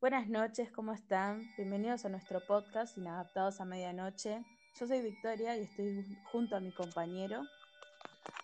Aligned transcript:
Buenas 0.00 0.28
noches, 0.28 0.70
¿cómo 0.70 0.92
están? 0.92 1.42
Bienvenidos 1.56 2.04
a 2.04 2.08
nuestro 2.08 2.38
podcast 2.46 2.96
Inadaptados 2.96 3.60
a 3.60 3.64
Medianoche. 3.64 4.44
Yo 4.78 4.86
soy 4.86 5.00
Victoria 5.00 5.56
y 5.56 5.62
estoy 5.62 6.04
junto 6.30 6.54
a 6.54 6.60
mi 6.60 6.70
compañero. 6.70 7.42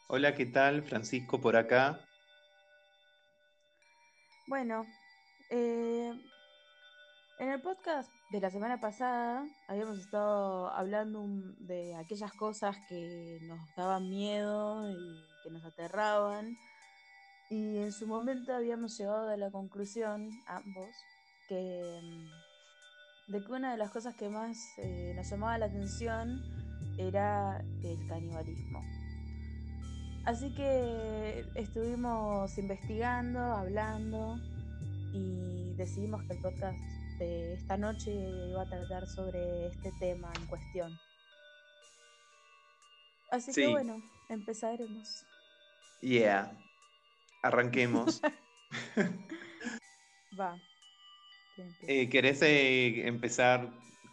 Hola, 0.09 0.35
¿qué 0.35 0.47
tal? 0.47 0.83
Francisco 0.83 1.41
por 1.41 1.55
acá. 1.55 2.01
Bueno, 4.49 4.85
eh, 5.49 6.13
en 7.39 7.49
el 7.49 7.63
podcast 7.63 8.11
de 8.33 8.41
la 8.41 8.51
semana 8.51 8.81
pasada 8.81 9.47
habíamos 9.69 10.01
estado 10.01 10.71
hablando 10.71 11.25
de 11.59 11.95
aquellas 11.95 12.33
cosas 12.33 12.77
que 12.89 13.39
nos 13.43 13.61
daban 13.77 14.11
miedo 14.11 14.91
y 14.91 15.25
que 15.45 15.51
nos 15.51 15.65
aterraban. 15.65 16.57
Y 17.49 17.79
en 17.79 17.93
su 17.93 18.09
momento 18.09 18.53
habíamos 18.53 18.99
llegado 18.99 19.29
a 19.29 19.37
la 19.37 19.53
conclusión, 19.53 20.31
ambos, 20.49 20.91
que 21.49 22.01
mm, 22.03 23.33
de 23.33 23.43
que 23.43 23.53
una 23.53 23.73
de 23.73 23.79
las 23.79 23.91
cosas 23.91 24.15
que 24.15 24.29
más 24.29 24.59
eh, 24.79 25.13
nos 25.17 25.29
llamaba 25.31 25.59
la 25.59 25.67
atención 25.67 26.43
era 26.99 27.65
el 27.83 28.07
canibalismo. 28.07 28.83
Así 30.27 30.55
que 30.55 31.45
estuvimos 31.55 32.57
investigando, 32.57 33.41
hablando 33.41 34.39
y 35.13 35.75
decidimos 35.75 36.23
que 36.25 36.35
el 36.35 36.41
podcast 36.41 36.79
de 37.19 37.55
esta 37.55 37.77
noche 37.77 38.13
iba 38.49 38.63
a 38.63 38.69
tratar 38.69 39.07
sobre 39.07 39.67
este 39.67 39.93
tema 40.01 40.33
en 40.39 40.47
cuestión. 40.47 40.99
Así 43.31 43.53
que 43.53 43.69
bueno, 43.69 44.03
empezaremos. 44.29 45.25
Yeah, 46.01 46.53
arranquemos. 47.43 48.21
Va. 50.39 50.59
Eh, 51.87 52.09
¿Querés 52.09 52.43
eh, 52.43 53.07
empezar 53.07 53.71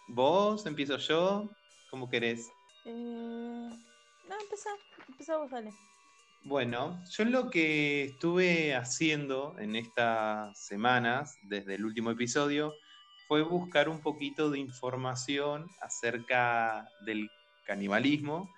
vos? 0.07 0.65
¿Empiezo 0.65 0.97
yo? 0.97 1.49
¿Cómo 1.89 2.09
querés? 2.09 2.49
Eh, 2.85 2.91
no, 2.91 4.39
empezá, 4.41 4.69
empezá 5.07 5.37
vos, 5.37 5.49
dale. 5.49 5.71
Bueno, 6.43 7.03
yo 7.09 7.25
lo 7.25 7.49
que 7.49 8.03
estuve 8.05 8.75
haciendo 8.75 9.55
en 9.59 9.75
estas 9.75 10.65
semanas, 10.67 11.37
desde 11.43 11.75
el 11.75 11.85
último 11.85 12.11
episodio, 12.11 12.75
fue 13.27 13.43
buscar 13.43 13.89
un 13.89 14.01
poquito 14.01 14.49
de 14.49 14.59
información 14.59 15.67
acerca 15.81 16.87
del 17.05 17.29
canibalismo, 17.63 18.51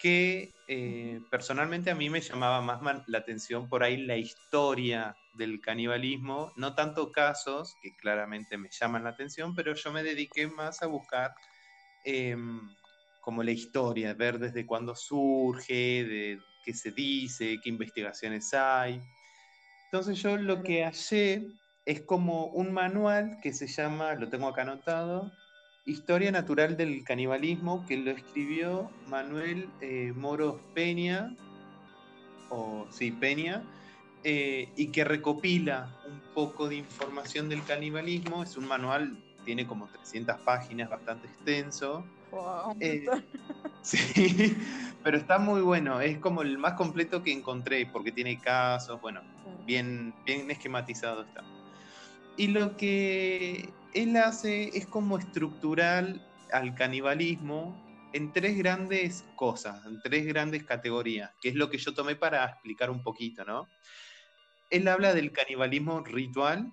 que 0.00 0.54
personalmente 1.30 1.90
a 1.90 1.94
mí 1.94 2.08
me 2.08 2.20
llamaba 2.20 2.60
más 2.60 3.02
la 3.06 3.18
atención 3.18 3.68
por 3.68 3.82
ahí 3.82 3.98
la 3.98 4.16
historia 4.16 5.16
del 5.34 5.60
canibalismo, 5.60 6.52
no 6.56 6.74
tanto 6.74 7.12
casos 7.12 7.76
que 7.82 7.94
claramente 7.96 8.56
me 8.56 8.68
llaman 8.70 9.04
la 9.04 9.10
atención, 9.10 9.54
pero 9.54 9.74
yo 9.74 9.92
me 9.92 10.02
dediqué 10.02 10.48
más 10.48 10.82
a 10.82 10.86
buscar 10.86 11.34
em, 12.04 12.60
como 13.20 13.42
la 13.42 13.50
historia, 13.50 14.14
ver 14.14 14.38
desde 14.38 14.66
cuándo 14.66 14.94
surge, 14.94 16.04
de 16.04 16.40
qué 16.64 16.74
se 16.74 16.90
dice, 16.90 17.58
qué 17.62 17.68
investigaciones 17.68 18.52
hay. 18.54 19.00
Entonces 19.84 20.20
yo 20.22 20.36
lo 20.36 20.62
que 20.62 20.84
hallé 20.84 21.48
es 21.84 22.00
como 22.02 22.46
un 22.46 22.72
manual 22.72 23.38
que 23.42 23.52
se 23.52 23.66
llama, 23.66 24.14
lo 24.14 24.28
tengo 24.28 24.48
acá 24.48 24.62
anotado, 24.62 25.30
Historia 25.86 26.30
Natural 26.30 26.76
del 26.76 27.02
Canibalismo, 27.04 27.84
que 27.86 27.96
lo 27.96 28.10
escribió 28.10 28.90
Manuel 29.08 29.68
eh, 29.80 30.12
Moros 30.14 30.60
Peña, 30.74 31.34
o 32.50 32.86
sí, 32.90 33.10
Peña, 33.10 33.62
eh, 34.22 34.68
y 34.76 34.88
que 34.88 35.04
recopila 35.04 35.96
un 36.06 36.20
poco 36.34 36.68
de 36.68 36.76
información 36.76 37.48
del 37.48 37.64
canibalismo. 37.64 38.42
Es 38.42 38.56
un 38.56 38.66
manual, 38.66 39.16
tiene 39.44 39.66
como 39.66 39.88
300 39.88 40.38
páginas, 40.40 40.90
bastante 40.90 41.26
extenso. 41.28 42.04
Eh, 42.78 43.06
sí, 43.82 44.56
pero 45.02 45.16
está 45.16 45.38
muy 45.38 45.62
bueno, 45.62 46.00
es 46.00 46.18
como 46.18 46.42
el 46.42 46.58
más 46.58 46.74
completo 46.74 47.22
que 47.22 47.32
encontré, 47.32 47.86
porque 47.86 48.12
tiene 48.12 48.38
casos, 48.38 49.00
bueno, 49.00 49.22
bien, 49.66 50.14
bien 50.26 50.50
esquematizado 50.50 51.22
está. 51.22 51.42
Y 52.36 52.48
lo 52.48 52.76
que 52.76 53.70
él 53.94 54.16
hace 54.16 54.76
es 54.76 54.86
como 54.86 55.18
estructural 55.18 56.26
al 56.52 56.74
canibalismo 56.74 57.76
en 58.12 58.32
tres 58.32 58.58
grandes 58.58 59.24
cosas, 59.36 59.84
en 59.86 60.00
tres 60.02 60.26
grandes 60.26 60.64
categorías, 60.64 61.30
que 61.40 61.50
es 61.50 61.54
lo 61.54 61.70
que 61.70 61.78
yo 61.78 61.94
tomé 61.94 62.16
para 62.16 62.44
explicar 62.44 62.90
un 62.90 63.02
poquito, 63.02 63.44
¿no? 63.44 63.68
él 64.70 64.86
habla 64.86 65.12
del 65.14 65.32
canibalismo 65.32 66.00
ritual, 66.00 66.72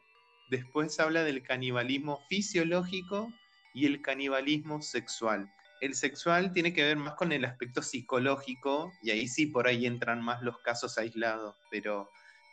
después 0.49 0.99
habla 0.99 1.23
del 1.23 1.43
canibalismo 1.43 2.19
fisiológico 2.29 3.33
y 3.73 3.87
el 3.87 4.01
canibalismo 4.01 4.81
sexual. 4.81 5.51
El 5.81 5.95
sexual 5.95 6.53
tiene 6.53 6.73
que 6.73 6.83
ver 6.83 6.97
más 6.97 7.15
con 7.15 7.31
el 7.31 7.45
aspecto 7.45 7.81
psicológico 7.81 8.91
y 9.03 9.11
ahí 9.11 9.27
sí 9.27 9.47
por 9.47 9.67
ahí 9.67 9.85
entran 9.85 10.23
más 10.23 10.41
los 10.41 10.59
casos 10.59 10.97
aislados, 10.97 11.55
pero 11.69 12.09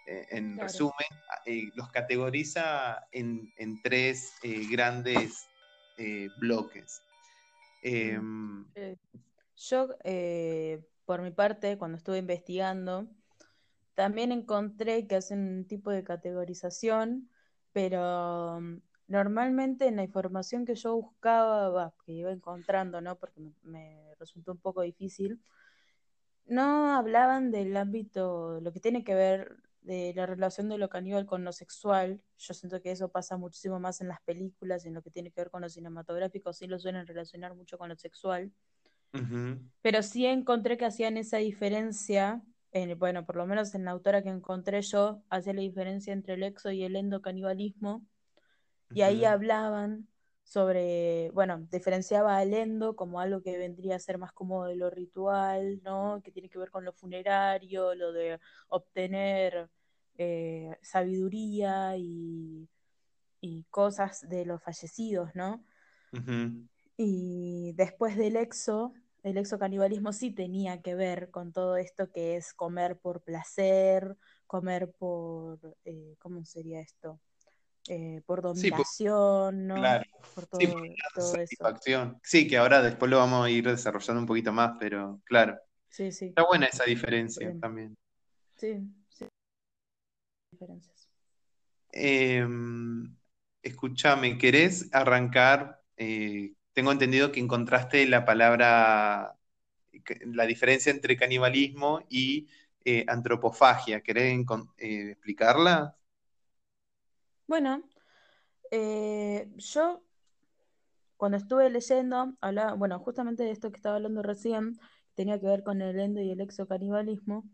eh, 0.06 0.26
en 0.30 0.58
resumen 0.58 1.08
eh, 1.46 1.70
los 1.74 1.90
categoriza 1.90 3.06
en, 3.12 3.52
tres 3.82 4.34
eh, 4.42 4.66
grandes 4.70 5.46
bloques. 6.38 7.02
Em, 7.82 8.66
yo, 9.56 9.88
por 11.04 11.22
mi 11.22 11.30
parte, 11.30 11.78
cuando 11.78 11.96
estuve 11.96 12.18
investigando, 12.18 13.08
también 13.94 14.32
encontré 14.32 15.06
que 15.06 15.16
hacen 15.16 15.58
un 15.58 15.64
tipo 15.66 15.90
de 15.90 16.04
categorización, 16.04 17.30
pero 17.72 18.60
mm, 18.60 18.80
normalmente 19.08 19.86
en 19.86 19.96
la 19.96 20.04
información 20.04 20.64
que 20.64 20.74
yo 20.74 20.96
buscaba, 20.96 21.94
que 22.04 22.12
iba 22.12 22.32
encontrando, 22.32 23.00
¿no? 23.00 23.16
Porque 23.16 23.40
me, 23.62 24.14
resultó 24.18 24.52
un 24.52 24.58
poco 24.58 24.82
difícil, 24.82 25.40
no 26.46 26.94
hablaban 26.94 27.50
del 27.50 27.76
ámbito, 27.76 28.60
lo 28.60 28.72
que 28.72 28.80
tiene 28.80 29.04
que 29.04 29.14
ver 29.14 29.63
de 29.84 30.12
la 30.16 30.26
relación 30.26 30.68
de 30.68 30.78
lo 30.78 30.88
caníbal 30.88 31.26
con 31.26 31.44
lo 31.44 31.52
sexual. 31.52 32.20
Yo 32.38 32.54
siento 32.54 32.82
que 32.82 32.90
eso 32.90 33.10
pasa 33.10 33.36
muchísimo 33.36 33.78
más 33.78 34.00
en 34.00 34.08
las 34.08 34.20
películas 34.22 34.84
en 34.84 34.94
lo 34.94 35.02
que 35.02 35.10
tiene 35.10 35.30
que 35.30 35.42
ver 35.42 35.50
con 35.50 35.62
lo 35.62 35.68
cinematográfico, 35.68 36.52
sí 36.52 36.66
lo 36.66 36.78
suelen 36.78 37.06
relacionar 37.06 37.54
mucho 37.54 37.78
con 37.78 37.90
lo 37.90 37.96
sexual. 37.96 38.50
Pero 39.80 40.02
sí 40.02 40.26
encontré 40.26 40.76
que 40.76 40.86
hacían 40.86 41.16
esa 41.16 41.36
diferencia 41.36 42.42
bueno, 42.96 43.24
por 43.24 43.36
lo 43.36 43.46
menos 43.46 43.74
en 43.74 43.84
la 43.84 43.92
autora 43.92 44.22
que 44.22 44.30
encontré 44.30 44.82
yo, 44.82 45.22
hacía 45.30 45.52
la 45.52 45.60
diferencia 45.60 46.12
entre 46.12 46.34
el 46.34 46.42
exo 46.42 46.72
y 46.72 46.82
el 46.82 46.96
endocanibalismo, 46.96 48.04
y 48.92 49.02
ahí 49.02 49.24
hablaban 49.24 50.08
sobre, 50.44 51.30
bueno, 51.32 51.66
diferenciaba 51.70 52.36
al 52.36 52.54
endo 52.54 52.94
como 52.96 53.20
algo 53.20 53.42
que 53.42 53.58
vendría 53.58 53.96
a 53.96 53.98
ser 53.98 54.18
más 54.18 54.32
como 54.32 54.66
de 54.66 54.76
lo 54.76 54.90
ritual, 54.90 55.80
¿no? 55.82 56.20
Que 56.22 56.30
tiene 56.30 56.50
que 56.50 56.58
ver 56.58 56.70
con 56.70 56.84
lo 56.84 56.92
funerario, 56.92 57.94
lo 57.94 58.12
de 58.12 58.38
obtener 58.68 59.70
eh, 60.18 60.76
sabiduría 60.82 61.96
y, 61.96 62.68
cosas 63.70 64.26
de 64.28 64.46
los 64.46 64.62
fallecidos, 64.62 65.34
¿no? 65.34 65.62
Y 66.96 67.72
después 67.74 68.16
del 68.16 68.36
exo, 68.36 68.94
el 69.22 69.36
exocanibalismo 69.36 70.12
sí 70.12 70.30
tenía 70.30 70.80
que 70.80 70.94
ver 70.94 71.30
con 71.30 71.52
todo 71.52 71.76
esto 71.76 72.10
que 72.10 72.36
es 72.36 72.54
comer 72.54 72.98
por 72.98 73.22
placer, 73.22 74.16
comer 74.46 74.92
por, 74.92 75.76
eh, 75.84 76.14
¿cómo 76.20 76.44
sería 76.44 76.80
esto? 76.80 77.20
Eh, 77.88 78.22
por 78.24 78.40
dominación, 78.40 79.66
¿no? 79.66 79.74
Claro. 79.74 80.04
Por 80.34 80.46
todo, 80.46 80.60
satisfacción. 81.16 82.18
Sí, 82.22 82.48
que 82.48 82.56
ahora 82.56 82.80
después 82.80 83.10
lo 83.10 83.18
vamos 83.18 83.46
a 83.46 83.50
ir 83.50 83.68
desarrollando 83.68 84.20
un 84.20 84.26
poquito 84.26 84.52
más, 84.52 84.72
pero 84.78 85.20
claro. 85.24 85.58
Sí, 85.90 86.10
sí. 86.10 86.26
Está 86.26 86.44
buena 86.44 86.66
esa 86.66 86.84
diferencia 86.84 87.54
también. 87.60 87.94
Sí, 88.56 88.80
sí. 89.10 89.26
Diferencias. 90.50 91.08
Em, 91.92 93.14
escúchame, 93.62 94.38
¿querés 94.38 94.88
arrancar 94.92 95.84
eh, 95.96 96.54
tengo 96.72 96.92
entendido 96.92 97.30
que 97.32 97.40
encontraste 97.40 98.06
la 98.06 98.24
palabra, 98.24 99.36
la 100.26 100.46
diferencia 100.46 100.90
entre 100.90 101.16
canibalismo 101.16 102.04
y 102.08 102.48
eh, 102.84 103.04
antropofagia. 103.08 104.00
¿Querés 104.02 104.44
explicarla? 104.78 105.96
Bueno, 107.46 107.82
eh, 108.70 109.50
yo 109.56 110.02
cuando 111.16 111.38
estuve 111.38 111.70
leyendo, 111.70 112.34
hablaba, 112.40 112.74
bueno, 112.74 112.98
justamente 112.98 113.44
de 113.44 113.50
esto 113.50 113.70
que 113.70 113.76
estaba 113.76 113.96
hablando 113.96 114.22
recién, 114.22 114.78
tenía 115.14 115.38
que 115.38 115.46
ver 115.46 115.62
con 115.62 115.80
el 115.80 115.98
endo 115.98 116.20
y 116.20 116.30
el 116.30 116.40
exocanibalismo, 116.40 117.44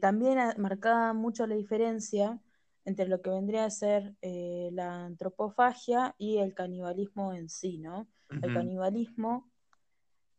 también 0.00 0.38
marcaba 0.58 1.14
mucho 1.14 1.46
la 1.46 1.54
diferencia 1.54 2.40
entre 2.84 3.08
lo 3.08 3.22
que 3.22 3.30
vendría 3.30 3.64
a 3.64 3.70
ser 3.70 4.14
eh, 4.20 4.70
la 4.72 5.06
antropofagia 5.06 6.14
y 6.18 6.38
el 6.38 6.54
canibalismo 6.54 7.32
en 7.32 7.48
sí, 7.48 7.78
¿no? 7.78 8.08
El 8.28 8.52
canibalismo, 8.52 9.50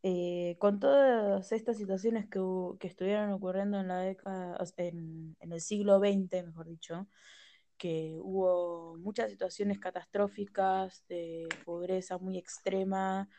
eh, 0.03 0.57
con 0.59 0.79
todas 0.79 1.51
estas 1.51 1.77
situaciones 1.77 2.27
que, 2.29 2.39
que, 2.79 2.87
estuvieron 2.87 3.31
ocurriendo 3.31 3.79
en 3.79 3.87
la 3.87 3.99
década, 3.99 4.57
en, 4.77 5.35
el 5.39 5.61
siglo 5.61 5.99
XX, 5.99 6.45
mejor 6.45 6.67
dicho, 6.67 7.07
que 7.77 8.17
hubo 8.21 8.97
muchas 8.97 9.31
situaciones 9.31 9.79
catastróficas, 9.79 11.05
de 11.07 11.47
pobreza 11.65 12.17
muy 12.17 12.37
extrema, 12.37 13.29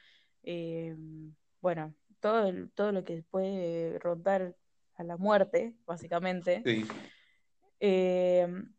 bueno, 1.60 1.94
todo, 2.20 2.52
todo 2.74 2.92
lo 2.92 3.04
que 3.04 3.22
puede 3.24 3.98
rondar 3.98 4.56
a 4.94 5.02
la 5.02 5.16
muerte, 5.16 5.74
básicamente. 5.86 6.62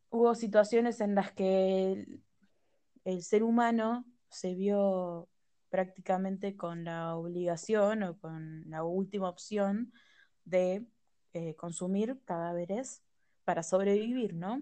hubo 0.10 0.36
situaciones 0.36 1.02
en 1.02 1.16
las 1.16 1.32
que 1.34 2.06
el 3.04 3.24
ser 3.24 3.44
humano 3.44 4.06
se 4.30 4.54
vio 4.54 5.30
prácticamente 5.70 6.56
con 6.56 6.84
la 6.84 7.16
obligación 7.16 8.04
o 8.04 8.18
con 8.18 8.70
la 8.70 8.84
última 8.84 9.30
opción 9.30 9.92
de 10.46 10.86
eh, 11.34 11.56
consumir 11.56 12.20
cadáveres 12.26 13.04
para 13.44 13.64
sobrevivir, 13.64 14.34
¿no? 14.34 14.62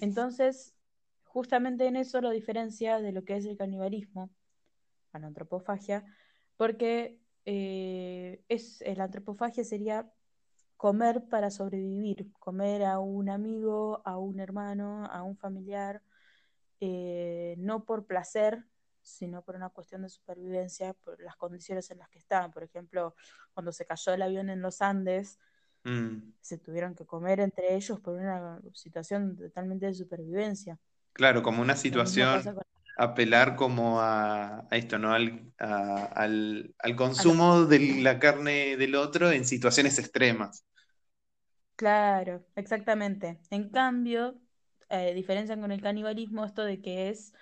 Entonces, 0.00 0.74
justamente 1.24 1.86
en 1.86 1.96
eso 1.96 2.20
lo 2.20 2.30
diferencia 2.30 3.00
de 3.00 3.12
lo 3.12 3.24
que 3.24 3.36
es 3.36 3.44
el 3.44 3.56
canibalismo, 3.56 4.30
la 5.18 5.26
antropofagia, 5.26 6.04
porque 6.56 7.20
eh, 7.44 8.42
es, 8.48 8.82
la 8.96 9.04
antropofagia 9.04 9.64
sería 9.64 10.10
comer 10.76 11.28
para 11.28 11.50
sobrevivir, 11.50 12.32
comer 12.38 12.84
a 12.84 12.98
un 12.98 13.30
amigo, 13.30 14.02
a 14.04 14.18
un 14.18 14.40
hermano, 14.40 15.06
a 15.06 15.22
un 15.22 15.36
familiar, 15.36 16.02
eh, 16.80 17.54
no 17.58 17.84
por 17.84 18.06
placer, 18.06 18.66
sino 19.00 19.42
por 19.42 19.56
una 19.56 19.70
cuestión 19.70 20.02
de 20.02 20.08
supervivencia, 20.08 20.92
por 20.92 21.20
las 21.20 21.36
condiciones 21.36 21.90
en 21.90 21.98
las 21.98 22.08
que 22.08 22.18
estaban. 22.18 22.50
Por 22.50 22.64
ejemplo, 22.64 23.14
cuando 23.54 23.72
se 23.72 23.86
cayó 23.86 24.12
el 24.12 24.22
avión 24.22 24.50
en 24.50 24.60
los 24.60 24.82
Andes, 24.82 25.38
mm. 25.90 26.34
se 26.40 26.58
tuvieron 26.58 26.94
que 26.94 27.06
comer 27.06 27.40
entre 27.40 27.74
ellos 27.74 28.00
por 28.00 28.14
una 28.14 28.60
situación 28.74 29.36
totalmente 29.36 29.86
de 29.86 29.94
supervivencia. 29.94 30.78
Claro, 31.12 31.42
como 31.42 31.62
una 31.62 31.76
situación, 31.76 32.42
apelar 32.98 33.56
como 33.56 34.00
a, 34.00 34.66
esto, 34.70 34.98
¿no? 34.98 35.12
Al, 35.12 35.52
al 36.78 36.96
consumo 36.96 37.64
de 37.64 38.02
la 38.02 38.18
carne 38.18 38.76
del 38.76 38.94
otro 38.94 39.30
en 39.30 39.44
situaciones 39.46 39.98
extremas. 39.98 40.64
Claro, 41.76 42.44
exactamente. 42.54 43.38
En 43.50 43.68
cambio, 43.68 44.40
eh, 44.88 45.14
diferencian 45.14 45.60
con 45.60 45.72
el 45.72 45.82
canibalismo 45.82 46.44
esto 46.44 46.64
de 46.64 46.80
que 46.80 47.10
es 47.10 47.32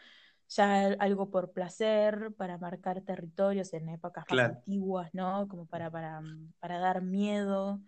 ya 0.48 0.88
algo 0.98 1.30
por 1.30 1.52
placer, 1.52 2.32
para 2.36 2.58
marcar 2.58 3.00
territorios 3.02 3.72
en 3.72 3.88
épocas 3.88 4.24
más 4.30 4.40
antiguas, 4.40 5.10
¿no? 5.12 5.46
Como 5.48 5.66
para, 5.66 5.90
para, 5.90 6.20
para, 6.58 6.78
dar 6.78 7.02
miedo, 7.02 7.80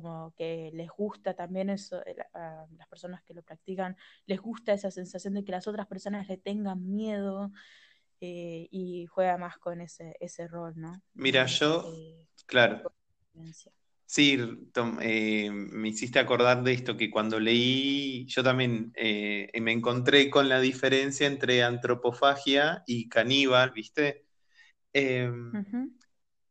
como 0.00 0.34
que 0.36 0.70
les 0.74 0.90
gusta 0.90 1.34
también 1.34 1.70
eso, 1.70 2.04
eh, 2.06 2.16
a 2.34 2.66
las 2.76 2.88
personas 2.88 3.22
que 3.22 3.34
lo 3.34 3.42
practican, 3.42 3.96
les 4.26 4.40
gusta 4.40 4.72
esa 4.72 4.90
sensación 4.90 5.34
de 5.34 5.44
que 5.44 5.52
las 5.52 5.66
otras 5.66 5.86
personas 5.86 6.28
le 6.28 6.36
tengan 6.36 6.94
miedo 6.94 7.50
eh, 8.20 8.68
y 8.70 9.06
juega 9.06 9.38
más 9.38 9.58
con 9.58 9.80
ese, 9.80 10.16
ese 10.20 10.46
rol, 10.48 10.74
¿no? 10.76 11.00
Mira, 11.14 11.46
yo, 11.46 11.92
claro. 12.46 12.92
Sí, 14.08 14.38
eh, 15.00 15.50
me 15.50 15.88
hiciste 15.88 16.20
acordar 16.20 16.62
de 16.62 16.72
esto, 16.72 16.96
que 16.96 17.10
cuando 17.10 17.40
leí, 17.40 18.24
yo 18.26 18.42
también 18.42 18.92
eh, 18.94 19.50
me 19.60 19.72
encontré 19.72 20.30
con 20.30 20.48
la 20.48 20.60
diferencia 20.60 21.26
entre 21.26 21.64
antropofagia 21.64 22.84
y 22.86 23.08
caníbal, 23.08 23.72
¿viste? 23.72 24.24
Em, 24.92 25.52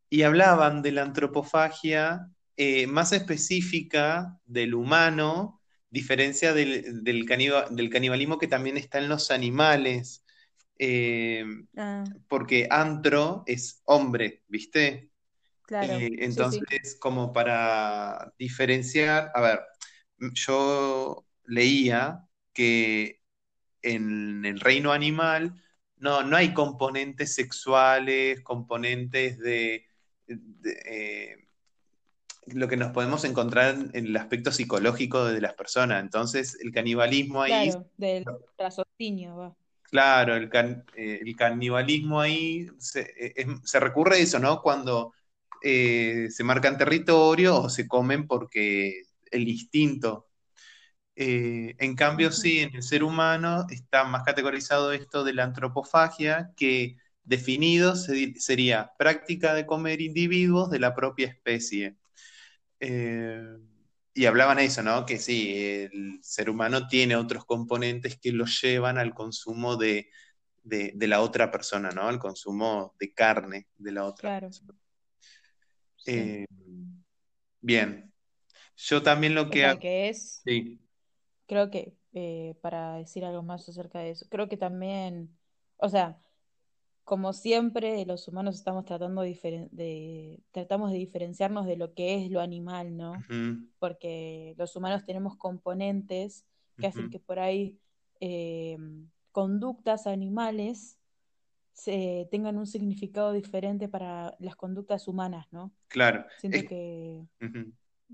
y 0.09 0.23
hablaban 0.23 0.81
de 0.81 0.91
la 0.91 1.03
antropofagia 1.03 2.29
eh, 2.57 2.87
más 2.87 3.11
específica 3.11 4.39
del 4.45 4.75
humano, 4.75 5.61
diferencia 5.89 6.53
del, 6.53 7.03
del, 7.03 7.25
del, 7.25 7.89
canibalismo 7.89 8.37
que 8.37 8.47
también 8.47 8.77
está 8.77 8.99
en 8.99 9.09
los 9.09 9.31
animales, 9.31 10.23
em, 10.77 11.67
ah. 11.77 12.03
porque 12.27 12.67
antro 12.69 13.43
es 13.45 13.81
hombre, 13.85 14.43
¿viste? 14.47 15.11
Eh, 15.69 16.11
entonces, 16.19 16.97
como 16.99 17.33
para 17.33 18.33
diferenciar, 18.37 19.31
a 19.33 19.41
ver, 19.41 19.59
yo 20.33 21.25
leía 21.45 22.27
que 22.53 23.21
en 23.81 24.45
el 24.45 24.59
reino 24.59 24.91
animal 24.91 25.61
no, 25.97 26.23
no 26.23 26.37
hay 26.37 26.53
componentes 26.53 27.33
sexuales, 27.35 28.41
componentes 28.41 29.39
de, 29.39 29.87
eh, 30.27 31.44
lo 32.47 32.67
que 32.67 32.77
nos 32.77 32.91
podemos 32.91 33.23
encontrar 33.23 33.75
en 33.93 34.05
el 34.05 34.17
aspecto 34.17 34.51
psicológico 34.51 35.25
de 35.25 35.41
las 35.41 35.53
personas. 35.53 36.01
Entonces, 36.01 36.57
el 36.61 36.71
canibalismo 36.71 37.41
ahí... 37.41 37.69
Claro, 37.69 37.89
del 37.97 38.25
raciocinio, 38.57 39.55
Claro, 39.83 40.35
el, 40.35 40.49
eh, 40.95 41.19
el, 41.21 41.35
canibalismo 41.35 42.19
ahí 42.19 42.67
se, 42.79 43.13
se 43.63 43.79
recurre 43.79 44.17
a 44.17 44.19
eso, 44.19 44.39
¿no? 44.39 44.61
Cuando 44.61 45.13
eh, 45.67 46.27
se 46.29 46.43
marcan 46.43 46.77
territorio 46.77 47.61
o 47.61 47.69
se 47.69 47.87
comen 47.87 48.27
porque 48.27 49.01
el 49.31 49.47
instinto. 49.47 50.27
Eh, 51.15 51.75
en 51.79 51.95
cambio, 51.95 52.31
sí, 52.31 52.59
en 52.59 52.75
el 52.75 52.83
ser 52.83 53.03
humano 53.03 53.65
está 53.69 54.03
más 54.03 54.23
categorizado 54.23 54.91
esto 54.91 55.23
de 55.23 55.33
la 55.33 55.43
antropofagia, 55.43 56.51
que 56.55 56.97
definido 57.23 57.95
sería 57.95 58.91
práctica 58.99 59.55
de 59.55 59.65
comer 59.65 60.01
individuos 60.01 60.69
de 60.69 60.79
la 60.79 60.93
propia 60.93 61.27
especie. 61.27 61.95
Eh, 62.87 63.57
y 64.13 64.25
hablaban 64.25 64.59
eso, 64.59 64.81
¿no? 64.81 65.05
Que 65.05 65.17
sí, 65.17 65.53
el 65.57 66.19
ser 66.21 66.49
humano 66.49 66.87
tiene 66.87 67.15
otros 67.15 67.45
componentes 67.45 68.17
que 68.17 68.31
lo 68.31 68.45
llevan 68.45 68.97
al 68.97 69.13
consumo 69.13 69.75
de, 69.75 70.09
la 70.63 71.21
otra 71.21 71.51
persona, 71.51 71.89
¿no? 71.89 72.07
Al 72.07 72.19
consumo 72.19 72.95
de 72.99 73.13
carne 73.13 73.67
de 73.77 73.91
la 73.91 74.05
otra 74.05 74.39
persona. 74.39 74.73
Eh, 76.05 76.45
bien. 77.59 78.13
Yo 78.77 79.01
también 79.01 79.35
lo 79.35 79.49
que... 79.49 79.77
que 79.81 80.09
es, 80.09 80.41
sí. 80.45 80.79
creo 81.47 81.69
que, 81.69 81.93
eh, 82.13 82.55
para 82.61 82.95
decir 82.97 83.25
algo 83.25 83.41
más 83.41 83.67
acerca 83.67 83.99
de 83.99 84.11
eso, 84.11 84.27
creo 84.29 84.47
que 84.47 84.57
también, 84.57 85.35
o 85.77 85.89
sea, 85.89 86.17
como 87.05 87.33
siempre, 87.33 88.03
los 88.05 88.27
humanos 88.27 88.55
estamos 88.55 88.83
tratando 88.83 89.21
de, 89.21 90.39
tratamos 90.51 90.91
de 90.91 90.97
diferenciarnos 90.97 91.67
de 91.67 91.77
lo 91.77 91.93
que 91.93 92.15
es 92.15 92.31
lo 92.31 92.41
animal, 92.41 92.97
¿no? 92.97 93.13
Porque 93.77 94.55
los 94.57 94.75
humanos 94.75 95.05
tenemos 95.05 95.37
componentes 95.37 96.45
que 96.77 96.87
hacen 96.87 97.09
que 97.11 97.19
por 97.19 97.39
ahí 97.39 97.79
eh, 98.19 98.77
conductas 99.31 100.07
animales 100.07 100.97
se 101.73 102.27
tengan 102.31 102.57
un 102.57 102.65
significado 102.65 103.33
diferente 103.33 103.87
para 103.87 104.35
las 104.39 104.55
conductas 104.55 105.07
humanas, 105.07 105.45
¿no? 105.51 105.71
Claro. 105.87 106.25
Siento 106.39 106.67
que 106.67 107.23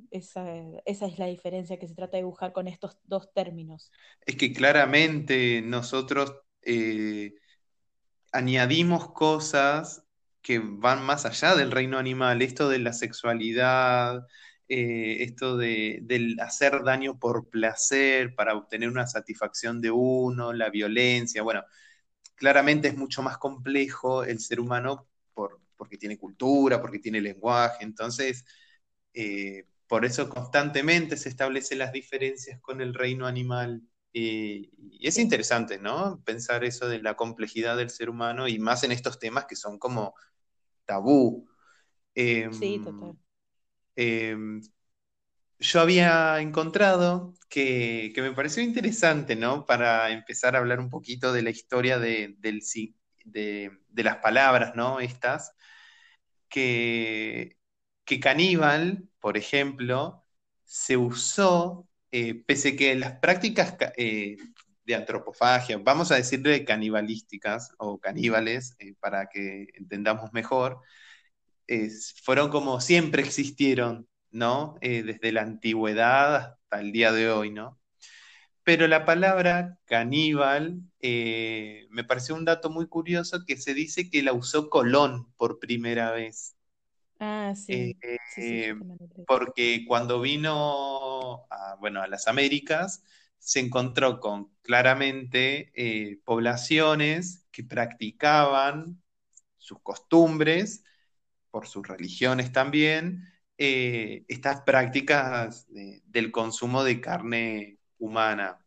esa, 0.09 0.45
es 0.85 1.17
la 1.17 1.27
diferencia 1.27 1.79
que 1.79 1.87
se 1.87 1.95
trata 1.95 2.17
de 2.17 2.23
dibujar 2.23 2.51
con 2.51 2.67
estos 2.67 2.97
dos 3.05 3.31
términos. 3.33 3.89
Es 4.25 4.35
que 4.35 4.51
claramente 4.51 5.61
nosotros 5.61 6.35
eh, 6.61 7.35
añadimos 8.31 9.11
cosas 9.13 10.03
que 10.41 10.59
van 10.59 11.05
más 11.05 11.25
allá 11.25 11.55
del 11.55 11.71
reino 11.71 11.97
animal, 11.97 12.41
esto 12.41 12.69
de 12.69 12.79
la 12.79 12.93
sexualidad, 12.93 14.25
eh, 14.67 15.23
esto 15.23 15.57
de, 15.57 15.99
del 16.03 16.39
hacer 16.39 16.83
daño 16.83 17.19
por 17.19 17.49
placer 17.49 18.33
para 18.35 18.55
obtener 18.55 18.89
una 18.89 19.07
satisfacción 19.07 19.81
de 19.81 19.91
uno, 19.91 20.53
la 20.53 20.69
violencia, 20.69 21.43
bueno, 21.43 21.63
claramente 22.35 22.87
es 22.89 22.97
mucho 22.97 23.21
más 23.23 23.37
complejo 23.37 24.23
el 24.23 24.39
ser 24.39 24.59
humano 24.59 25.07
por, 25.33 25.59
porque 25.77 25.97
tiene 25.97 26.17
cultura, 26.17 26.81
porque 26.81 26.99
tiene 26.99 27.21
lenguaje, 27.21 27.83
entonces 27.83 28.45
eh, 29.13 29.65
por 29.87 30.05
eso 30.05 30.29
constantemente 30.29 31.17
se 31.17 31.29
establecen 31.29 31.79
las 31.79 31.91
diferencias 31.93 32.59
con 32.61 32.81
el 32.81 32.93
reino 32.93 33.27
animal. 33.27 33.81
Y 34.13 34.69
es 35.01 35.17
interesante, 35.17 35.79
¿no? 35.79 36.21
Pensar 36.25 36.63
eso 36.63 36.87
de 36.87 37.01
la 37.01 37.15
complejidad 37.15 37.77
del 37.77 37.89
ser 37.89 38.09
humano 38.09 38.47
y 38.47 38.59
más 38.59 38.83
en 38.83 38.91
estos 38.91 39.19
temas 39.19 39.45
que 39.45 39.55
son 39.55 39.79
como 39.79 40.13
tabú. 40.85 41.47
Em, 42.13 42.53
sí, 42.53 42.79
total. 42.83 43.17
Em, 43.95 44.61
yo 45.59 45.79
había 45.79 46.39
encontrado 46.41 47.33
que, 47.49 48.13
me 48.17 48.33
pareció 48.33 48.63
interesante, 48.63 49.35
¿no? 49.35 49.65
Para 49.65 50.09
empezar 50.09 50.55
a 50.55 50.59
hablar 50.59 50.79
un 50.79 50.89
poquito 50.89 51.31
de 51.31 51.43
la 51.43 51.51
historia 51.51 51.99
de, 51.99 52.35
las 53.95 54.17
palabras, 54.17 54.75
¿no? 54.75 54.99
Estas, 54.99 55.53
que, 56.49 57.57
que 58.05 58.19
caníbal, 58.19 59.07
por 59.19 59.37
ejemplo, 59.37 60.25
se 60.65 60.97
usó, 60.97 61.87
eh, 62.11 62.35
pese 62.45 62.75
que 62.75 62.95
las 62.95 63.13
prácticas 63.19 63.75
eh, 63.97 64.37
de 64.85 64.95
antropofagia, 64.95 65.77
vamos 65.77 66.11
a 66.11 66.15
decirle 66.15 66.65
canibalísticas 66.65 67.73
o 67.77 67.99
caníbales, 67.99 68.75
eh, 68.79 68.93
para 68.99 69.27
que 69.29 69.67
entendamos 69.75 70.33
mejor, 70.33 70.81
fueron 72.23 72.49
como 72.49 72.81
siempre 72.81 73.21
existieron 73.21 74.07
¿no? 74.31 74.75
Eh, 74.81 75.03
desde 75.03 75.31
la 75.31 75.41
antigüedad 75.41 76.35
hasta 76.35 76.81
el 76.81 76.91
día 76.91 77.11
de 77.11 77.29
hoy, 77.29 77.51
¿no? 77.51 77.79
pero 78.63 78.87
la 78.87 79.05
palabra 79.05 79.77
caníbal 79.85 80.81
me 81.01 82.03
pareció 82.07 82.35
un 82.35 82.45
dato 82.45 82.69
muy 82.69 82.87
curioso 82.87 83.43
que 83.45 83.57
se 83.57 83.73
dice 83.73 84.09
que 84.09 84.23
la 84.23 84.33
usó 84.33 84.69
Colón 84.69 85.31
por 85.37 85.59
primera 85.59 86.11
vez. 86.11 86.55
Ah, 87.21 87.53
sí. 87.55 87.95
Eh, 88.37 88.75
porque 89.27 89.85
cuando 89.87 90.19
vino 90.21 91.45
a, 91.49 91.75
bueno, 91.79 92.01
a 92.01 92.07
las 92.07 92.27
Américas, 92.27 93.03
se 93.37 93.59
encontró 93.59 94.19
con 94.19 94.51
claramente 94.61 95.71
eh, 95.75 96.19
poblaciones 96.25 97.45
que 97.51 97.63
practicaban 97.63 99.01
sus 99.57 99.79
costumbres, 99.81 100.83
por 101.51 101.67
sus 101.67 101.87
religiones 101.87 102.51
también, 102.51 103.27
estas 103.57 104.61
prácticas 104.61 105.67
del 105.69 106.31
consumo 106.31 106.83
de 106.83 106.99
carne 107.01 107.77
humana. 107.99 108.59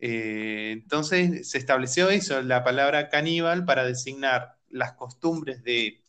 Eh, 0.00 0.70
entonces 0.72 1.50
se 1.50 1.58
estableció 1.58 2.10
eso, 2.10 2.42
la 2.42 2.62
palabra 2.64 3.08
caníbal, 3.08 3.64
para 3.64 3.84
designar 3.84 4.56
las 4.68 4.92
costumbres 4.94 5.62
de 5.64 6.02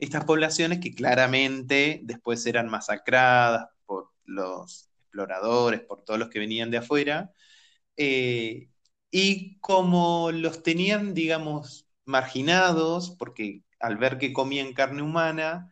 estas 0.00 0.24
poblaciones 0.24 0.80
que 0.80 0.94
claramente 0.94 2.00
después 2.04 2.44
eran 2.46 2.68
masacradas 2.68 3.68
por 3.86 4.10
los 4.24 4.90
exploradores, 5.02 5.80
por 5.82 6.04
todos 6.04 6.18
los 6.18 6.30
que 6.30 6.38
venían 6.38 6.70
de 6.70 6.78
afuera, 6.78 7.32
eh, 7.96 8.70
y 9.10 9.58
como 9.60 10.30
los 10.32 10.62
tenían, 10.62 11.14
digamos, 11.14 11.88
marginados, 12.04 13.10
porque 13.18 13.62
al 13.80 13.96
ver 13.98 14.18
que 14.18 14.32
comían 14.32 14.72
carne 14.74 15.02
humana, 15.02 15.70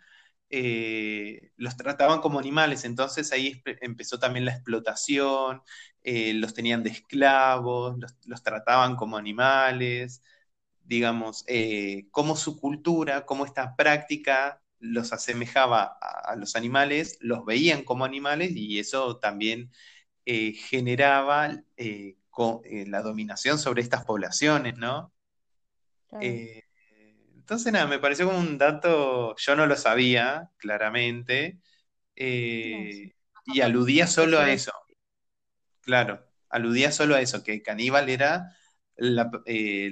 eh, 0.51 1.53
los 1.57 1.77
trataban 1.77 2.21
como 2.21 2.39
animales, 2.39 2.85
entonces 2.85 3.33
ahí 3.33 3.63
empezó 3.83 4.19
también 4.19 4.47
la 4.47 4.53
explotación, 4.53 5.63
eh, 6.03 6.33
los 6.35 6.55
tenían 6.55 6.83
de 6.83 6.91
esclavos, 6.91 7.97
los, 8.25 8.43
trataban 8.43 8.97
como 8.97 9.17
animales, 9.19 10.23
digamos, 10.89 11.45
eh, 11.47 12.09
cómo 12.11 12.35
su 12.37 12.59
cultura, 12.59 13.27
cómo 13.27 13.45
esta 13.45 13.77
práctica 13.77 14.63
los 14.81 15.13
asemejaba 15.13 15.99
a, 16.01 16.35
los 16.37 16.57
animales, 16.57 17.19
los 17.21 17.45
veían 17.45 17.85
como 17.85 18.05
animales 18.05 18.53
y 18.55 18.79
eso 18.79 19.19
también 19.19 19.71
generaba 20.25 21.63
la 22.61 23.03
dominación 23.03 23.59
sobre 23.59 23.81
estas 23.81 24.05
poblaciones, 24.05 24.77
¿no? 24.77 25.13
Entonces, 27.49 27.73
nada, 27.73 27.87
me 27.87 27.99
pareció 27.99 28.27
como 28.27 28.39
un 28.39 28.59
dato, 28.59 29.35
yo 29.37 29.57
no 29.57 29.67
lo 29.67 29.75
sabía, 29.75 30.51
claramente, 30.59 31.59
eh, 32.15 33.15
y 33.47 33.61
aludía 33.63 34.07
solo 34.07 34.39
a 34.39 34.51
eso. 34.51 34.71
Claro, 35.81 36.27
aludía 36.51 36.93
solo 36.93 37.15
a 37.15 37.23
eso, 37.23 37.43
que 37.43 37.63
caníbal 37.63 38.11
era 38.11 38.55
la, 38.97 39.31
eh, 39.47 39.89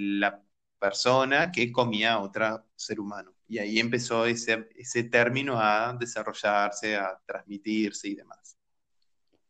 persona 0.79 1.51
que 1.51 1.73
comía 1.73 2.15
a 2.15 2.23
otro 2.23 2.65
ser 2.75 3.01
humano. 3.01 3.33
Y 3.49 3.59
ahí 3.59 3.79
empezó 3.79 4.27
ese, 4.27 4.69
ese 4.77 5.05
término 5.05 5.59
a 5.59 5.93
desarrollarse, 5.99 6.97
a 6.97 7.19
transmitirse 7.25 8.09
y 8.09 8.15
demás. 8.15 8.57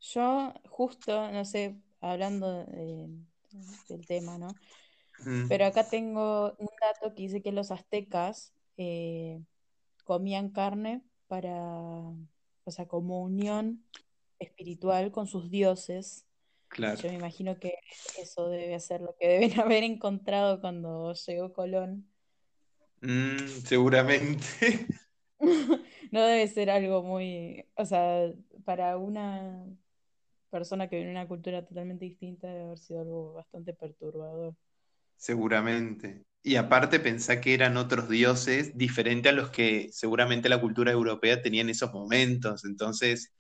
Yo, 0.01 0.53
justo, 0.69 1.33
no 1.33 1.45
sé, 1.45 1.77
hablando 2.01 2.65
del 3.89 4.07
tema, 4.07 4.39
¿no? 4.39 4.49
Pero 5.49 5.65
acá 5.65 5.89
tengo 5.89 6.55
un 6.59 6.69
dato 6.81 7.15
que 7.15 7.23
dice 7.23 7.43
que 7.43 7.51
los 7.51 7.71
aztecas 7.71 8.53
eh, 8.77 9.41
comían 10.05 10.51
carne 10.51 11.03
para, 11.27 11.55
o 11.55 12.71
sea, 12.71 12.87
como 12.87 13.23
unión 13.23 13.83
espiritual 14.39 15.11
con 15.11 15.27
sus 15.27 15.51
dioses. 15.51 16.27
Claro. 16.69 17.01
Yo 17.01 17.09
me 17.09 17.15
imagino 17.15 17.59
que 17.59 17.75
eso 18.19 18.49
debe 18.49 18.79
ser 18.81 19.01
lo 19.01 19.15
que 19.19 19.29
deben 19.29 19.61
haber 19.61 19.85
encontrado 19.85 20.61
cuando 20.61 21.15
llegó 21.15 21.53
Colón. 21.53 22.07
Mm, 23.01 23.47
seguramente. 23.65 24.47
no 26.11 26.23
debe 26.23 26.47
ser 26.49 26.71
algo 26.71 27.03
muy, 27.03 27.65
o 27.77 27.85
sea, 27.85 28.33
para 28.65 28.97
una 28.97 29.67
persona 30.51 30.89
que 30.89 30.97
viene 30.97 31.11
de 31.11 31.17
una 31.17 31.29
cultura 31.29 31.65
totalmente 31.65 32.05
distinta 32.05 32.49
debe 32.49 32.65
haber 32.65 32.79
sido 32.79 33.01
algo 33.01 33.33
bastante 33.35 33.75
perturbador. 33.75 34.55
Seguramente. 35.17 36.25
Y 36.43 36.57
aparte 36.57 37.01
pensá 37.01 37.41
que 37.41 37.55
eran 37.55 37.77
otros 37.77 38.09
dioses 38.09 38.77
diferentes 38.77 39.33
a 39.33 39.35
los 39.35 39.51
que 39.51 39.89
seguramente 39.91 40.49
la 40.49 40.61
cultura 40.61 40.93
europea 40.93 41.43
tenía 41.43 41.63
en 41.63 41.71
esos 41.71 41.93
momentos. 41.93 42.65
Entonces, 42.65 43.35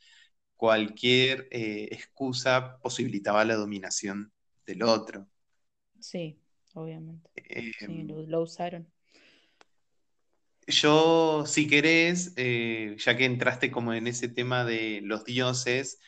cualquier 0.57 1.49
eh, 1.51 1.89
excusa 1.91 2.79
posibilitaba 2.79 3.45
la 3.45 3.57
dominación 3.57 4.33
del 4.67 4.83
otro. 4.83 5.27
Sí, 6.01 6.39
obviamente. 6.75 7.31
sí, 7.35 7.73
em, 7.81 8.09
lo, 8.29 8.43
usaron. 8.43 8.87
Yo, 10.67 11.45
si 11.47 11.69
querés, 11.69 12.33
eh, 12.37 12.97
ya 12.99 13.17
que 13.17 13.25
entraste 13.25 13.71
como 13.71 13.95
en 13.95 14.09
ese 14.09 14.29
tema 14.29 14.65
de 14.65 15.01
los 15.03 15.25
dioses, 15.25 16.01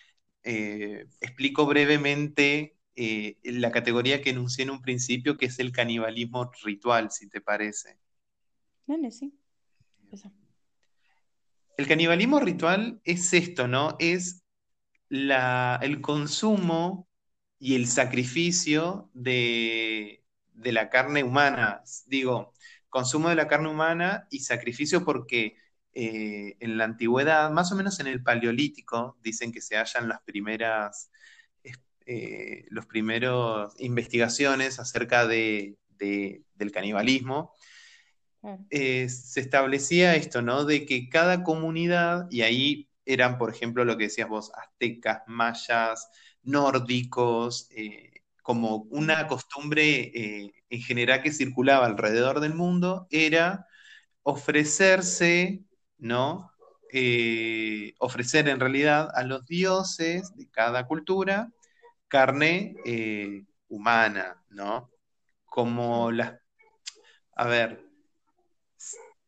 eh, 0.43 1.07
explico 1.21 1.67
brevemente 1.67 2.76
eh, 2.97 3.37
la 3.45 3.71
categoría 3.71 4.21
que 4.21 4.31
enuncié 4.31 4.64
en 4.64 4.71
un 4.71 4.83
principio, 4.83 5.37
que 5.37 5.47
es 5.47 5.61
el 5.61 5.71
canibalismo 5.71 6.50
ritual, 6.64 7.11
si 7.12 7.28
te 7.28 7.40
parece. 7.40 7.99
Dale, 8.87 9.11
sí. 9.12 9.33
El 11.78 11.87
canibalismo 11.87 12.40
ritual 12.40 13.00
es 13.04 13.32
esto, 13.32 13.68
¿no? 13.68 13.97
Es 14.00 14.42
el 15.08 16.00
consumo 16.02 17.08
y 17.58 17.76
el 17.76 17.87
sacrificio 17.87 19.11
de, 19.14 20.25
la 20.54 20.90
carne 20.90 21.23
humana. 21.23 21.82
Digo, 22.06 22.52
consumo 22.90 23.30
de 23.30 23.37
la 23.37 23.49
carne 23.49 23.70
humana 23.70 24.26
y 24.28 24.40
sacrificio 24.40 25.04
porque 25.04 25.56
eh, 25.94 26.56
en 26.61 26.78
la 26.78 26.85
antigüedad, 26.85 27.50
más 27.52 27.73
o 27.73 27.76
menos 27.76 28.00
en 28.00 28.08
el 28.08 28.23
paleolítico, 28.25 29.16
dicen 29.23 29.52
que 29.52 29.61
se 29.61 29.76
hallan 29.76 30.08
las 30.08 30.20
primeras 30.23 31.11
eh, 32.11 32.64
los 32.70 32.87
primeros 32.87 33.75
investigaciones 33.78 34.80
acerca 34.80 35.26
de, 35.26 35.76
del 35.99 36.73
canibalismo, 36.73 37.54
eh, 38.71 39.09
se 39.09 39.40
establecía 39.40 40.16
esto, 40.16 40.42
¿no? 40.42 40.64
De 40.64 40.87
que 40.87 41.09
cada 41.09 41.42
comunidad, 41.42 42.26
y 42.30 42.42
ahí 42.42 42.88
eran, 43.04 43.38
por 43.38 43.50
ejemplo, 43.50 43.85
lo 43.85 43.97
que 43.97 44.04
decías 44.04 44.28
vos, 44.28 44.52
aztecas, 44.54 45.23
mayas, 45.26 46.09
nórdicos, 46.42 47.68
eh, 47.71 48.12
como 48.42 48.87
una 48.90 49.26
costumbre 49.26 50.12
en 50.71 50.80
general 50.80 51.23
que 51.23 51.33
circulaba 51.33 51.87
alrededor 51.87 52.40
del 52.40 52.54
mundo, 52.54 53.07
era 53.11 53.66
ofrecerse, 54.23 55.64
¿no? 55.99 56.52
ofrecer 57.99 58.49
en 58.49 58.61
realidad 58.61 59.11
a 59.14 59.23
los 59.23 59.45
dioses 59.45 60.35
de 60.35 60.49
cada 60.49 60.87
cultura 60.87 61.52
carne 62.09 62.75
eh, 62.85 63.45
humana, 63.68 64.42
¿no? 64.49 64.90
Como 65.45 66.11
las, 66.11 66.35
a 67.37 67.47
ver, 67.47 67.88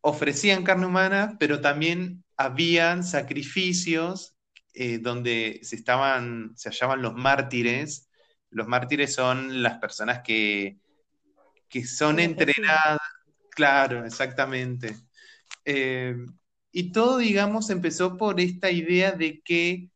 ofrecían 0.01 0.63
carne 0.63 0.85
humana, 0.87 1.35
pero 1.39 1.61
también 1.61 2.23
habían 2.37 3.03
sacrificios 3.03 4.35
eh, 4.73 4.99
donde 4.99 5.59
se 5.63 5.75
estaban, 5.75 6.53
se 6.55 6.69
hallaban 6.69 7.01
los 7.01 7.13
mártires. 7.15 8.09
Los 8.49 8.67
mártires 8.67 9.13
son 9.13 9.63
las 9.63 9.79
personas 9.79 10.21
que, 10.23 10.79
que 11.69 11.85
son 11.85 12.19
entrenadas, 12.19 12.99
claro, 13.51 14.05
exactamente. 14.05 14.95
Eh, 15.65 16.15
y 16.71 16.91
todo, 16.91 17.17
digamos, 17.17 17.69
empezó 17.69 18.17
por 18.17 18.39
esta 18.39 18.71
idea 18.71 19.11
de 19.11 19.41
que 19.41 19.89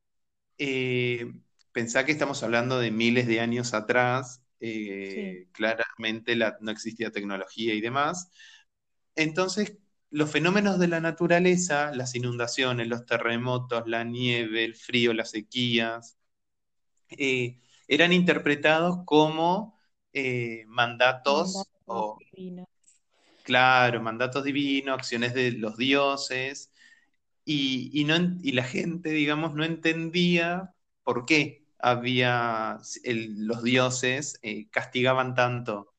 pensá 1.76 2.06
que 2.06 2.14
estamos 2.14 2.42
hablando 2.42 2.80
de 2.80 2.90
miles 2.90 3.28
de 3.28 3.42
años 3.42 3.74
atrás, 3.74 4.42
eh, 4.62 5.48
claramente 5.52 6.38
no 6.62 6.72
existía 6.72 7.12
tecnología 7.12 7.74
y 7.74 7.82
demás. 7.82 8.32
Entonces, 9.16 9.78
los 10.16 10.32
fenómenos 10.32 10.80
de 10.80 10.88
la 10.88 11.02
naturaleza, 11.02 11.92
las 11.94 12.16
inundaciones, 12.16 12.88
los 12.88 13.06
terremotos, 13.06 13.84
la 13.86 14.06
nieve, 14.06 14.64
el 14.64 14.74
frío, 14.74 15.14
las 15.14 15.32
sequías, 15.32 16.18
eh, 17.10 17.60
eran 17.90 18.14
interpretados 18.14 19.00
como 19.04 19.78
eh, 20.14 20.64
mandatos, 20.68 21.68
divinos. 22.34 22.66
Claro, 23.44 24.02
mandatos 24.02 24.46
divinos, 24.46 24.98
acciones 24.98 25.34
de 25.34 25.52
los 25.52 25.76
dioses, 25.76 26.72
y, 27.44 28.06
no, 28.08 28.16
y 28.42 28.54
la 28.54 28.64
gente, 28.64 29.10
digamos, 29.10 29.54
no 29.54 29.66
entendía 29.66 30.74
por 31.04 31.26
qué 31.26 31.66
había, 31.78 32.80
los 33.04 33.64
dioses 33.64 34.40
eh, 34.44 34.70
castigaban 34.70 35.36
tanto. 35.36 35.94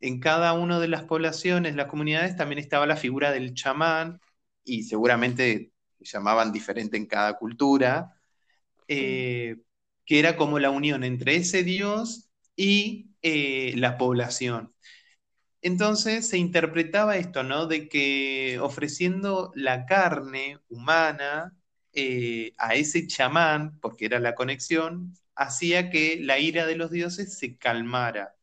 En 0.00 0.20
cada 0.20 0.52
una 0.54 0.80
de 0.80 0.88
las 0.88 1.04
poblaciones, 1.04 1.76
las 1.76 1.86
comunidades, 1.86 2.36
también 2.36 2.58
estaba 2.58 2.86
la 2.86 2.96
figura 2.96 3.32
del 3.32 3.54
chamán, 3.54 4.20
y 4.64 4.84
seguramente 4.84 5.72
llamaban 6.00 6.52
diferente 6.52 6.96
en 6.96 7.06
cada 7.06 7.34
cultura, 7.38 8.14
eh, 8.88 9.56
que 10.04 10.18
era 10.18 10.36
como 10.36 10.58
la 10.58 10.70
unión 10.70 11.04
entre 11.04 11.36
ese 11.36 11.62
dios 11.62 12.30
y 12.56 13.10
eh, 13.22 13.74
la 13.76 13.98
población. 13.98 14.74
Entonces 15.62 16.28
se 16.28 16.38
interpretaba 16.38 17.16
esto, 17.16 17.42
¿no? 17.42 17.66
De 17.66 17.88
que 17.88 18.58
ofreciendo 18.60 19.52
la 19.54 19.84
carne 19.86 20.58
humana 20.68 21.54
eh, 21.92 22.52
a 22.58 22.74
ese 22.74 23.06
chamán, 23.06 23.78
porque 23.80 24.06
era 24.06 24.20
la 24.20 24.34
conexión, 24.34 25.14
hacía 25.34 25.90
que 25.90 26.18
la 26.20 26.38
ira 26.38 26.66
de 26.66 26.76
los 26.76 26.90
dioses 26.90 27.38
se 27.38 27.56
calmara. 27.58 28.34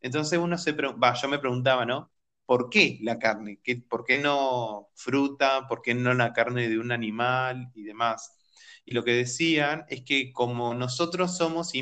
Entonces 0.00 0.38
uno 0.38 0.58
se 0.58 0.72
va, 0.72 1.14
yo 1.14 1.28
me 1.28 1.38
preguntaba, 1.38 1.84
¿no? 1.86 2.10
¿Por 2.46 2.70
qué 2.70 2.98
la 3.02 3.18
carne? 3.18 3.60
¿Por 3.88 4.04
qué 4.04 4.18
no 4.18 4.88
fruta? 4.94 5.66
¿Por 5.68 5.82
qué 5.82 5.94
no 5.94 6.14
la 6.14 6.32
carne 6.32 6.68
de 6.68 6.78
un 6.78 6.92
animal 6.92 7.70
y 7.74 7.84
demás? 7.84 8.36
Y 8.84 8.94
lo 8.94 9.04
que 9.04 9.12
decían 9.12 9.84
es 9.88 10.02
que 10.02 10.32
como 10.32 10.74
nosotros 10.74 11.36
somos 11.36 11.74
eh, 11.74 11.80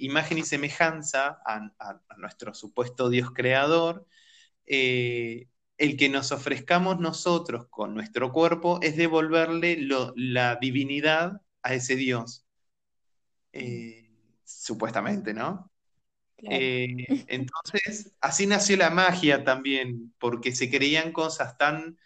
imagen 0.00 0.38
y 0.38 0.42
semejanza 0.42 1.38
a, 1.46 2.00
nuestro 2.18 2.54
supuesto 2.54 3.08
Dios 3.08 3.30
creador, 3.32 4.06
eh, 4.66 5.48
el 5.78 5.96
que 5.96 6.08
nos 6.08 6.32
ofrezcamos 6.32 7.00
nosotros 7.00 7.66
con 7.70 7.94
nuestro 7.94 8.32
cuerpo 8.32 8.78
es 8.82 8.96
devolverle 8.96 9.78
la 10.16 10.56
divinidad 10.56 11.42
a 11.62 11.74
ese 11.74 11.96
Dios. 11.96 12.46
Eh, 13.52 14.10
supuestamente, 14.44 15.32
¿no? 15.34 15.70
Eh, 16.50 17.06
entonces, 17.28 18.12
así 18.20 18.46
nació 18.46 18.76
la 18.76 18.90
magia 18.90 19.44
también, 19.44 20.14
porque 20.18 20.52
se 20.52 20.70
creían 20.70 21.12
cosas 21.12 21.56
tan 21.58 21.98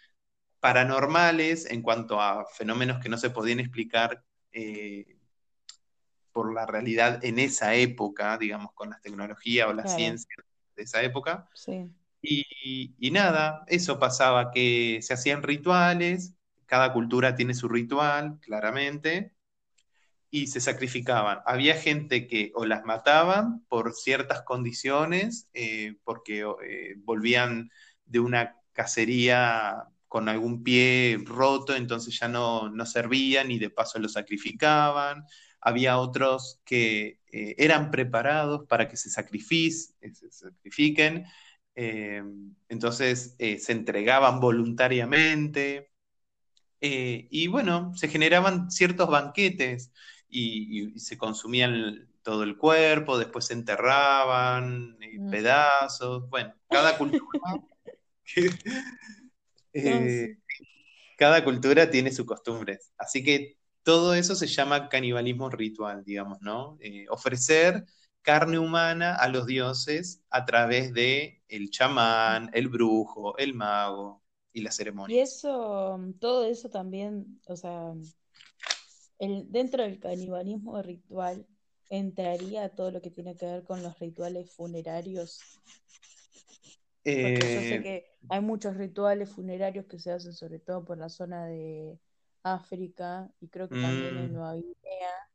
paranormales 0.59 1.65
en 1.69 1.81
cuanto 1.81 2.21
a 2.21 2.45
fenómenos 2.45 2.99
que 3.01 3.09
no 3.09 3.17
se 3.17 3.29
podían 3.29 3.59
explicar 3.59 4.23
eh, 4.51 5.17
por 6.31 6.53
la 6.53 6.65
realidad 6.65 7.23
en 7.23 7.39
esa 7.39 7.75
época, 7.75 8.37
digamos, 8.37 8.73
con 8.73 8.89
la 8.89 8.99
tecnología 8.99 9.67
o 9.67 9.73
la 9.73 9.87
ciencia 9.87 10.35
de 10.75 10.83
esa 10.83 11.01
época. 11.01 11.49
Sí. 11.53 11.89
Y, 12.21 13.11
nada, 13.11 13.63
eso 13.67 13.99
pasaba, 13.99 14.51
que 14.51 14.99
se 15.01 15.13
hacían 15.13 15.43
rituales, 15.43 16.33
cada 16.65 16.93
cultura 16.93 17.35
tiene 17.35 17.53
su 17.53 17.67
ritual, 17.67 18.39
claramente, 18.41 19.33
y 20.31 20.47
se 20.47 20.61
sacrificaban. 20.61 21.39
Había 21.45 21.75
gente 21.75 22.27
que 22.27 22.51
o 22.55 22.65
las 22.65 22.83
mataban 22.85 23.65
por 23.67 23.93
ciertas 23.93 24.43
condiciones, 24.43 25.49
eh, 25.53 25.95
porque 26.03 26.45
eh, 26.63 26.95
volvían 26.99 27.71
de 28.05 28.19
una 28.19 28.55
cacería 28.73 29.85
con 30.07 30.29
algún 30.29 30.63
pie 30.63 31.19
roto, 31.25 31.75
entonces 31.75 32.19
ya 32.19 32.27
no, 32.27 32.69
no 32.69 32.85
servían 32.85 33.51
y 33.51 33.59
de 33.59 33.69
paso 33.69 33.99
lo 33.99 34.09
sacrificaban. 34.09 35.23
Había 35.61 35.97
otros 35.97 36.61
que 36.63 37.19
eh, 37.31 37.55
eran 37.57 37.91
preparados 37.91 38.65
para 38.67 38.87
que 38.87 38.97
se, 38.97 39.09
se 39.09 40.31
sacrifiquen 40.31 41.25
entonces 42.67 43.35
se 43.37 43.71
entregaban 43.71 44.41
voluntariamente. 44.41 45.91
Y 46.81 47.47
bueno, 47.47 47.93
se 47.95 48.09
generaban 48.09 48.69
ciertos 48.69 49.07
banquetes 49.09 49.93
y, 50.29 50.99
se 50.99 51.17
consumían 51.17 52.07
todo 52.23 52.43
el 52.43 52.57
cuerpo, 52.57 53.17
después 53.17 53.45
se 53.45 53.53
enterraban 53.53 54.97
mm. 54.99 55.29
pedazos. 55.29 56.29
Bueno, 56.29 56.53
cada 56.69 56.97
cultura. 56.97 57.23
cada 61.17 61.43
cultura 61.43 61.89
tiene 61.89 62.11
sus 62.11 62.25
costumbres. 62.25 62.93
Así 62.97 63.23
que 63.23 63.57
todo 63.83 64.13
eso 64.13 64.35
se 64.35 64.47
llama 64.47 64.89
canibalismo 64.89 65.49
ritual, 65.49 66.03
digamos, 66.03 66.41
¿no? 66.41 66.77
ofrecer 67.09 67.85
carne 68.21 68.59
humana 68.59 69.15
a 69.15 69.27
los 69.29 69.45
dioses 69.45 70.21
a 70.29 70.45
través 70.45 70.93
de 70.93 71.41
el 71.47 71.69
chamán, 71.71 72.49
el 72.53 72.67
brujo, 72.67 73.37
el 73.37 73.53
mago 73.53 74.21
y 74.53 74.61
la 74.61 74.71
ceremonia. 74.71 75.15
Y 75.15 75.19
eso, 75.19 75.99
todo 76.19 76.45
eso 76.45 76.69
también, 76.69 77.39
o 77.47 77.55
sea, 77.55 77.93
dentro 79.19 79.83
del 79.83 79.99
canibalismo 79.99 80.81
ritual 80.81 81.45
entraría 81.89 82.69
todo 82.69 82.91
lo 82.91 83.01
que 83.01 83.11
tiene 83.11 83.35
que 83.35 83.45
ver 83.45 83.63
con 83.63 83.83
los 83.83 83.97
rituales 83.99 84.51
funerarios. 84.51 85.39
Porque 87.03 87.33
yo 87.33 87.59
sé 87.61 87.75
eh, 87.75 87.81
que 87.81 88.05
hay 88.29 88.41
muchos 88.41 88.77
rituales 88.77 89.29
funerarios 89.29 89.85
que 89.85 89.99
se 89.99 90.11
hacen 90.11 90.33
sobre 90.33 90.59
todo 90.59 90.85
por 90.85 90.97
la 90.97 91.09
zona 91.09 91.45
de 91.47 91.97
África 92.43 93.31
y 93.39 93.47
creo 93.47 93.67
que 93.67 93.81
también 93.81 94.17
en 94.17 94.29
mm. 94.29 94.33
Nueva 94.33 94.55
Guinea 94.55 95.29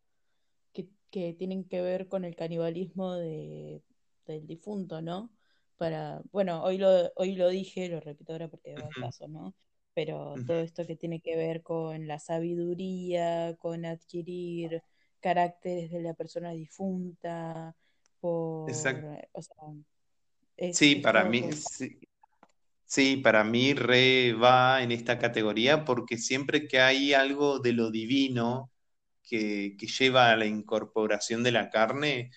que 1.14 1.32
tienen 1.32 1.62
que 1.62 1.80
ver 1.80 2.08
con 2.08 2.24
el 2.24 2.34
canibalismo 2.34 3.14
de, 3.14 3.84
del 4.26 4.48
difunto, 4.48 5.00
¿no? 5.00 5.30
Para, 5.76 6.20
bueno, 6.32 6.64
hoy 6.64 6.76
lo, 6.76 7.12
hoy 7.14 7.36
lo 7.36 7.48
dije, 7.50 7.88
lo 7.88 8.00
repito 8.00 8.32
ahora 8.32 8.48
porque 8.48 8.74
va 8.74 8.88
el 8.88 9.00
caso, 9.00 9.28
¿no? 9.28 9.54
Pero 9.94 10.35
todo 10.46 10.61
esto 10.61 10.87
que 10.87 10.96
tiene 10.96 11.20
que 11.20 11.37
ver 11.37 11.62
con 11.62 12.07
la 12.09 12.18
sabiduría, 12.18 13.57
con 13.59 13.85
adquirir 13.85 14.83
caracteres 15.20 15.90
de 15.90 16.02
la 16.02 16.14
persona 16.14 16.50
difunta, 16.50 17.76
por... 18.20 18.68
Exacto. 18.68 19.07
sí, 20.72 20.96
para 20.96 21.24
mí, 21.24 21.52
sí. 21.52 21.98
Sí, 22.87 23.16
para 23.16 23.44
mí 23.44 23.74
re 23.74 24.35
va 24.35 24.83
en 24.83 24.92
esta 24.92 25.18
categoría 25.18 25.85
porque 25.85 26.18
siempre 26.18 26.68
que 26.68 26.80
hay 26.80 27.14
algo 27.14 27.59
de 27.59 27.72
lo 27.72 27.90
divino 27.90 28.70
que, 29.22 29.76
lleva 29.98 30.30
a 30.30 30.37
la 30.37 30.46
incorporación 30.46 31.42
de 31.42 31.52
la 31.52 31.70
carne 31.70 32.30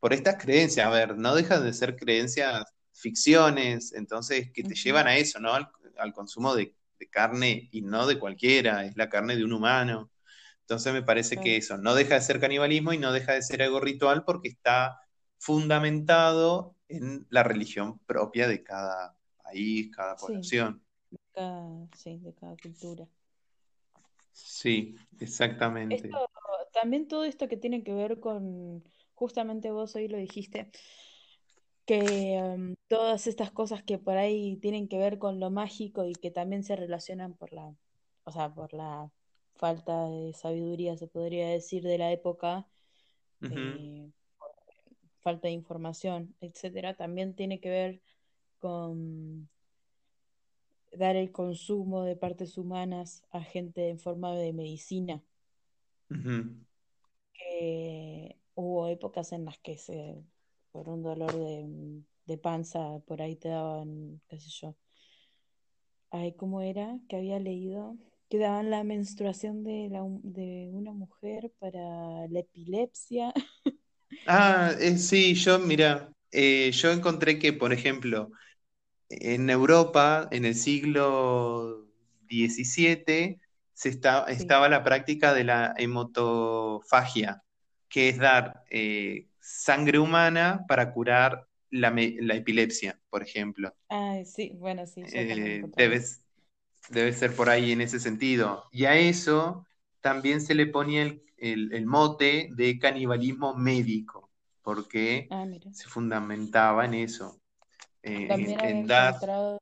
por 0.00 0.12
estas 0.12 0.36
creencias. 0.42 0.86
A 0.86 0.90
ver, 0.90 1.16
no 1.16 1.34
dejan 1.34 1.64
de 1.64 1.72
ser 1.72 1.96
creencias 1.96 2.64
ficciones, 2.92 3.92
entonces, 3.94 4.52
que 4.52 4.62
te 4.62 4.74
llevan 4.74 5.08
a 5.08 5.16
eso, 5.16 5.40
¿no? 5.40 5.52
Al, 5.52 6.12
consumo 6.14 6.54
de, 6.54 6.74
carne 7.10 7.68
y 7.72 7.82
no 7.82 8.06
de 8.06 8.18
cualquiera, 8.18 8.84
es 8.84 8.96
la 8.96 9.08
carne 9.08 9.36
de 9.36 9.44
un 9.44 9.52
humano. 9.52 10.10
Entonces 10.60 10.92
me 10.92 11.02
parece 11.02 11.36
que 11.36 11.56
eso 11.56 11.78
no 11.78 11.94
deja 11.94 12.14
de 12.14 12.20
ser 12.20 12.40
canibalismo 12.40 12.92
y 12.92 12.98
no 12.98 13.12
deja 13.12 13.34
de 13.34 13.42
ser 13.42 13.62
algo 13.62 13.78
ritual 13.80 14.24
porque 14.24 14.48
está 14.48 14.98
fundamentado 15.38 16.74
en 16.88 17.26
la 17.30 17.42
religión 17.42 17.98
propia 18.00 18.48
de 18.48 18.62
cada 18.62 19.16
país, 19.44 19.94
cada 19.94 20.16
población. 20.16 20.82
sí, 21.94 22.18
de 22.18 22.34
cada 22.34 22.56
cultura. 22.56 23.06
Sí, 24.32 24.96
exactamente. 25.20 26.10
también 26.72 27.08
todo 27.08 27.24
esto 27.24 27.48
que 27.48 27.56
tiene 27.56 27.82
que 27.82 27.94
ver 27.94 28.20
con, 28.20 28.84
justamente 29.14 29.70
vos 29.70 29.94
hoy 29.96 30.08
lo 30.08 30.18
dijiste, 30.18 30.70
que 31.86 32.34
em, 32.34 32.76
todas 32.88 33.26
estas 33.26 33.50
cosas 33.52 33.82
que 33.84 33.98
por 33.98 34.16
ahí 34.18 34.56
tienen 34.56 34.88
que 34.88 34.98
ver 34.98 35.18
con 35.18 35.40
lo 35.40 35.50
mágico 35.50 36.04
y 36.04 36.12
que 36.14 36.30
también 36.30 36.64
se 36.64 36.76
relacionan 36.76 37.34
por 37.34 37.52
la, 37.52 37.74
o 38.24 38.32
sea, 38.32 38.52
por 38.54 38.74
la 38.74 39.10
falta 39.54 40.08
de 40.08 40.32
sabiduría, 40.34 40.96
se 40.96 41.06
podría 41.06 41.48
decir, 41.48 41.82
de 41.84 41.98
la 41.98 42.12
época, 42.12 42.66
eh, 43.40 44.10
falta 45.20 45.48
de 45.48 45.54
información, 45.54 46.34
etcétera, 46.40 46.94
también 46.96 47.34
tiene 47.34 47.60
que 47.60 47.70
ver 47.70 48.02
con 48.58 49.48
dar 50.92 51.16
el 51.16 51.30
consumo 51.30 52.02
de 52.04 52.16
partes 52.16 52.58
humanas 52.58 53.22
a 53.30 53.42
gente 53.42 53.88
en 53.88 53.98
forma 53.98 54.34
de 54.34 54.52
medicina. 54.52 55.22
hubo 58.54 58.88
épocas 58.88 59.32
en 59.32 59.44
las 59.44 59.58
que 59.58 59.76
se, 59.78 60.16
por 60.76 60.90
un 60.90 61.02
dolor 61.02 61.32
de, 62.26 62.36
panza, 62.36 62.98
por 63.06 63.22
ahí 63.22 63.34
te 63.36 63.48
daban, 63.48 64.20
qué 64.28 64.38
sé 64.38 64.50
yo. 64.50 64.76
Ay, 66.10 66.34
¿cómo 66.34 66.60
era? 66.60 66.98
Que 67.08 67.16
había 67.16 67.38
leído 67.38 67.96
que 68.28 68.38
daban 68.38 68.68
la 68.70 68.84
menstruación 68.84 69.64
de, 69.64 69.88
la, 69.90 70.02
de 70.22 70.68
una 70.74 70.92
mujer 70.92 71.50
para 71.58 72.28
la 72.28 72.40
epilepsia. 72.40 73.32
Ah, 74.26 74.72
eh, 74.78 74.98
sí, 74.98 75.34
yo, 75.34 75.58
mira, 75.58 76.10
eh, 76.30 76.70
yo 76.72 76.90
encontré 76.90 77.38
que, 77.38 77.52
por 77.52 77.72
ejemplo, 77.72 78.30
en 79.08 79.50
Europa, 79.50 80.28
en 80.30 80.44
el 80.44 80.54
siglo 80.54 81.86
XVII, 82.28 83.40
se 83.72 83.88
estaba 83.90 84.68
la 84.68 84.82
práctica 84.82 85.32
de 85.32 85.44
la 85.44 85.74
hemotofagia, 85.76 87.42
que 87.88 88.08
es 88.08 88.18
dar 88.18 88.64
eh, 88.70 89.28
sangre 89.46 89.98
humana 89.98 90.64
para 90.66 90.92
curar 90.92 91.46
la, 91.70 91.88
epilepsia, 92.34 92.98
por 93.08 93.22
ejemplo. 93.22 93.72
Ah, 93.88 94.20
sí, 94.24 94.52
bueno, 94.58 94.86
sí. 94.86 95.02
Eh, 95.12 95.62
debe 96.90 97.12
ser 97.12 97.34
por 97.34 97.48
ahí 97.48 97.72
en 97.72 97.80
ese 97.80 98.00
sentido. 98.00 98.64
Y 98.72 98.86
a 98.86 98.96
eso 98.96 99.64
también 100.00 100.40
se 100.40 100.54
le 100.54 100.66
ponía 100.66 101.16
el, 101.36 101.86
mote 101.86 102.50
de 102.54 102.78
canibalismo 102.78 103.54
médico, 103.54 104.30
porque 104.62 105.28
ah, 105.30 105.46
se 105.72 105.88
fundamentaba 105.88 106.84
en 106.84 106.94
eso. 106.94 107.40
Eh, 108.02 108.26
También 108.28 108.60
en, 108.60 108.90
encontrado 108.90 109.60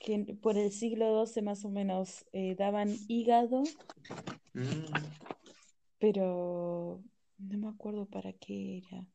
que 0.00 0.36
por 0.40 0.56
el 0.56 0.72
siglo 0.72 1.26
XII 1.26 1.42
más 1.42 1.64
o 1.64 1.68
menos 1.68 2.24
eh, 2.32 2.54
daban 2.54 2.94
hígado 3.08 3.62
mm. 4.54 4.84
pero 5.98 7.02
no 7.38 7.58
me 7.58 7.68
acuerdo 7.68 8.06
para 8.06 8.32
qué 8.32 8.78
era. 8.78 9.06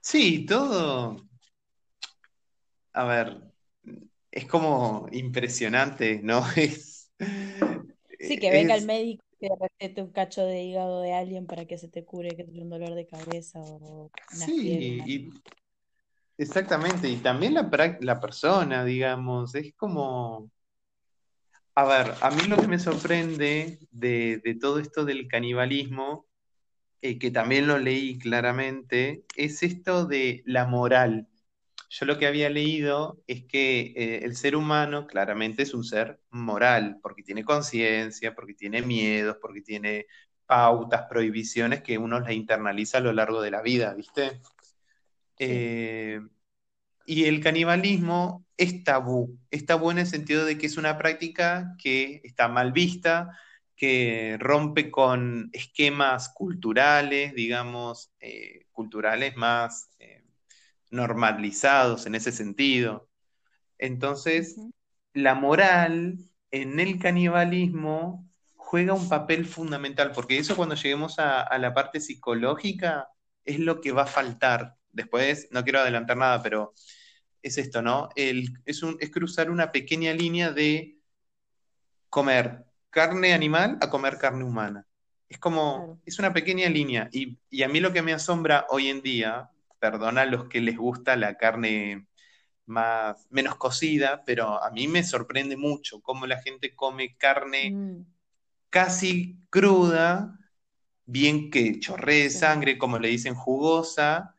Sí, 0.00 0.46
todo. 0.46 1.16
A 2.92 3.04
ver, 3.04 3.52
es 4.30 4.46
como 4.46 5.06
impresionante, 5.12 6.20
¿no? 6.22 6.42
Es, 6.56 8.28
sí, 8.28 8.38
que 8.38 8.50
venga 8.50 8.74
el 8.74 8.86
médico 8.86 9.24
y 9.32 9.48
te 9.48 9.54
recete 9.58 10.02
un 10.02 10.10
cacho 10.10 10.44
de 10.44 10.62
hígado 10.62 11.00
de 11.00 11.14
alguien 11.14 11.46
para 11.46 11.64
que 11.64 11.78
se 11.78 11.88
te 11.88 12.04
cure 12.04 12.36
que 12.36 12.44
tiene 12.44 12.62
un 12.62 12.70
dolor 12.70 12.94
de 12.94 13.06
cabeza 13.06 13.60
o 13.60 14.10
una 14.32 14.46
Sí, 14.46 15.30
exactamente. 16.36 17.08
Y 17.08 17.16
también 17.16 17.54
la, 17.54 17.70
la 18.00 18.20
persona, 18.20 18.84
digamos, 18.84 19.54
es 19.54 19.74
como. 19.74 20.50
A 21.74 21.84
ver, 21.84 22.14
a 22.20 22.30
mí 22.30 22.42
lo 22.46 22.56
que 22.56 22.66
me 22.66 22.78
sorprende 22.78 23.78
de, 23.90 24.58
todo 24.60 24.80
esto 24.80 25.04
del 25.04 25.28
canibalismo, 25.28 26.26
eh, 27.02 27.18
que 27.18 27.30
también 27.30 27.66
lo 27.66 27.78
leí 27.78 28.18
claramente, 28.18 29.24
es 29.36 29.62
esto 29.62 30.06
de 30.06 30.42
la 30.46 30.66
moral. 30.66 31.28
Yo 31.90 32.06
lo 32.06 32.18
que 32.18 32.26
había 32.26 32.50
leído 32.50 33.22
es 33.26 33.44
que 33.44 33.92
eh, 33.96 34.20
el 34.24 34.36
ser 34.36 34.54
humano 34.54 35.06
claramente 35.06 35.62
es 35.62 35.74
un 35.74 35.84
ser 35.84 36.20
moral, 36.30 36.98
porque 37.02 37.22
tiene 37.22 37.44
conciencia, 37.44 38.34
porque 38.34 38.54
tiene 38.54 38.82
miedos, 38.82 39.38
porque 39.40 39.60
tiene 39.62 40.06
pautas, 40.46 41.06
prohibiciones 41.08 41.82
que 41.82 41.98
uno 41.98 42.20
las 42.20 42.32
internaliza 42.32 42.98
a 42.98 43.00
lo 43.00 43.12
largo 43.12 43.40
de 43.42 43.50
la 43.50 43.62
vida, 43.62 43.94
¿viste? 43.94 44.40
Eh, 45.38 46.20
y 47.06 47.24
el 47.24 47.40
canibalismo 47.40 48.44
es 48.56 48.84
tabú, 48.84 49.38
es 49.50 49.66
tabú 49.66 49.90
en 49.90 49.98
el 50.00 50.06
sentido 50.06 50.44
de 50.44 50.58
que 50.58 50.66
es 50.66 50.76
una 50.76 50.98
práctica 50.98 51.74
que 51.82 52.20
está 52.24 52.48
mal 52.48 52.72
vista, 52.72 53.30
que 53.80 54.36
rompe 54.38 54.90
con 54.90 55.48
esquemas 55.54 56.28
culturales, 56.28 57.34
digamos, 57.34 58.12
eh, 58.20 58.66
culturales 58.72 59.36
más 59.36 59.88
normalizados 60.90 62.04
en 62.04 62.14
ese 62.14 62.30
sentido. 62.30 63.08
Entonces, 63.78 64.56
la 65.14 65.34
moral 65.34 66.18
en 66.50 66.78
el 66.78 66.98
canibalismo 66.98 68.28
juega 68.54 68.92
un 68.92 69.08
papel 69.08 69.46
fundamental, 69.46 70.12
porque 70.12 70.36
eso 70.36 70.56
cuando 70.56 70.74
lleguemos 70.74 71.18
a, 71.18 71.56
la 71.58 71.72
parte 71.72 72.00
psicológica 72.00 73.08
es 73.44 73.60
lo 73.60 73.80
que 73.80 73.92
va 73.92 74.02
a 74.02 74.06
faltar. 74.06 74.76
Después, 74.92 75.48
no 75.52 75.64
quiero 75.64 75.80
adelantar 75.80 76.18
nada, 76.18 76.42
pero 76.42 76.74
es 77.42 77.56
esto, 77.56 77.80
¿no? 77.80 78.10
El, 78.14 78.52
es, 78.66 78.82
un, 78.82 78.98
es 79.00 79.10
cruzar 79.10 79.50
una 79.50 79.72
pequeña 79.72 80.12
línea 80.12 80.52
de 80.52 80.98
comer 82.10 82.69
carne 82.90 83.32
animal 83.32 83.78
a 83.80 83.88
comer 83.88 84.18
carne 84.18 84.44
humana. 84.44 84.86
Es 85.28 85.38
como, 85.38 86.00
es 86.04 86.18
una 86.18 86.32
pequeña 86.32 86.68
línea. 86.68 87.08
Y, 87.12 87.38
y, 87.50 87.62
a 87.62 87.68
mí 87.68 87.80
lo 87.80 87.92
que 87.92 88.02
me 88.02 88.12
asombra 88.12 88.66
hoy 88.68 88.88
en 88.88 89.00
día, 89.00 89.50
perdona 89.78 90.22
a 90.22 90.26
los 90.26 90.48
que 90.48 90.60
les 90.60 90.76
gusta 90.76 91.16
la 91.16 91.36
carne 91.36 92.08
más, 92.66 93.26
menos 93.30 93.56
cocida, 93.56 94.24
pero 94.24 94.62
a 94.62 94.70
mí 94.70 94.88
me 94.88 95.04
sorprende 95.04 95.56
mucho 95.56 96.00
cómo 96.00 96.26
la 96.26 96.40
gente 96.40 96.74
come 96.74 97.16
carne 97.16 97.70
mm. 97.70 98.06
casi 98.70 99.38
cruda, 99.50 100.38
bien 101.04 101.50
que 101.50 101.78
chorree 101.80 102.24
de 102.24 102.30
sangre, 102.30 102.78
como 102.78 102.98
le 102.98 103.08
dicen, 103.08 103.34
jugosa. 103.34 104.34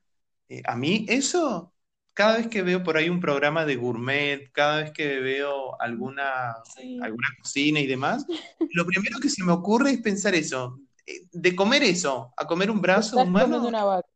Eh, 0.50 0.62
a 0.66 0.76
mí 0.76 1.06
eso, 1.10 1.74
cada 2.14 2.38
vez 2.38 2.48
que 2.48 2.62
veo 2.62 2.84
por 2.84 2.98
ahí 2.98 3.10
un 3.10 3.20
programa 3.20 3.66
de 3.66 3.76
gourmet, 3.76 4.52
cada 4.52 4.84
vez 4.84 4.92
que 4.92 5.20
veo 5.20 5.80
alguna, 5.82 6.56
alguna 7.02 7.28
cocina 7.42 7.80
y 7.80 7.88
demás, 7.88 8.26
lo 8.74 8.86
primero 8.86 9.20
que 9.20 9.30
se 9.30 9.44
me 9.44 9.52
ocurre 9.52 9.92
es 9.92 10.02
pensar 10.02 10.36
eso, 10.36 10.80
eh, 11.06 11.28
de 11.32 11.56
comer 11.56 11.84
eso, 11.84 12.34
a 12.38 12.46
comer 12.46 12.70
un 12.70 12.82
brazo 12.82 13.22
humano. 13.22 13.66
Una 13.68 13.84
vaca. 13.84 14.08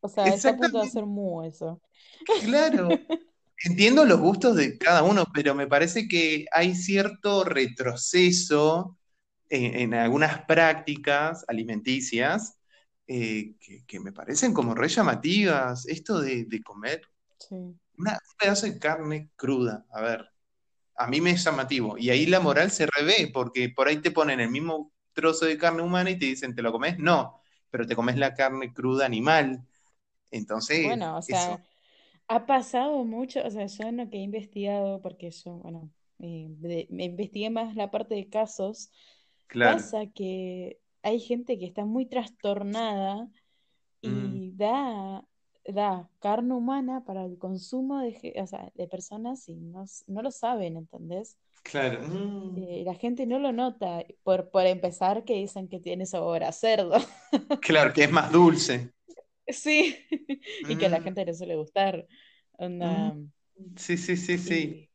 O 0.00 0.08
sea, 0.08 0.26
está 0.26 0.50
a 0.50 0.56
punto 0.56 0.78
de 0.78 0.86
hacer 0.86 1.06
mu 1.06 1.42
eso. 1.44 1.80
Claro. 2.44 2.88
Entiendo 3.64 4.04
los 4.04 4.20
gustos 4.20 4.56
de 4.56 4.76
cada 4.76 5.02
uno, 5.02 5.24
pero 5.32 5.54
me 5.54 5.66
parece 5.66 6.06
que 6.06 6.44
hay 6.52 6.74
cierto 6.74 7.44
retroceso 7.44 8.98
en, 9.48 9.94
algunas 9.94 10.44
prácticas 10.44 11.44
alimenticias 11.48 12.58
eh, 13.06 13.54
que, 13.86 14.00
me 14.00 14.12
parecen 14.12 14.52
como 14.52 14.74
re 14.74 14.88
llamativas. 14.88 15.86
Esto 15.86 16.20
de, 16.20 16.60
comer 16.62 17.02
un 17.50 17.78
pedazo 18.38 18.66
de 18.66 18.78
carne 18.78 19.30
cruda, 19.36 19.86
a 19.90 20.00
ver, 20.00 20.28
a 20.96 21.06
mí 21.06 21.20
me 21.20 21.30
es 21.30 21.44
llamativo. 21.44 21.98
Y 21.98 22.10
ahí 22.10 22.26
la 22.26 22.40
moral 22.40 22.70
se 22.70 22.86
revé, 22.86 23.30
porque 23.32 23.68
por 23.68 23.88
ahí 23.88 23.98
te 23.98 24.10
ponen 24.10 24.40
el 24.40 24.50
mismo 24.50 24.92
trozo 25.12 25.46
de 25.46 25.58
carne 25.58 25.82
humana 25.82 26.10
y 26.10 26.18
te 26.18 26.26
dicen, 26.26 26.54
¿te 26.54 26.62
lo 26.62 26.72
comes? 26.72 26.98
No, 26.98 27.40
pero 27.70 27.86
te 27.86 27.96
comes 27.96 28.16
la 28.16 28.34
carne 28.34 28.72
cruda 28.72 29.06
animal. 29.06 29.66
Entonces, 30.30 30.84
bueno, 30.84 31.16
o 31.16 31.22
sea, 31.22 31.62
ha 32.28 32.46
pasado 32.46 33.04
mucho, 33.04 33.40
o 33.44 33.50
sea, 33.50 33.66
yo 33.66 33.92
no 33.92 34.10
que 34.10 34.18
he 34.18 34.22
investigado, 34.22 35.00
porque 35.00 35.30
yo, 35.30 35.52
bueno, 35.54 35.90
eh, 36.18 36.48
me 36.90 37.04
investigué 37.04 37.50
más 37.50 37.76
la 37.76 37.90
parte 37.90 38.14
de 38.14 38.28
casos, 38.28 38.90
pasa 39.52 40.06
que 40.06 40.80
hay 41.02 41.20
gente 41.20 41.58
que 41.58 41.66
está 41.66 41.84
muy 41.84 42.06
trastornada 42.06 43.28
y 44.00 44.08
mm. 44.08 44.56
da, 44.56 45.24
da 45.66 46.08
carne 46.20 46.54
humana 46.54 47.04
para 47.04 47.24
el 47.24 47.38
consumo 47.38 48.00
de, 48.00 48.34
o 48.36 48.46
sea, 48.46 48.70
de 48.74 48.86
personas 48.86 49.48
y 49.48 49.54
no, 49.54 49.86
lo 50.06 50.30
saben, 50.30 50.76
¿entendés? 50.76 51.38
Claro. 51.62 52.06
Mm. 52.06 52.58
Eh, 52.58 52.82
la 52.84 52.94
gente 52.94 53.26
no 53.26 53.38
lo 53.38 53.52
nota, 53.52 54.04
por, 54.22 54.50
por 54.50 54.66
empezar 54.66 55.24
que 55.24 55.34
dicen 55.34 55.68
que 55.68 55.80
tiene 55.80 56.06
sabor 56.06 56.44
a 56.44 56.52
cerdo. 56.52 56.96
Claro, 57.60 57.92
que 57.92 58.04
es 58.04 58.10
más 58.10 58.30
dulce. 58.30 58.92
Sí, 59.46 59.96
y 60.68 60.76
que 60.76 60.86
a 60.86 60.90
la 60.90 61.00
mm. 61.00 61.04
gente 61.04 61.24
le 61.24 61.34
suele 61.34 61.56
gustar. 61.56 62.06
Mm. 62.58 63.26
Sí, 63.76 63.96
sí, 63.96 64.16
sí, 64.16 64.38
sí. 64.38 64.90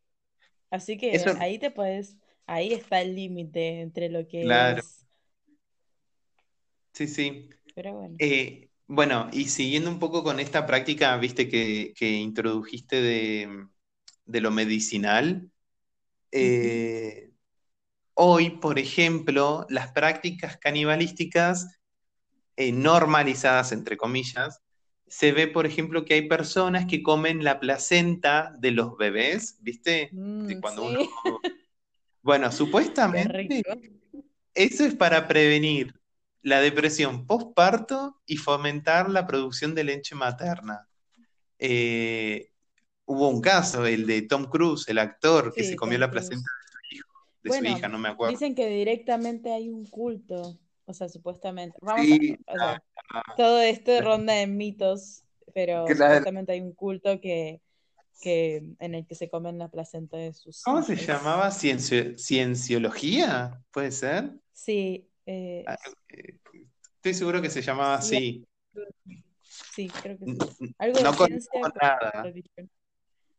Así 0.70 0.98
que 0.98 1.20
ahí 1.40 1.58
te 1.58 1.72
puedes, 1.72 2.16
ahí 2.46 2.74
está 2.74 3.02
el 3.02 3.16
límite 3.16 3.82
entre 3.82 4.10
lo 4.10 4.28
que 4.28 4.42
claro. 4.42 4.80
es. 4.80 5.06
Sí, 6.94 7.08
sí. 7.08 7.50
Pero 7.74 7.94
bueno. 7.94 8.16
Eh, 8.20 8.69
bueno, 8.90 9.30
y 9.32 9.46
siguiendo 9.46 9.92
un 9.92 10.00
poco 10.00 10.24
con 10.24 10.40
esta 10.40 10.66
práctica, 10.66 11.16
viste, 11.18 11.48
que, 11.48 11.94
introdujiste 12.10 13.00
de, 13.00 13.68
lo 14.26 14.50
medicinal. 14.50 15.52
Eh, 16.32 17.30
hoy, 18.16 18.50
por 18.50 18.80
ejemplo, 18.80 19.68
las 19.70 19.92
prácticas 19.92 20.58
canibalísticas 20.58 21.80
eh, 22.56 22.72
normalizadas, 22.72 23.74
entre 23.74 23.96
comillas, 23.96 24.64
se 25.06 25.34
ve, 25.34 25.48
por 25.48 25.68
ejemplo, 25.68 26.04
que 26.04 26.16
hay 26.16 26.28
personas 26.28 26.88
que 26.88 27.04
comen 27.04 27.44
la 27.44 27.60
placenta 27.60 28.56
de 28.58 28.72
los 28.72 28.98
bebés, 28.98 29.58
¿viste? 29.62 30.10
Mm, 30.12 30.60
cuando 30.60 30.86
uno... 30.86 31.00
Bueno, 32.22 32.52
supuestamente 32.52 33.64
eso 34.54 34.86
es 34.86 34.94
para 34.94 35.26
prevenir 35.28 35.99
la 36.42 36.62
depresión 36.62 37.26
postparto 37.26 38.22
y 38.26 38.38
fomentar 38.38 39.10
la 39.10 39.28
producción 39.28 39.76
de 39.76 39.84
leche 39.84 40.16
materna. 40.16 40.88
Eh, 41.58 42.52
hubo 43.06 43.30
un 43.30 43.42
caso, 43.42 43.86
el 43.86 44.06
de 44.06 44.22
Tom 44.24 44.46
Cruise, 44.46 44.88
el 44.88 45.00
actor, 45.00 45.54
que 45.54 45.64
se 45.64 45.76
comió 45.76 45.98
la 45.98 46.10
placenta 46.10 46.40
de 46.40 46.72
su 46.72 46.96
hijo, 46.96 47.10
de 47.44 47.52
su 47.52 47.66
hija, 47.66 47.88
no 47.88 47.98
me 47.98 48.10
acuerdo. 48.10 48.32
Dicen 48.32 48.56
que 48.56 48.68
directamente 48.68 49.52
hay 49.52 49.70
un 49.70 49.86
culto 49.86 50.58
o 50.90 50.94
sea, 50.94 51.08
supuestamente. 51.08 51.78
todo 53.38 53.62
esto 53.62 54.02
ronda 54.02 54.42
en 54.42 54.58
mitos, 54.58 55.22
pero 55.54 55.88
supuestamente 55.88 56.54
hay 56.54 56.62
un 56.62 56.74
culto 56.74 57.22
que, 57.22 57.62
que, 58.20 58.64
en 58.80 58.96
el 58.96 59.06
que 59.06 59.14
se 59.14 59.30
comen 59.30 59.60
la 59.60 59.70
placenta 59.70 60.18
de 60.18 60.34
sus 60.34 60.64
¿Cómo 60.64 60.82
se 60.82 60.96
llamaba? 60.96 61.52
¿Cienciología? 61.52 63.64
¿Puede 63.70 63.92
ser? 63.92 64.32
Sí. 64.52 65.09
Eh, 65.32 65.64
ah, 65.68 65.78
eh, 66.10 66.40
estoy 66.96 67.14
seguro 67.14 67.40
que 67.40 67.52
se 67.52 67.62
llamaba 67.62 67.94
así. 67.94 68.44
Sí, 69.44 69.88
creo 70.02 70.18
que 70.18 70.26
sí. 70.26 70.74
Algo 70.80 71.00
no 71.02 71.12
de 71.12 71.40
nada. 71.82 72.34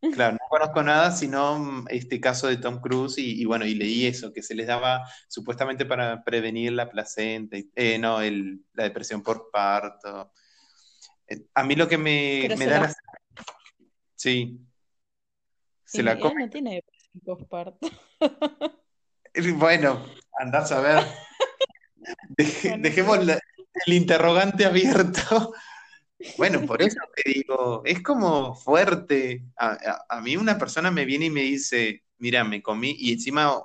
Claro, 0.15 0.33
no 0.33 0.49
conozco 0.49 0.83
nada, 0.83 1.11
sino 1.11 1.59
mm, 1.59 1.89
este 1.91 2.21
caso 2.23 2.47
de 2.47 2.57
Tom 2.57 2.81
Cruise 2.81 3.19
y, 3.19 3.45
bueno, 3.45 3.67
y 3.67 3.75
leí 3.75 4.07
eso, 4.07 4.33
que 4.33 4.43
se 4.43 4.55
les 4.55 4.67
daba 4.67 5.03
supuestamente 5.29 5.85
para 5.85 6.25
prevenir 6.25 6.73
la 6.73 6.89
placenta, 6.89 7.59
eh, 7.75 7.99
no, 7.99 8.23
el, 8.23 8.65
la 8.73 8.85
depresión 8.85 9.23
por 9.23 9.51
parto. 9.51 10.33
Eh, 11.27 11.45
a 11.53 11.65
mí 11.65 11.75
lo 11.75 11.87
que 11.87 11.99
me, 11.99 12.49
da 12.49 12.81
la... 12.81 12.95
Sí. 14.15 14.59
Se 15.85 16.03
la 16.03 16.19
come. 16.19 16.45
no 16.47 16.51
tiene 16.51 16.77
depresión 16.77 17.21
por 17.25 17.47
parto. 17.47 17.89
Bueno, 19.55 20.05
andás 20.39 20.73
a 20.73 20.81
ver. 20.81 21.05
dejemos 22.37 23.19
el 23.19 23.93
interrogante 23.93 24.65
abierto. 24.65 25.53
Bueno, 26.37 26.67
por 26.67 26.83
eso 26.83 26.99
te 27.17 27.31
digo, 27.31 27.83
es 27.85 28.03
como 28.03 28.55
fuerte. 28.55 29.45
A, 29.57 30.21
mí 30.23 30.37
una 30.37 30.59
persona 30.59 30.91
me 30.91 31.05
viene 31.05 31.27
y 31.27 31.31
me 31.31 31.43
dice, 31.43 32.05
mira, 32.19 32.45
me 32.45 32.63
comí, 32.63 32.95
y 32.99 33.13
encima 33.13 33.63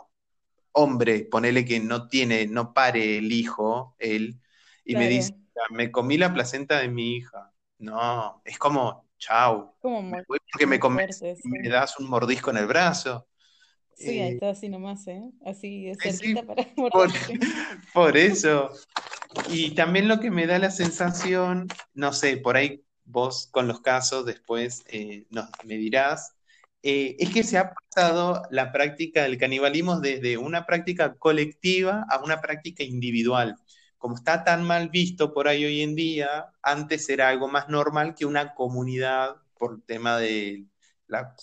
hombre, 0.72 1.28
ponele 1.30 1.66
que 1.66 1.80
no 1.80 2.08
tiene, 2.08 2.48
no 2.48 2.74
pare 2.74 3.18
el 3.18 3.32
hijo, 3.32 3.96
él, 3.98 4.40
y 4.84 4.96
me 4.96 5.08
dice, 5.08 5.34
me 5.72 5.92
comí 5.92 6.18
la 6.18 6.34
placenta 6.34 6.80
de 6.80 6.90
mi 6.90 7.16
hija. 7.16 7.52
No, 7.78 8.42
es 8.46 8.58
como, 8.58 9.06
chau. 9.18 9.76
Como 9.82 10.18
porque 10.28 10.68
me 10.68 10.80
comes 10.80 11.22
me 11.44 11.70
das 11.70 12.00
un 12.00 12.10
mordisco 12.10 12.52
en 12.52 12.58
el 12.58 12.68
brazo. 12.68 13.28
Sí, 13.96 14.20
ahí 14.20 14.20
eh, 14.20 14.34
está 14.34 14.50
así 14.50 14.70
nomás, 14.70 15.08
¿eh? 15.08 15.32
Así 15.46 15.86
de 15.86 15.96
cerquita 15.96 16.44
para 16.44 16.64
por, 16.76 17.10
por 17.94 18.18
eso. 18.18 18.70
Y 19.50 19.72
también 19.72 20.08
lo 20.08 20.20
que 20.20 20.32
me 20.32 20.48
da 20.48 20.60
la 20.60 20.70
sensación, 20.72 21.68
no 21.94 22.14
sé, 22.14 22.38
por 22.38 22.58
ahí 22.58 22.84
vos 23.06 23.48
con 23.52 23.68
los 23.68 23.82
casos 23.82 24.26
después 24.26 24.84
eh, 24.88 25.26
nos, 25.30 25.50
me 25.64 25.78
dirás, 25.78 26.36
eh, 26.84 27.16
es 27.20 27.34
que 27.34 27.44
se 27.44 27.58
ha 27.58 27.74
pasado 27.74 28.44
la 28.52 28.72
práctica 28.72 29.24
del 29.24 29.38
canibalismo 29.38 30.00
desde 30.00 30.38
una 30.38 30.66
práctica 30.66 31.16
colectiva 31.16 32.06
a 32.10 32.24
una 32.24 32.42
práctica 32.42 32.84
individual. 32.84 33.56
Como 33.98 34.16
está 34.16 34.44
tan 34.44 34.64
mal 34.64 34.90
visto 34.90 35.34
por 35.34 35.48
ahí 35.48 35.66
hoy 35.66 35.82
en 35.82 35.96
día, 35.96 36.48
antes 36.62 37.10
era 37.10 37.30
algo 37.30 37.48
más 37.48 37.70
normal 37.70 38.14
que 38.16 38.26
una 38.26 38.54
comunidad 38.54 39.38
por 39.58 39.82
tema 39.84 40.18
de 40.18 40.66
la 41.08 41.34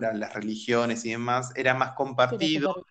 las 0.00 0.34
religiones 0.34 1.04
y 1.04 1.10
demás, 1.10 1.52
era 1.56 1.74
más 1.74 1.92
compartido. 1.92 2.86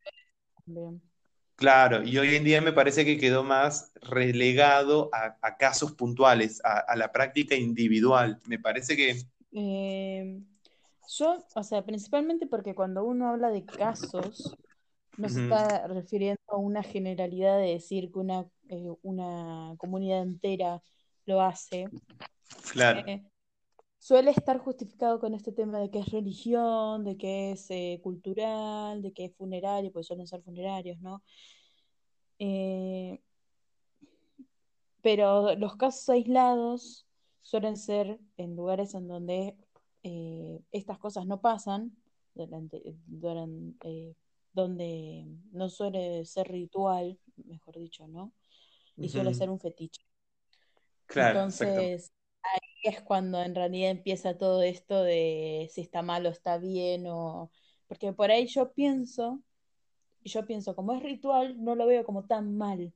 Claro, 1.56 2.04
y 2.04 2.18
hoy 2.18 2.36
en 2.36 2.44
día 2.44 2.60
me 2.60 2.74
parece 2.74 3.06
que 3.06 3.20
quedó 3.20 3.44
más 3.44 3.92
relegado 4.02 5.12
a, 5.14 5.58
casos 5.58 5.92
puntuales, 5.92 6.60
a, 6.64 6.96
la 6.96 7.12
práctica 7.12 7.56
individual. 7.56 8.40
Me 8.48 8.58
parece 8.58 8.98
que... 8.98 9.22
Eh, 9.52 10.42
yo, 11.08 11.46
o 11.54 11.64
sea, 11.64 11.86
principalmente 11.86 12.48
porque 12.48 12.74
cuando 12.74 13.04
uno 13.04 13.30
habla 13.30 13.50
de 13.52 13.66
casos, 13.66 14.58
no 15.18 15.30
se 15.30 15.44
está 15.44 15.88
refiriendo 15.88 16.42
a 16.48 16.58
una 16.58 16.82
generalidad 16.82 17.58
de 17.58 17.74
decir 17.74 18.12
que 18.12 18.20
una, 18.20 18.48
eh, 18.70 18.90
una 19.04 19.76
comunidad 19.78 20.24
entera 20.24 20.82
lo 21.26 21.42
hace. 21.42 21.90
Claro. 22.72 23.04
Eh, 23.08 23.24
suele 24.02 24.32
estar 24.32 24.58
justificado 24.58 25.20
con 25.20 25.36
este 25.36 25.52
tema 25.52 25.80
de 25.80 25.92
que 25.92 26.00
es 26.00 26.08
religión, 26.08 27.04
de 27.04 27.18
que 27.18 27.52
es 27.52 27.70
eh, 27.70 28.00
cultural, 28.02 29.04
de 29.04 29.14
que 29.14 29.26
es 29.26 29.36
funerario, 29.36 29.92
pues 29.92 30.08
suelen 30.08 30.26
ser 30.26 30.42
funerarios, 30.42 31.00
¿no? 31.02 31.22
Eh, 32.40 33.22
pero 35.04 35.56
los 35.56 35.76
casos 35.76 36.10
aislados 36.10 37.06
suelen 37.44 37.78
ser 37.78 38.20
en 38.38 38.56
lugares 38.56 38.96
en 38.96 39.08
donde 39.08 39.56
eh, 40.02 40.60
estas 40.72 40.98
cosas 40.98 41.28
no 41.28 41.40
pasan, 41.40 41.96
durante, 42.34 42.82
donde 44.52 45.28
no 45.52 45.70
suele 45.70 46.26
ser 46.26 46.48
ritual, 46.48 47.20
mejor 47.36 47.78
dicho, 47.78 48.08
¿no? 48.08 48.34
Y 48.98 49.10
suele 49.10 49.36
ser 49.36 49.52
un 49.52 49.60
fetiche. 49.60 50.02
Claro, 51.06 51.42
Entonces, 51.42 52.12
es 52.82 53.02
cuando 53.02 53.41
en 53.41 53.56
realidad 53.56 53.91
empieza 53.91 54.38
todo 54.38 54.63
esto 54.63 55.04
de 55.04 55.70
si 55.72 55.82
está 55.82 56.02
mal 56.02 56.26
o 56.26 56.30
está 56.30 56.58
bien, 56.58 57.06
o... 57.08 57.52
porque 57.88 58.13
por 58.13 58.32
ahí 58.32 58.48
yo 58.48 58.74
pienso, 58.74 59.41
yo 60.24 60.46
pienso, 60.46 60.76
como 60.76 60.94
es 60.94 61.04
ritual, 61.04 61.63
no 61.63 61.76
lo 61.76 61.86
veo 61.86 62.04
como 62.04 62.26
tan 62.26 62.58
mal. 62.58 62.94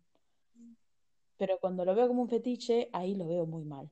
Pero 1.38 1.60
cuando 1.60 1.84
lo 1.86 1.96
veo 1.96 2.08
como 2.08 2.22
un 2.22 2.30
fetiche, 2.30 2.90
ahí 2.94 3.16
lo 3.16 3.28
veo 3.28 3.46
muy 3.46 3.66
mal. 3.66 3.90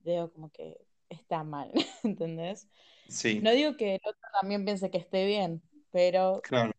Veo 0.00 0.32
como 0.32 0.50
que 0.50 0.78
está 1.08 1.44
mal, 1.44 1.70
¿entendés? 2.02 2.68
Sí. 3.08 3.40
No 3.40 3.52
digo 3.52 3.76
que 3.76 3.96
el 3.96 4.00
otro 4.04 4.28
también 4.40 4.64
piense 4.64 4.90
que 4.90 4.98
esté 4.98 5.26
bien, 5.26 5.62
pero 5.90 6.40
claro. 6.42 6.72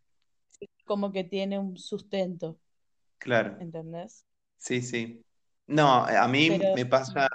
como 0.86 1.12
que 1.12 1.23
tiene 1.23 1.60
un 1.60 1.77
sustento. 1.77 2.60
Claro. 3.19 3.58
¿Entendés? 3.60 4.25
Sí, 4.58 4.82
sí. 4.82 5.23
No, 5.67 6.06
a 6.06 6.27
mí 6.27 6.49
me 6.49 6.86
pasa, 6.86 7.27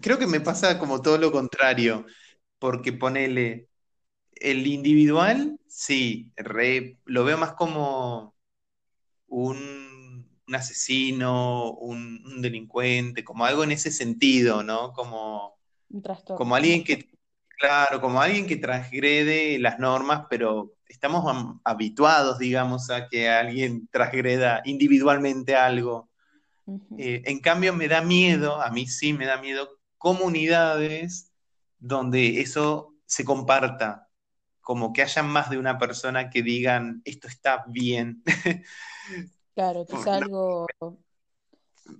creo 0.00 0.18
que 0.18 0.26
me 0.26 0.40
pasa 0.40 0.78
como 0.78 1.02
todo 1.02 1.18
lo 1.18 1.32
contrario, 1.32 2.06
porque 2.58 2.92
ponele 2.92 3.68
el 4.34 4.66
individual, 4.66 5.58
sí, 5.66 6.32
lo 7.04 7.24
veo 7.24 7.38
más 7.38 7.52
como 7.54 8.34
un, 9.28 10.28
asesino, 10.52 11.72
un, 11.72 12.42
delincuente, 12.42 13.24
como 13.24 13.44
algo 13.44 13.64
en 13.64 13.72
ese 13.72 13.90
sentido, 13.90 14.62
¿no? 14.62 14.92
Como, 14.92 15.58
como 16.36 16.54
alguien 16.54 16.84
que, 16.84 17.08
claro, 17.58 18.00
como 18.00 18.20
alguien 18.20 18.46
que 18.46 18.56
transgrede 18.56 19.58
las 19.58 19.78
normas, 19.78 20.26
pero 20.28 20.74
estamos 20.86 21.24
habituados, 21.64 22.38
digamos, 22.38 22.90
a 22.90 23.08
que 23.08 23.28
alguien 23.28 23.88
transgreda 23.92 24.62
individualmente 24.64 25.56
algo. 25.56 26.08
Eh, 26.98 27.22
en 27.26 27.40
cambio, 27.40 27.74
me 27.74 27.88
da 27.88 28.02
miedo, 28.02 28.60
a 28.60 28.70
mí 28.70 28.86
sí 28.86 29.12
me 29.12 29.26
da 29.26 29.38
miedo, 29.38 29.78
comunidades 29.98 31.32
donde 31.78 32.40
eso 32.40 32.94
se 33.04 33.24
comparta, 33.24 34.08
como 34.60 34.92
que 34.92 35.02
haya 35.02 35.22
más 35.22 35.50
de 35.50 35.58
una 35.58 35.78
persona 35.78 36.30
que 36.30 36.42
digan, 36.42 37.02
esto 37.04 37.28
está 37.28 37.64
bien. 37.68 38.22
Claro, 39.54 39.84
que 39.84 39.96
es 39.96 40.06
algo... 40.06 40.66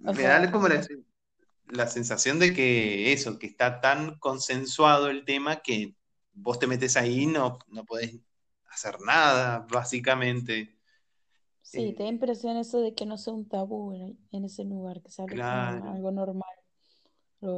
me 0.00 0.22
da 0.22 0.50
como 0.50 0.68
la, 0.68 1.86
sensación 1.86 2.38
de 2.38 2.54
que 2.54 3.12
eso, 3.12 3.38
que 3.38 3.46
está 3.46 3.82
tan 3.82 4.18
consensuado 4.18 5.10
el 5.10 5.26
tema 5.26 5.60
que 5.60 5.94
vos 6.32 6.58
te 6.58 6.66
metes 6.66 6.96
ahí 6.96 7.24
y 7.24 7.26
no, 7.26 7.58
no 7.68 7.84
podés 7.84 8.14
hacer 8.70 9.00
nada, 9.02 9.66
básicamente. 9.70 10.74
Sí, 11.62 11.88
eh, 11.88 11.94
te 11.94 12.02
da 12.02 12.08
impresión 12.08 12.56
eso 12.56 12.80
de 12.80 12.94
que 12.94 13.06
no 13.06 13.16
sea 13.16 13.32
un 13.32 13.48
tabú 13.48 13.92
en, 14.32 14.44
ese 14.44 14.64
lugar, 14.64 15.00
que 15.00 15.10
sea 15.10 15.24
algo, 15.24 16.10
normal. 16.10 16.50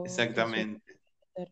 Exactamente. 0.04 0.82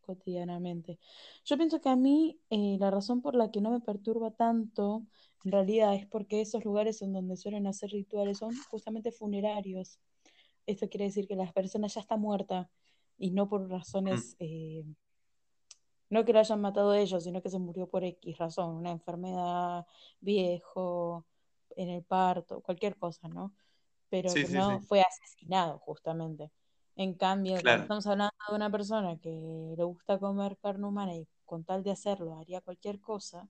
cotidianamente. 0.02 0.98
Yo 1.44 1.56
pienso 1.56 1.80
que 1.80 1.88
a 1.88 1.96
mí 1.96 2.38
eh, 2.50 2.76
la 2.78 2.90
razón 2.90 3.20
por 3.22 3.34
la 3.34 3.50
que 3.50 3.60
no 3.60 3.70
me 3.70 3.80
perturba 3.80 4.30
tanto, 4.30 5.06
en 5.44 5.52
realidad, 5.52 5.94
es 5.94 6.06
porque 6.06 6.40
esos 6.40 6.64
lugares 6.64 7.02
en 7.02 7.12
donde 7.12 7.36
suelen 7.36 7.66
hacer 7.66 7.90
rituales 7.90 8.38
son 8.38 8.54
justamente 8.70 9.10
funerarios. 9.10 9.98
Esto 10.66 10.88
quiere 10.88 11.06
decir 11.06 11.26
que 11.26 11.34
la 11.34 11.50
persona 11.52 11.88
ya 11.88 12.00
está 12.00 12.16
muerta 12.16 12.70
y 13.18 13.30
no 13.30 13.48
por 13.48 13.68
razones, 13.68 14.36
mm. 14.38 14.44
eh, 14.44 14.84
no 16.10 16.24
que 16.24 16.32
lo 16.32 16.38
hayan 16.38 16.60
matado 16.60 16.94
ellos, 16.94 17.24
sino 17.24 17.42
que 17.42 17.50
se 17.50 17.58
murió 17.58 17.88
por 17.88 18.04
X 18.04 18.36
razón, 18.38 18.76
una 18.76 18.90
enfermedad, 18.90 19.86
viejo, 20.20 21.26
en 21.76 21.88
el 21.88 22.02
parto, 22.02 22.60
cualquier 22.60 22.96
cosa, 22.96 23.28
¿no? 23.28 23.54
Pero 24.08 24.32
que 24.32 24.48
no 24.48 24.80
fue 24.80 25.00
asesinado 25.00 25.78
justamente. 25.78 26.50
En 26.96 27.14
cambio, 27.14 27.54
cuando 27.62 27.82
estamos 27.82 28.06
hablando 28.06 28.34
de 28.48 28.54
una 28.54 28.70
persona 28.70 29.18
que 29.18 29.74
le 29.76 29.84
gusta 29.84 30.18
comer 30.18 30.58
carne 30.58 30.86
humana 30.86 31.14
y 31.14 31.26
con 31.46 31.64
tal 31.64 31.82
de 31.82 31.90
hacerlo 31.90 32.38
haría 32.38 32.60
cualquier 32.60 33.00
cosa, 33.00 33.48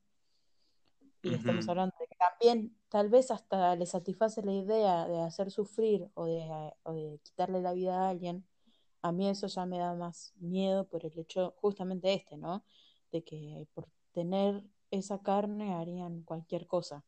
y 1.23 1.35
estamos 1.35 1.69
hablando 1.69 1.95
de 2.01 2.07
que 2.07 2.17
también 2.17 2.77
tal 2.89 3.09
vez 3.09 3.31
hasta 3.31 3.77
le 3.77 3.87
satisface 3.87 4.43
la 4.43 4.53
idea 4.53 5.07
de 5.07 5.21
hacer 5.21 5.51
sufrir 5.51 6.11
o 6.15 6.27
de, 6.27 6.73
o 6.83 6.93
de 6.93 7.21
quitarle 7.23 7.61
la 7.61 7.73
vida 7.73 8.01
a 8.01 8.11
alguien, 8.11 8.45
a 9.03 9.13
mí 9.13 9.29
eso 9.29 9.47
ya 9.47 9.67
me 9.67 9.79
da 9.79 9.95
más 9.95 10.33
miedo 10.37 10.85
por 10.87 11.05
el 11.05 11.17
hecho 11.19 11.55
justamente 11.61 12.13
este, 12.13 12.37
¿no? 12.37 12.65
De 13.11 13.23
que 13.23 13.67
por 13.75 13.89
tener 14.13 14.65
esa 14.91 15.23
carne 15.23 15.75
harían 15.75 16.23
cualquier 16.23 16.67
cosa. 16.67 17.05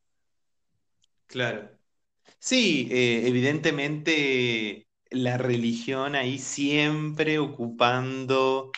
Claro. 1.27 1.71
Sí, 2.39 2.89
eh, 2.91 3.27
evidentemente 3.27 4.89
la 5.11 5.39
religión 5.39 6.15
ahí 6.15 6.39
siempre 6.39 7.39
ocupando 7.39 8.71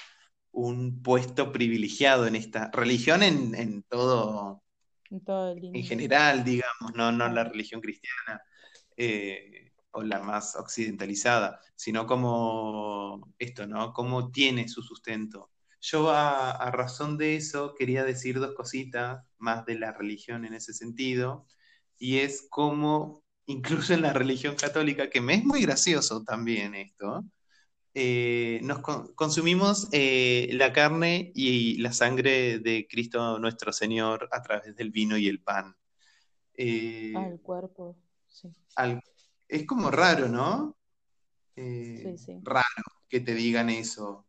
un 0.52 1.02
puesto 1.02 1.52
privilegiado 1.52 2.26
en 2.26 2.36
esta 2.36 2.70
religión 2.72 3.22
en, 3.22 3.82
todo, 3.84 4.62
en, 5.10 5.84
general, 5.84 6.44
digamos, 6.44 6.94
no, 6.94 7.12
no 7.12 7.28
la 7.28 7.44
religión 7.44 7.80
cristiana 7.80 8.40
eh, 8.96 9.72
o 9.90 10.02
la 10.02 10.20
más 10.20 10.56
occidentalizada, 10.56 11.60
sino 11.74 12.06
como 12.06 13.34
esto, 13.38 13.66
¿no? 13.66 13.92
Cómo 13.92 14.30
tiene 14.30 14.68
su 14.68 14.82
sustento. 14.82 15.50
Yo 15.80 16.10
a 16.10 16.70
razón 16.70 17.18
de 17.18 17.36
eso 17.36 17.74
quería 17.74 18.04
decir 18.04 18.40
dos 18.40 18.54
cositas 18.54 19.24
más 19.38 19.66
de 19.66 19.78
la 19.78 19.92
religión 19.92 20.44
en 20.44 20.54
ese 20.54 20.72
sentido 20.72 21.46
y 21.98 22.18
es 22.18 22.46
como, 22.50 23.22
incluso 23.46 23.94
en 23.94 24.02
la 24.02 24.12
religión 24.12 24.56
católica, 24.56 25.10
que 25.10 25.20
me 25.20 25.34
es 25.34 25.44
muy 25.44 25.62
gracioso 25.62 26.22
también 26.22 26.74
esto, 26.74 27.24
eh, 27.98 28.60
nos 28.62 28.80
consumimos 29.14 29.88
eh, 29.90 30.50
la 30.52 30.70
carne 30.70 31.32
y 31.34 31.78
la 31.78 31.94
sangre 31.94 32.58
de 32.58 32.86
Cristo 32.86 33.38
nuestro 33.38 33.72
Señor 33.72 34.28
a 34.32 34.42
través 34.42 34.76
del 34.76 34.90
vino 34.90 35.16
y 35.16 35.28
el 35.28 35.40
pan. 35.40 35.74
Eh, 36.52 37.14
al 37.16 37.40
cuerpo, 37.40 37.96
sí. 38.28 38.50
es 39.48 39.66
como 39.66 39.90
raro, 39.90 40.28
¿no? 40.28 40.76
sí, 41.54 42.18
sí. 42.18 42.38
Raro 42.42 42.84
que 43.08 43.20
te 43.20 43.34
digan 43.34 43.70
eso. 43.70 44.26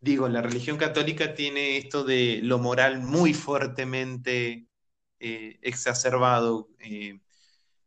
digo, 0.00 0.28
la 0.28 0.42
religión 0.42 0.76
católica 0.76 1.34
tiene 1.34 1.78
esto 1.78 2.04
de 2.04 2.40
lo 2.42 2.58
moral 2.58 3.00
muy 3.00 3.32
fuertemente 3.32 4.69
eh, 5.20 5.58
exacerbado. 5.62 6.68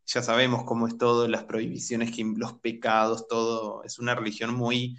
ya 0.06 0.22
sabemos 0.22 0.64
cómo 0.64 0.86
es 0.86 0.96
todo, 0.98 1.28
las 1.28 1.44
prohibiciones, 1.44 2.16
los 2.18 2.54
pecados, 2.54 3.26
todo. 3.28 3.82
Es 3.84 3.98
una 3.98 4.14
religión 4.14 4.54
muy 4.54 4.96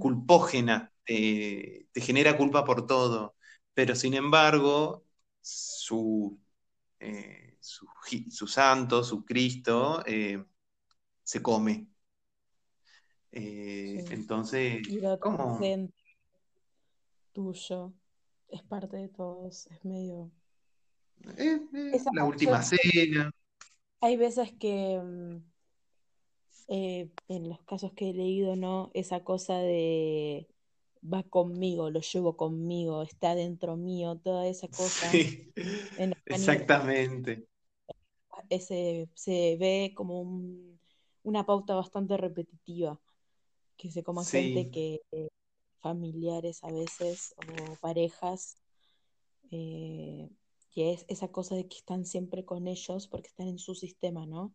culpógena, 0.00 0.92
te 1.04 1.86
genera 1.94 2.36
culpa 2.36 2.64
por 2.64 2.86
todo. 2.86 3.36
Pero 3.74 3.94
sin 3.94 4.14
embargo, 4.14 5.04
su, 5.40 6.38
su, 7.60 8.46
santo, 8.46 9.04
su 9.04 9.24
Cristo, 9.24 10.02
se 11.22 11.42
come. 11.42 11.88
Entonces, 13.30 14.82
¿cómo? 15.20 15.58
tuyo, 17.36 17.92
es 18.48 18.62
parte 18.62 18.96
de 18.96 19.08
todos, 19.08 19.66
es 19.66 19.84
medio... 19.84 20.30
Eh, 21.36 21.60
eh, 21.74 22.02
la 22.12 22.24
última 22.24 22.62
cena. 22.62 23.30
Hay 24.00 24.16
veces 24.16 24.52
que 24.58 25.00
mm, 25.02 25.36
eh, 26.68 27.10
en 27.28 27.48
los 27.48 27.62
casos 27.62 27.92
que 27.92 28.10
he 28.10 28.14
leído, 28.14 28.56
¿no? 28.56 28.90
Esa 28.94 29.24
cosa 29.24 29.58
de 29.58 30.48
va 31.02 31.22
conmigo, 31.22 31.90
lo 31.90 32.00
llevo 32.00 32.36
conmigo, 32.36 33.02
está 33.02 33.34
dentro 33.34 33.76
mío, 33.76 34.18
toda 34.22 34.46
esa 34.46 34.68
cosa. 34.68 35.10
exactamente. 36.26 37.46
Ese, 38.48 39.08
se 39.14 39.56
ve 39.58 39.92
como 39.94 40.22
una 41.22 41.46
pauta 41.46 41.74
bastante 41.74 42.16
repetitiva, 42.16 43.00
que 43.76 43.90
se 43.90 44.02
coma 44.02 44.24
gente 44.24 44.70
que 44.70 45.00
familiares 45.80 46.64
a 46.64 46.72
veces 46.72 47.34
o 47.36 47.76
parejas, 47.76 48.56
eh, 49.50 50.28
que 50.76 50.92
es 50.92 51.06
esa 51.08 51.28
cosa 51.28 51.54
de 51.54 51.66
que 51.66 51.78
están 51.78 52.04
siempre 52.04 52.44
con 52.44 52.68
ellos 52.68 53.08
porque 53.08 53.28
están 53.28 53.48
en 53.48 53.58
su 53.58 53.74
sistema, 53.74 54.26
¿no? 54.26 54.52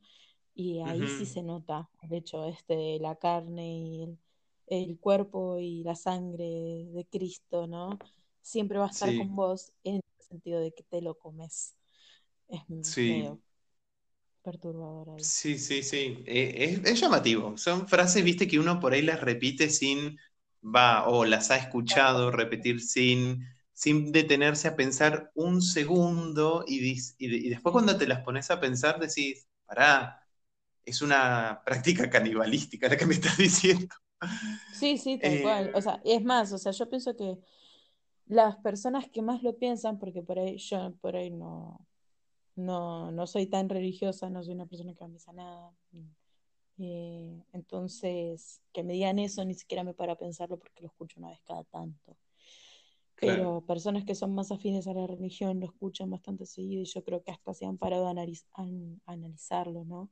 Y 0.53 0.79
ahí 0.81 1.01
sí 1.07 1.25
se 1.25 1.41
nota, 1.41 1.89
de 2.03 2.17
hecho, 2.17 2.45
este, 2.45 2.99
la 2.99 3.15
carne 3.15 3.67
y 3.75 4.17
el, 4.67 4.99
cuerpo 4.99 5.57
y 5.57 5.83
la 5.83 5.95
sangre 5.95 6.85
de 6.93 7.07
Cristo, 7.09 7.65
¿no? 7.65 7.97
Siempre 8.39 8.77
va 8.77 8.85
a 8.85 8.91
estar 8.91 9.17
con 9.17 9.35
vos 9.35 9.73
en 9.83 9.95
el 9.95 10.03
sentido 10.19 10.59
de 10.59 10.71
que 10.71 10.83
te 10.83 11.01
lo 11.01 11.17
comes. 11.17 11.73
Es 12.47 12.69
medio 12.69 13.41
perturbador 14.43 15.09
ahí. 15.09 15.23
Sí, 15.23 15.57
sí, 15.57 15.81
sí. 15.81 16.23
Eh, 16.27 16.79
es, 16.83 17.01
llamativo. 17.01 17.57
Son 17.57 17.87
frases, 17.87 18.23
viste, 18.23 18.47
que 18.47 18.59
uno 18.59 18.79
por 18.79 18.93
ahí 18.93 19.01
las 19.01 19.21
repite 19.21 19.71
sin 19.71 20.19
va 20.63 21.07
o 21.07 21.25
las 21.25 21.49
ha 21.49 21.57
escuchado 21.57 22.29
repetir 22.29 22.79
sin, 22.79 23.43
sin 23.73 24.11
detenerse 24.11 24.67
a 24.67 24.75
pensar 24.75 25.31
un 25.35 25.61
segundo 25.61 26.63
y, 26.67 26.97
y, 27.17 27.49
después 27.49 27.73
cuando 27.73 27.97
te 27.97 28.07
las 28.07 28.21
pones 28.21 28.51
a 28.51 28.59
pensar 28.59 28.99
decís, 28.99 29.47
pará, 29.65 30.27
es 30.85 31.01
una 31.01 31.61
práctica 31.65 32.09
canibalística 32.09 32.89
la 32.89 32.97
que 32.97 33.05
me 33.05 33.13
estás 33.13 33.37
diciendo. 33.37 33.95
Sí, 34.73 34.97
sí, 34.97 35.17
tal 35.17 35.41
cual. 35.41 35.67
Eh, 35.67 35.71
o 35.75 35.81
sea, 35.81 36.01
es 36.03 36.23
más, 36.23 36.51
o 36.51 36.57
sea, 36.57 36.71
yo 36.71 36.89
pienso 36.89 37.15
que 37.15 37.37
las 38.27 38.57
personas 38.57 39.09
que 39.09 39.21
más 39.21 39.43
lo 39.43 39.57
piensan, 39.57 39.99
porque 39.99 40.21
por 40.21 40.39
ahí 40.39 40.57
yo 40.57 40.93
por 41.01 41.15
ahí 41.15 41.29
no, 41.29 41.85
no, 42.55 43.11
no 43.11 43.27
soy 43.27 43.47
tan 43.47 43.69
religiosa, 43.69 44.29
no 44.29 44.43
soy 44.43 44.53
una 44.53 44.65
persona 44.65 44.93
que 44.93 45.07
misa 45.07 45.33
nada, 45.33 45.71
eh, 46.77 47.43
entonces, 47.53 48.61
que 48.73 48.83
me 48.83 48.93
digan 48.93 49.19
eso 49.19 49.43
ni 49.45 49.53
siquiera 49.53 49.83
me 49.83 49.93
para 49.93 50.15
pensarlo 50.15 50.57
porque 50.57 50.81
lo 50.81 50.87
escucho 50.87 51.19
una 51.19 51.29
vez 51.29 51.39
cada 51.45 51.63
tanto. 51.65 52.17
Pero 53.21 53.63
personas 53.65 54.03
que 54.03 54.15
son 54.15 54.33
más 54.33 54.51
afines 54.51 54.87
a 54.87 54.93
la 54.93 55.07
religión 55.07 55.59
lo 55.59 55.67
escuchan 55.67 56.09
bastante 56.09 56.45
seguido 56.45 56.81
y 56.81 56.85
yo 56.85 57.03
creo 57.03 57.23
que 57.23 57.31
hasta 57.31 57.53
se 57.53 57.65
han 57.65 57.77
parado 57.77 58.07
a, 58.07 58.15
analizarlo, 59.05 59.85
¿no? 59.85 60.09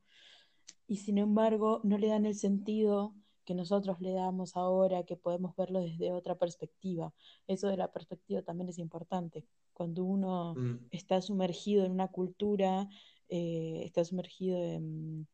Y 0.87 0.97
sin 0.97 1.17
embargo, 1.17 1.81
no 1.83 1.97
le 1.97 2.07
dan 2.07 2.25
el 2.25 2.35
sentido 2.35 3.15
que 3.45 3.55
nosotros 3.55 3.99
le 3.99 4.13
damos 4.13 4.55
ahora, 4.55 5.03
que 5.03 5.15
podemos 5.15 5.55
verlo 5.55 5.81
desde 5.81 6.11
otra 6.11 6.37
perspectiva. 6.37 7.13
Eso 7.47 7.67
de 7.67 7.77
la 7.77 7.91
perspectiva 7.91 8.43
también 8.43 8.69
es 8.69 8.77
importante. 8.77 9.45
Cuando 9.73 10.03
uno 10.03 10.53
mm. 10.55 10.87
está 10.91 11.19
sumergido 11.21 11.83
en 11.85 11.91
una 11.91 12.09
cultura, 12.09 12.87
eh, 13.27 13.81
está 13.83 14.05
sumergido 14.05 14.57
en 14.63 15.27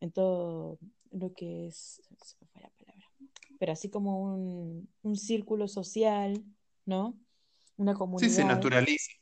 en 0.00 0.10
todo 0.10 0.78
lo 1.12 1.32
que 1.34 1.66
es, 1.68 2.02
se 2.22 2.36
me 2.40 2.46
fue 2.48 2.62
la 2.62 2.70
palabra, 2.70 3.06
pero 3.58 3.72
así 3.72 3.90
como 3.90 4.22
un, 4.22 5.16
círculo 5.16 5.68
social, 5.68 6.42
¿no? 6.90 7.18
Una 7.76 7.94
comunidad. 7.94 8.28
Sí, 8.28 8.34
se 8.34 8.44
naturaliza. 8.44 9.12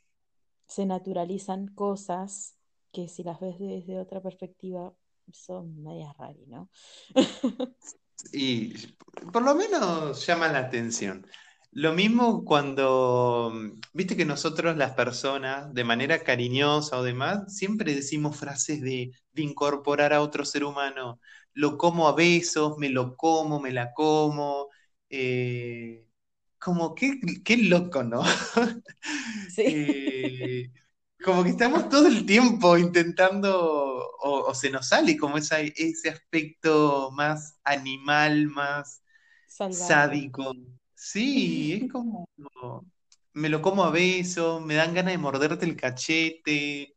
Se 0.66 0.86
naturalizan 0.86 1.68
cosas 1.68 2.56
que 2.92 3.08
si 3.08 3.22
las 3.22 3.38
ves 3.40 3.58
desde 3.58 4.00
otra 4.00 4.20
perspectiva 4.20 4.92
son 5.32 5.82
medias 5.82 6.16
raras, 6.16 6.48
¿no? 6.48 6.70
y 8.32 8.74
por 9.32 9.42
lo 9.42 9.54
menos 9.54 10.26
llama 10.26 10.48
la 10.48 10.60
atención. 10.60 11.26
Lo 11.70 11.92
mismo 11.92 12.44
cuando, 12.44 13.52
viste 13.92 14.16
que 14.16 14.24
nosotros 14.24 14.76
las 14.76 14.92
personas, 14.92 15.72
de 15.74 15.84
manera 15.84 16.24
cariñosa 16.24 16.98
o 16.98 17.02
demás, 17.02 17.54
siempre 17.54 17.94
decimos 17.94 18.36
frases 18.38 18.80
de, 18.80 19.12
incorporar 19.34 20.12
a 20.12 20.22
otro 20.22 20.44
ser 20.44 20.64
humano. 20.64 21.20
Lo 21.52 21.76
como 21.78 22.08
a 22.08 22.14
besos, 22.14 22.78
me 22.78 22.88
lo 22.88 23.16
como, 23.16 23.60
me 23.60 23.70
la 23.72 23.92
como. 23.92 24.68
Eh, 25.10 26.07
como 26.58 26.94
qué, 26.94 27.20
qué 27.44 27.56
loco, 27.56 28.02
¿no? 28.02 28.22
Sí. 29.50 29.62
Eh, 29.66 30.70
como 31.24 31.42
que 31.42 31.50
estamos 31.50 31.88
todo 31.88 32.06
el 32.06 32.24
tiempo 32.26 32.78
intentando, 32.78 34.08
o, 34.20 34.54
se 34.54 34.70
nos 34.70 34.88
sale 34.88 35.16
como 35.16 35.36
ese 35.38 36.08
aspecto 36.08 37.10
más 37.12 37.58
animal, 37.64 38.46
más 38.48 39.02
sádico 39.70 40.52
Sí, 40.94 41.74
es 41.74 41.92
como, 41.92 42.28
me 43.32 43.48
lo 43.48 43.62
como 43.62 43.84
a 43.84 43.90
besos, 43.90 44.64
me 44.64 44.74
dan 44.74 44.94
ganas 44.94 45.12
de 45.12 45.18
morderte 45.18 45.64
el 45.64 45.76
cachete. 45.76 46.94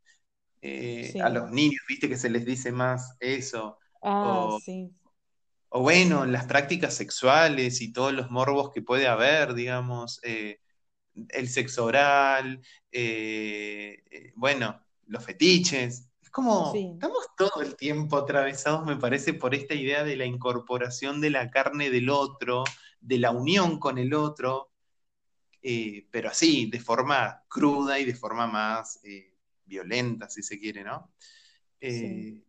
Eh, 0.60 1.14
a 1.22 1.28
los 1.28 1.50
niños, 1.50 1.82
viste 1.88 2.08
que 2.08 2.16
se 2.16 2.30
les 2.30 2.44
dice 2.44 2.72
más 2.72 3.16
eso. 3.20 3.78
Ah, 4.02 4.46
o, 4.48 4.60
sí. 4.60 4.92
O 5.74 5.80
bueno, 5.80 6.26
las 6.26 6.44
prácticas 6.44 6.94
sexuales 6.94 7.80
y 7.80 7.92
todos 7.92 8.12
los 8.12 8.30
morbos 8.30 8.70
que 8.72 8.82
puede 8.82 9.06
haber, 9.06 9.54
digamos, 9.54 10.20
eh, 10.22 10.60
el 11.28 11.48
sexo 11.48 11.86
oral, 11.86 12.60
eh, 12.90 14.32
bueno, 14.36 14.84
los 15.06 15.24
fetiches. 15.24 16.10
Es 16.20 16.30
como, 16.30 16.72
estamos 16.74 17.26
todo 17.36 17.62
el 17.62 17.76
tiempo 17.76 18.18
atravesados, 18.18 18.84
me 18.84 18.96
parece, 18.96 19.34
por 19.34 19.54
esta 19.54 19.74
idea 19.74 20.04
de 20.04 20.16
la 20.16 20.26
incorporación 20.26 21.20
de 21.20 21.30
la 21.30 21.50
carne 21.50 21.90
del 21.90 22.10
otro 22.10 22.64
de 23.02 23.18
la 23.18 23.32
unión 23.32 23.78
con 23.78 23.98
el 23.98 24.14
otro, 24.14 24.70
eh, 25.60 26.06
pero 26.10 26.30
así, 26.30 26.66
de 26.66 26.80
forma 26.80 27.44
cruda 27.48 27.98
y 27.98 28.04
de 28.04 28.14
forma 28.14 28.46
más 28.46 29.00
eh, 29.04 29.34
violenta, 29.64 30.30
si 30.30 30.42
se 30.42 30.58
quiere, 30.58 30.84
¿no? 30.84 31.12
Eh, 31.80 32.42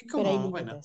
es 0.00 0.10
como, 0.10 0.50
bueno. 0.50 0.80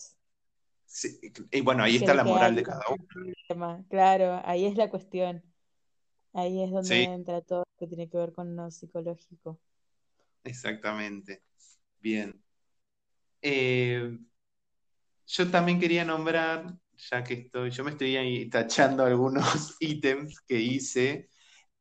Y 1.52 1.62
bueno, 1.62 1.84
ahí 1.84 1.97
está 1.97 2.13
la 2.13 2.23
moral 2.23 2.56
de 2.56 2.63
cada 2.63 2.82
uno. 2.89 3.86
Claro, 3.89 4.41
ahí 4.43 4.65
es 4.65 4.75
la 4.75 4.89
cuestión. 4.89 5.43
Ahí 6.34 6.63
es 6.63 6.71
donde 6.71 7.04
entra 7.04 7.41
todo 7.41 7.60
lo 7.60 7.78
que 7.78 7.88
tiene 7.88 8.10
que 8.10 8.17
ver 8.17 8.34
con 8.34 8.56
lo 8.56 8.69
psicológico. 8.71 9.60
Exactamente. 10.43 11.43
Bien. 11.99 12.41
yo 15.28 15.52
también 15.52 15.80
quería 15.80 16.06
nombrar 16.06 16.80
ya 17.10 17.23
que 17.23 17.34
estoy, 17.36 17.71
yo 17.71 17.84
me 17.84 17.91
estoy 17.91 18.17
ahí 18.17 18.49
tachando 18.49 19.06
algunos 19.06 19.43
ítems 19.80 20.41
que 20.41 20.60
hice, 20.60 21.30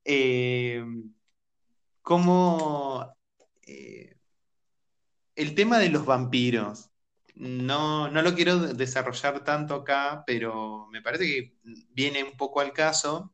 eh, 0.04 0.84
como 2.02 3.14
eh, 3.66 4.16
el 5.34 5.54
tema 5.54 5.78
de 5.78 5.90
los 5.90 6.06
vampiros. 6.06 6.87
No, 7.38 8.10
no 8.10 8.20
lo 8.20 8.34
quiero 8.34 8.58
desarrollar 8.58 9.44
tanto 9.44 9.74
acá, 9.76 10.24
pero 10.26 10.88
me 10.90 11.00
parece 11.00 11.24
que 11.24 11.56
viene 11.90 12.24
un 12.24 12.36
poco 12.36 12.60
al 12.60 12.72
caso. 12.72 13.32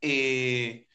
Eh, 0.00 0.88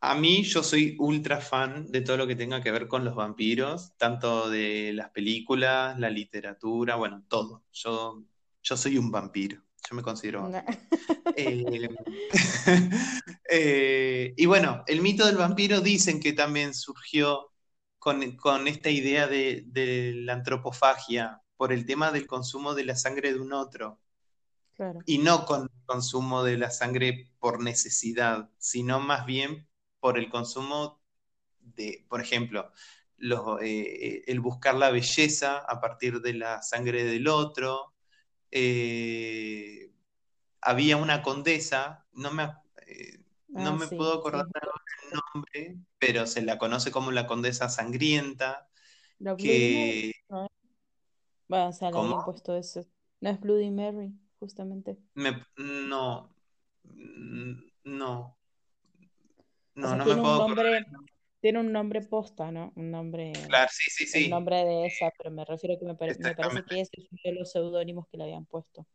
a 0.00 0.14
mí 0.14 0.42
yo 0.42 0.62
soy 0.62 0.94
ultra 0.98 1.40
fan 1.40 1.90
de 1.90 2.02
todo 2.02 2.18
lo 2.18 2.26
que 2.26 2.36
tenga 2.36 2.62
que 2.62 2.70
ver 2.70 2.86
con 2.86 3.02
los 3.02 3.14
vampiros, 3.14 3.96
tanto 3.96 4.50
de 4.50 4.92
las 4.92 5.08
películas, 5.10 5.98
la 5.98 6.10
literatura, 6.10 6.96
bueno, 6.96 7.24
todo. 7.28 7.64
Yo, 7.72 8.22
yo 8.62 8.76
soy 8.76 8.98
un 8.98 9.10
vampiro, 9.10 9.62
yo 9.88 9.96
me 9.96 10.02
considero 10.02 10.50
eh, 11.36 11.88
eh, 13.50 14.34
y 14.36 14.44
bueno, 14.44 14.84
el 14.86 15.00
mito 15.00 15.24
del 15.24 15.36
vampiro 15.36 15.80
dicen 15.80 16.20
que 16.20 16.34
también 16.34 16.74
surgió 16.74 17.51
con, 18.02 18.66
esta 18.66 18.90
idea 18.90 19.28
de, 19.28 19.62
de, 19.66 20.12
la 20.12 20.32
antropofagia 20.32 21.40
por 21.56 21.72
el 21.72 21.86
tema 21.86 22.10
del 22.10 22.26
consumo 22.26 22.74
de 22.74 22.84
la 22.84 22.96
sangre 22.96 23.32
de 23.32 23.38
un 23.38 23.52
otro. 23.52 24.00
Y 25.06 25.18
no 25.18 25.46
con 25.46 25.62
el 25.62 25.84
consumo 25.84 26.42
de 26.42 26.58
la 26.58 26.72
sangre 26.72 27.30
por 27.38 27.62
necesidad, 27.62 28.50
sino 28.58 28.98
más 28.98 29.24
bien 29.24 29.68
por 30.00 30.18
el 30.18 30.28
consumo 30.28 31.00
de 31.60 32.04
por 32.08 32.20
ejemplo, 32.20 32.72
eh, 33.62 34.24
el 34.26 34.40
buscar 34.40 34.74
la 34.74 34.90
belleza 34.90 35.58
a 35.58 35.80
partir 35.80 36.20
de 36.20 36.34
la 36.34 36.60
sangre 36.60 37.04
del 37.04 37.28
otro. 37.28 37.94
Eh, 38.50 39.92
había 40.60 40.96
una 40.96 41.22
condesa, 41.22 42.04
no 42.14 42.32
me, 42.32 42.48
no 43.52 43.70
ah, 43.70 43.72
me 43.72 43.86
puedo 43.86 44.14
acordar 44.14 44.46
el 44.46 45.20
nombre, 45.34 45.76
pero 45.98 46.26
se 46.26 46.42
la 46.42 46.58
conoce 46.58 46.90
como 46.90 47.10
la 47.10 47.26
condesa 47.26 47.68
sangrienta. 47.68 48.68
que... 49.38 50.12
Bueno, 51.48 51.68
o 51.68 51.72
sea, 51.72 51.90
le 51.90 51.98
habían 51.98 52.24
puesto 52.24 52.56
eso. 52.56 52.82
No 53.20 53.28
es 53.28 53.38
Bloody 53.40 53.70
Mary, 53.70 54.14
justamente. 54.38 54.98
no. 55.58 56.34
No. 57.84 58.38
No, 59.74 59.96
no 59.96 60.04
me 60.04 60.16
puedo 60.16 60.38
nombre, 60.38 60.84
Tiene 61.40 61.60
un 61.60 61.72
nombre 61.72 62.00
posta, 62.02 62.50
¿no? 62.50 62.72
Un 62.76 62.90
nombre. 62.90 63.32
Claro, 63.48 63.70
sí, 63.72 63.90
sí, 63.90 64.06
sí. 64.06 64.24
El 64.24 64.30
nombre 64.30 64.64
de 64.64 64.86
esa, 64.86 65.10
pero 65.16 65.30
me 65.30 65.44
refiero 65.44 65.76
a 65.76 65.78
que 65.78 65.84
me, 65.84 65.94
parece 65.94 66.20
que 66.20 66.80
ese 66.80 66.90
es 66.96 67.08
uno 67.10 67.20
de 67.24 67.32
los 67.32 67.52
seudónimos 67.52 68.06
que 68.08 68.16
le 68.16 68.24
habían 68.24 68.46
puesto. 68.46 68.86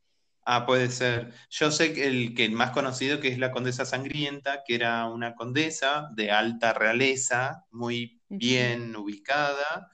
Ah, 0.50 0.66
puede 0.66 0.90
ser. 0.92 1.34
Yo 1.50 1.72
sé 1.72 1.94
que 1.94 2.08
el, 2.08 2.34
que 2.34 2.46
el 2.46 2.54
más 2.54 2.72
conocido 2.72 3.20
que 3.20 3.28
es 3.28 3.38
la 3.38 3.52
condesa 3.52 3.84
sangrienta, 3.86 4.64
que 4.66 4.76
era 4.76 5.06
una 5.10 5.36
condesa 5.36 6.08
de 6.16 6.32
alta 6.32 6.72
realeza, 6.72 7.66
muy 7.70 8.22
bien 8.30 8.96
ubicada, 8.96 9.92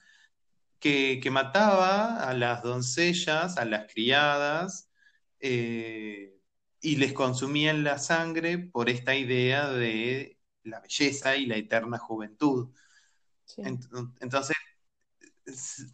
que, 0.78 1.20
mataba 1.32 2.28
a 2.28 2.34
las 2.34 2.62
doncellas, 2.62 3.58
a 3.58 3.64
las 3.64 3.92
criadas, 3.92 4.90
eh, 5.40 6.38
y 6.80 6.96
les 6.96 7.12
consumían 7.12 7.84
la 7.84 7.98
sangre 7.98 8.58
por 8.58 8.90
esta 8.90 9.16
idea 9.16 9.70
de 9.70 10.38
la 10.62 10.80
belleza 10.80 11.36
y 11.36 11.46
la 11.46 11.56
eterna 11.56 11.98
juventud. 11.98 12.72
Entonces, 13.56 14.56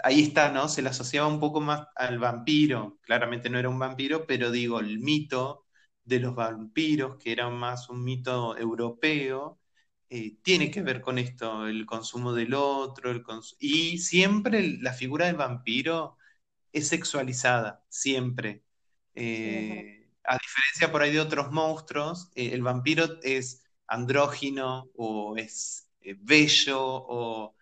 ahí 0.03 0.23
está, 0.23 0.51
¿no? 0.53 0.69
Se 0.69 0.83
le 0.83 0.89
asociaba 0.91 1.29
un 1.29 1.41
poco 1.41 1.61
más 1.61 1.87
al 1.97 2.19
vampiro. 2.19 2.99
Claramente 3.03 3.51
no 3.51 3.59
era 3.59 3.69
un 3.69 3.79
vampiro, 3.79 4.27
pero 4.27 4.51
digo, 4.51 4.81
el 4.81 4.99
mito 4.99 5.67
de 6.05 6.21
los 6.21 6.35
vampiros, 6.35 7.17
que 7.19 7.33
era 7.33 7.49
más 7.51 7.89
un 7.89 8.05
mito 8.05 8.57
europeo, 8.57 9.61
eh, 10.09 10.39
tiene 10.43 10.71
que 10.71 10.83
ver 10.83 11.01
con 11.01 11.19
esto, 11.19 11.67
el 11.69 11.87
consumo 11.87 12.33
del 12.33 12.55
otro, 12.55 13.11
el 13.11 13.23
y 13.61 13.99
siempre 13.99 14.79
la 14.81 14.93
figura 14.93 15.27
del 15.27 15.37
vampiro 15.37 16.17
es 16.73 16.89
sexualizada, 16.89 17.85
siempre. 17.89 18.65
Eh, 19.15 20.09
a 20.25 20.35
diferencia 20.39 20.91
por 20.93 21.03
ahí 21.03 21.13
de 21.13 21.21
otros 21.21 21.51
monstruos, 21.53 22.31
eh, 22.35 22.51
el 22.53 22.63
vampiro 22.63 23.21
es 23.23 23.65
andrógino 23.87 24.91
o 24.97 25.37
es 25.37 25.89
bello 26.21 26.79
o, 26.83 27.55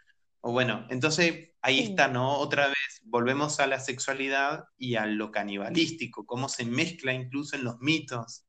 bueno, 0.43 0.86
entonces 0.91 1.51
ahí 1.62 1.80
está, 1.80 2.09
¿no? 2.09 2.39
Otra 2.39 2.68
vez 2.68 3.01
volvemos 3.05 3.61
a 3.61 3.66
la 3.66 3.80
sexualidad 3.80 4.64
y 4.76 4.97
a 4.97 5.07
lo 5.07 5.30
canibalístico, 5.30 6.26
cómo 6.26 6.49
se 6.49 6.64
mezcla 6.64 7.12
incluso 7.12 7.57
en 7.57 7.64
los 7.64 7.78
mitos. 7.80 8.45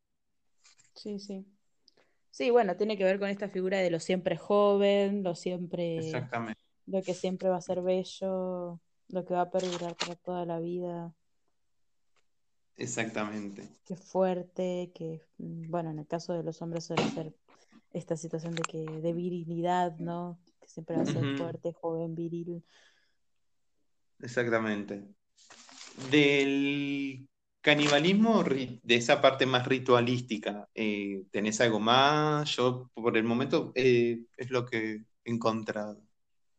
Sí, 0.95 1.19
sí. 1.19 1.45
Sí, 2.31 2.51
bueno, 2.51 2.77
tiene 2.77 2.97
que 2.97 3.03
ver 3.03 3.19
con 3.19 3.29
esta 3.29 3.49
figura 3.49 3.79
de 3.79 3.89
lo 3.89 3.99
siempre 3.99 4.37
joven, 4.37 5.23
lo 5.23 5.35
siempre. 5.35 5.97
Exactamente. 5.97 6.61
Lo 6.85 7.01
que 7.01 7.13
siempre 7.13 7.49
va 7.49 7.57
a 7.57 7.61
ser 7.61 7.81
bello, 7.81 8.79
lo 9.09 9.25
que 9.25 9.33
va 9.33 9.41
a 9.41 9.51
perdurar 9.51 9.95
para 9.95 10.15
toda 10.15 10.45
la 10.45 10.59
vida. 10.59 11.13
Exactamente. 12.77 13.69
Que 13.83 13.95
fuerte, 13.95 14.91
que, 14.95 15.21
bueno, 15.37 15.91
en 15.91 15.99
el 15.99 16.07
caso 16.07 16.33
de 16.33 16.43
los 16.43 16.61
hombres 16.61 16.85
suele 16.85 17.03
ser 17.09 17.35
esta 17.91 18.15
situación 18.15 18.55
de 18.55 18.61
que 18.61 18.85
de 18.85 19.13
virilidad, 19.13 19.97
¿no? 19.97 20.39
Que 20.69 20.73
siempre 20.73 20.97
va 20.97 21.01
a 21.01 21.05
ser 21.05 21.35
fuerte, 21.35 21.73
joven, 21.73 22.13
viril. 22.13 22.63
Exactamente. 24.19 25.03
Del 26.11 27.27
Canibalismo 27.61 28.43
de 28.43 28.95
esa 28.95 29.19
parte 29.19 29.47
más 29.47 29.67
ritualística, 29.67 30.69
eh, 30.75 31.23
¿tenés 31.31 31.59
algo 31.59 31.79
más? 31.79 32.55
Yo 32.55 32.91
por 32.93 33.17
el 33.17 33.23
momento 33.23 33.71
eh, 33.73 34.21
es 34.37 34.51
lo 34.51 34.65
que 34.65 35.03
he 35.23 35.31
encontrado. 35.31 36.01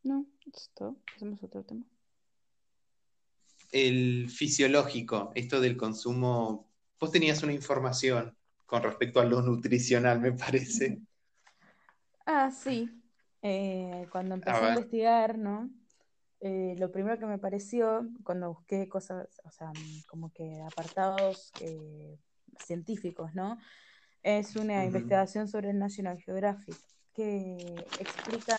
No, 0.02 0.26
esto, 0.52 0.96
hacemos 1.14 1.40
otro 1.44 1.62
tema. 1.62 1.84
El 3.70 4.28
fisiológico, 4.28 5.30
esto 5.36 5.60
del 5.60 5.76
consumo, 5.76 6.68
vos 6.98 7.12
tenías 7.12 7.44
una 7.44 7.52
información 7.52 8.36
con 8.66 8.82
respecto 8.82 9.20
a 9.20 9.24
lo 9.24 9.40
nutricional, 9.40 10.20
me 10.20 10.32
parece. 10.32 11.00
Ah, 12.26 12.50
sí. 12.50 12.99
Eh, 13.42 14.06
cuando 14.10 14.34
empecé 14.34 14.58
a 14.58 14.68
investigar, 14.70 15.38
¿no? 15.38 15.70
Eh, 16.40 16.74
lo 16.78 16.90
primero 16.90 17.18
que 17.18 17.26
me 17.26 17.38
pareció 17.38 18.06
cuando 18.22 18.54
busqué 18.54 18.88
cosas, 18.88 19.28
o 19.44 19.50
sea, 19.50 19.70
como 20.08 20.32
que 20.32 20.60
apartados 20.62 21.52
eh, 21.60 22.18
científicos, 22.58 23.34
¿no? 23.34 23.58
Es 24.22 24.56
una 24.56 24.84
investigación 24.84 25.48
sobre 25.48 25.70
el 25.70 25.78
National 25.78 26.20
Geographic 26.22 26.76
que 27.14 27.56
explica 27.98 28.58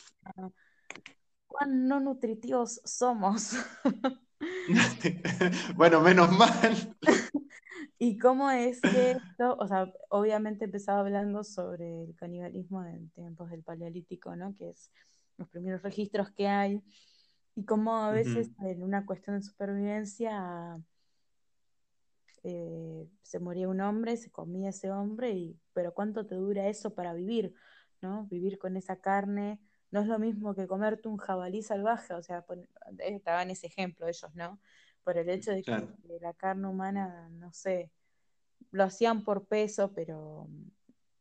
cuán 1.48 1.88
no 1.88 2.00
nutritivos 2.00 2.82
somos. 2.84 3.56
bueno, 5.76 6.02
menos 6.02 6.32
mal. 6.32 6.98
Y 8.04 8.18
cómo 8.18 8.50
es 8.50 8.82
que 8.82 9.12
esto, 9.12 9.56
o 9.60 9.68
sea, 9.68 9.94
obviamente 10.10 10.66
empezaba 10.66 11.02
hablando 11.02 11.44
sobre 11.44 12.06
el 12.06 12.16
canibalismo 12.16 12.84
en 12.84 13.12
tiempos 13.12 13.52
del 13.52 13.62
Paleolítico, 13.62 14.36
¿no? 14.36 14.56
Que 14.56 14.72
es 14.72 14.92
los 15.38 15.48
primeros 15.50 15.84
registros 15.84 16.32
que 16.32 16.48
hay 16.48 16.82
y 17.54 17.64
como 17.64 17.96
a 17.96 18.10
veces 18.10 18.50
en 18.66 18.82
una 18.82 19.06
cuestión 19.06 19.38
de 19.38 19.44
supervivencia 19.44 20.82
eh, 22.42 23.08
se 23.22 23.40
moría 23.40 23.70
un 23.70 23.82
hombre, 23.82 24.18
se 24.18 24.32
comía 24.32 24.72
ese 24.72 24.90
hombre, 24.90 25.34
y, 25.34 25.60
pero 25.74 25.94
¿cuánto 25.94 26.26
te 26.26 26.34
dura 26.34 26.70
eso 26.70 26.96
para 26.96 27.14
vivir? 27.14 27.54
¿no? 28.02 28.26
Vivir 28.26 28.58
con 28.58 28.78
esa 28.78 29.00
carne 29.00 29.60
no 29.92 30.02
es 30.02 30.08
lo 30.08 30.18
mismo 30.18 30.56
que 30.56 30.66
comerte 30.66 31.08
un 31.08 31.18
jabalí 31.18 31.62
salvaje, 31.62 32.16
o 32.16 32.24
sea, 32.24 32.44
estaban 32.98 33.52
ese 33.52 33.68
ejemplo 33.68 34.08
ellos, 34.08 34.34
¿no? 34.34 34.60
Por 35.04 35.18
el 35.18 35.30
hecho 35.30 35.52
de 35.52 35.64
que 35.64 35.88
la 36.22 36.34
carne 36.34 36.68
humana, 36.68 37.30
no 37.32 37.52
sé, 37.52 37.92
lo 38.72 38.84
hacían 38.84 39.24
por 39.24 39.46
peso, 39.46 39.92
pero 39.94 40.48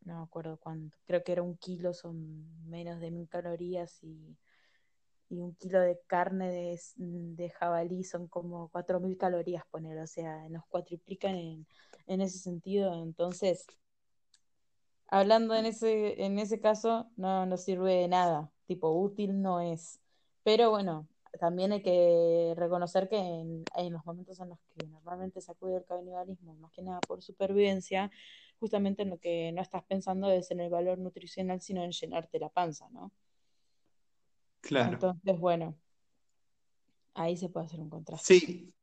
no 0.05 0.19
me 0.19 0.23
acuerdo 0.23 0.59
cuánto, 0.59 0.97
creo 1.07 1.23
que 1.23 1.33
era 1.33 1.43
un 1.43 1.57
kilo, 1.57 1.95
son 1.95 2.69
menos 2.69 3.01
de 3.01 3.11
mil 3.11 3.29
calorías 3.29 4.03
y 4.03 4.37
y 5.31 5.41
un 5.41 5.55
kilo 5.55 5.81
de 5.81 5.99
carne 6.07 6.51
de, 6.51 6.81
de 6.97 7.51
jabalí 7.51 8.03
son 8.03 8.27
como 8.27 8.69
4.000 8.71 9.17
calorías 9.17 9.65
poner, 9.71 9.97
o 9.99 10.07
sea, 10.07 10.49
nos 10.49 10.67
cuatriplican 10.67 11.37
en, 11.37 11.67
en, 12.09 12.21
ese 12.21 12.39
sentido. 12.39 13.01
Entonces, 13.01 13.65
hablando 15.07 15.55
en 15.55 15.67
ese, 15.67 16.25
en 16.25 16.41
ese 16.41 16.61
caso, 16.61 17.11
no 17.17 17.47
nos 17.47 17.63
sirve 17.63 17.95
de 17.95 18.09
nada, 18.09 18.51
tipo 18.67 18.91
útil 18.91 19.41
no 19.41 19.61
es. 19.61 20.01
Pero 20.43 20.71
bueno, 20.71 21.07
también 21.39 21.73
hay 21.73 21.83
que 21.83 22.55
reconocer 22.57 23.09
que 23.09 23.17
en, 23.17 23.65
en 23.77 23.93
los 23.93 24.05
momentos 24.05 24.41
en 24.41 24.51
los 24.51 24.59
que 24.75 24.87
normalmente 24.87 25.41
se 25.41 25.53
acude 25.53 25.77
al 25.77 25.85
canibalismo, 25.85 26.55
más 26.55 26.73
que 26.73 26.83
nada 26.83 27.01
por 27.01 27.23
supervivencia, 27.23 28.11
justamente 28.59 29.03
en 29.03 29.11
lo 29.11 29.19
que 29.19 29.53
no 29.53 29.63
estás 29.63 29.85
pensando 29.85 30.31
es 30.31 30.51
en 30.51 30.61
el 30.61 30.71
valor 30.71 30.99
nutricional, 30.99 31.61
sino 31.61 31.83
en 31.83 31.93
llenarte 31.93 32.39
la 32.39 32.49
panza, 32.49 32.89
¿no? 32.91 33.13
Claro. 34.61 34.93
Entonces, 34.93 35.39
bueno, 35.39 35.77
ahí 37.15 37.37
se 37.37 37.49
puede 37.49 37.67
hacer 37.67 37.81
un 37.81 37.91
contraste. 37.91 38.35
Sí, 38.35 38.75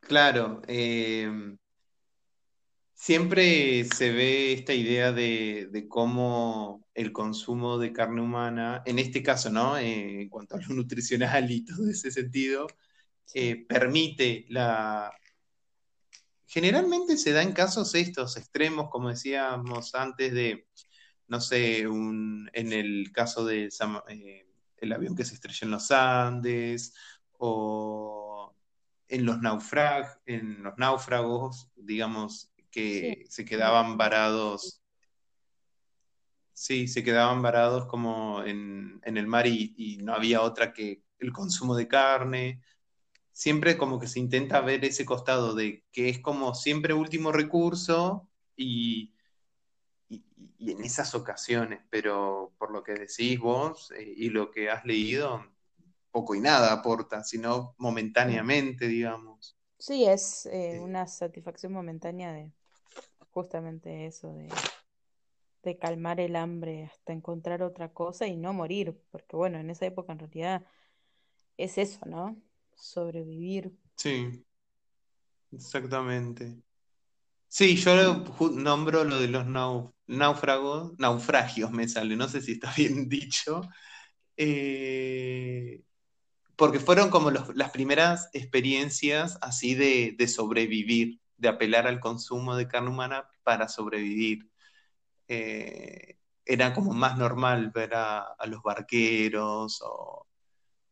claro. 0.00 0.62
Em, 0.66 1.58
siempre 3.02 3.84
se 3.84 4.12
ve 4.12 4.52
esta 4.52 4.74
idea 4.74 5.10
de, 5.12 5.86
cómo 5.88 6.86
el 6.94 7.12
consumo 7.12 7.76
de 7.78 7.92
carne 7.92 8.22
humana, 8.22 8.82
en 8.86 9.00
este 9.00 9.24
caso, 9.24 9.50
¿no? 9.50 9.76
Eh, 9.76 10.22
en 10.22 10.28
cuanto 10.28 10.54
a 10.54 10.60
lo 10.60 10.68
nutricional 10.76 11.50
y 11.50 11.64
todo 11.64 11.88
ese 11.90 12.12
sentido, 12.12 12.68
eh, 13.34 13.66
permite 13.68 14.46
la... 14.50 15.12
Generalmente 16.46 17.16
se 17.16 17.32
da 17.32 17.42
en 17.42 17.52
casos 17.52 17.92
estos 17.96 18.36
extremos, 18.36 18.88
como 18.88 19.08
decíamos 19.08 19.96
antes, 19.96 20.32
de, 20.32 20.68
no 21.26 21.40
sé, 21.40 21.88
un, 21.88 22.48
en 22.52 22.72
el 22.72 23.10
caso 23.12 23.44
de 23.44 23.68
eh, 24.10 24.46
el 24.76 24.92
avión 24.92 25.16
que 25.16 25.24
se 25.24 25.34
estrelló 25.34 25.64
en 25.66 25.72
los 25.72 25.90
Andes, 25.90 26.94
o 27.32 28.54
en 29.08 29.26
los, 29.26 29.38
en 30.26 30.62
los 30.62 30.78
náufragos, 30.78 31.68
digamos, 31.74 32.51
que 32.72 33.26
se 33.28 33.44
quedaban 33.44 33.96
varados. 33.96 34.82
Sí, 36.52 36.88
se 36.88 37.04
quedaban 37.04 37.42
varados 37.42 37.86
como 37.86 38.42
en, 38.42 39.00
el 39.04 39.26
mar 39.26 39.46
y, 39.46 39.98
no 40.02 40.14
había 40.14 40.42
otra 40.42 40.72
que 40.72 41.04
el 41.18 41.32
consumo 41.32 41.76
de 41.76 41.86
carne. 41.86 42.60
Siempre 43.30 43.78
como 43.78 44.00
que 44.00 44.08
se 44.08 44.18
intenta 44.18 44.60
ver 44.60 44.84
ese 44.84 45.04
costado 45.04 45.54
de 45.54 45.84
que 45.92 46.08
es 46.08 46.18
como 46.18 46.54
siempre 46.54 46.94
último 46.94 47.30
recurso 47.30 48.28
y, 48.56 49.14
en 50.58 50.84
esas 50.84 51.14
ocasiones, 51.14 51.80
pero 51.90 52.52
por 52.58 52.70
lo 52.70 52.84
que 52.84 52.92
decís 52.92 53.38
vos 53.40 53.90
eh, 53.98 54.14
y 54.16 54.28
lo 54.30 54.52
que 54.52 54.70
has 54.70 54.84
leído, 54.84 55.44
poco 56.12 56.36
y 56.36 56.40
nada 56.40 56.72
aporta, 56.72 57.24
sino 57.24 57.74
momentáneamente, 57.78 58.86
digamos. 58.86 59.56
Sí, 59.78 60.04
es 60.04 60.46
eh, 60.46 60.78
una 60.78 61.08
satisfacción 61.08 61.72
momentánea 61.72 62.32
de 62.32 62.52
justamente 63.32 64.06
eso, 64.06 64.32
de, 64.32 64.48
calmar 65.78 66.20
el 66.20 66.36
hambre 66.36 66.84
hasta 66.84 67.12
encontrar 67.12 67.62
otra 67.62 67.92
cosa 67.92 68.26
y 68.26 68.36
no 68.36 68.52
morir, 68.52 69.00
porque 69.10 69.36
bueno, 69.36 69.58
en 69.58 69.70
esa 69.70 69.86
época 69.86 70.12
en 70.12 70.18
realidad 70.18 70.64
es 71.56 71.78
eso, 71.78 72.00
¿no? 72.06 72.36
Sobrevivir. 72.74 73.72
Sí, 73.96 74.44
exactamente. 75.52 76.56
Sí, 77.48 77.76
yo 77.76 78.24
nombro 78.54 79.04
lo 79.04 79.20
de 79.20 79.28
los 79.28 79.46
náufragos, 80.06 80.98
naufragios 80.98 81.70
me 81.70 81.86
sale, 81.86 82.16
no 82.16 82.28
sé 82.28 82.40
si 82.40 82.52
está 82.52 82.72
bien 82.76 83.08
dicho, 83.08 83.62
eh, 84.36 85.82
porque 86.56 86.80
fueron 86.80 87.10
como 87.10 87.30
las 87.30 87.70
primeras 87.72 88.30
experiencias 88.32 89.38
así 89.40 89.74
de, 89.74 90.28
sobrevivir, 90.28 91.20
de 91.36 91.48
apelar 91.48 91.86
al 91.86 92.00
consumo 92.00 92.56
de 92.56 92.68
carne 92.68 92.90
humana 92.90 93.28
para 93.42 93.68
sobrevivir. 93.68 94.50
Eh, 95.28 96.18
era 96.44 96.74
como 96.74 96.92
más 96.92 97.16
normal 97.16 97.70
ver 97.70 97.94
a, 97.94 98.36
los 98.46 98.62
barqueros 98.62 99.80
o 99.82 100.26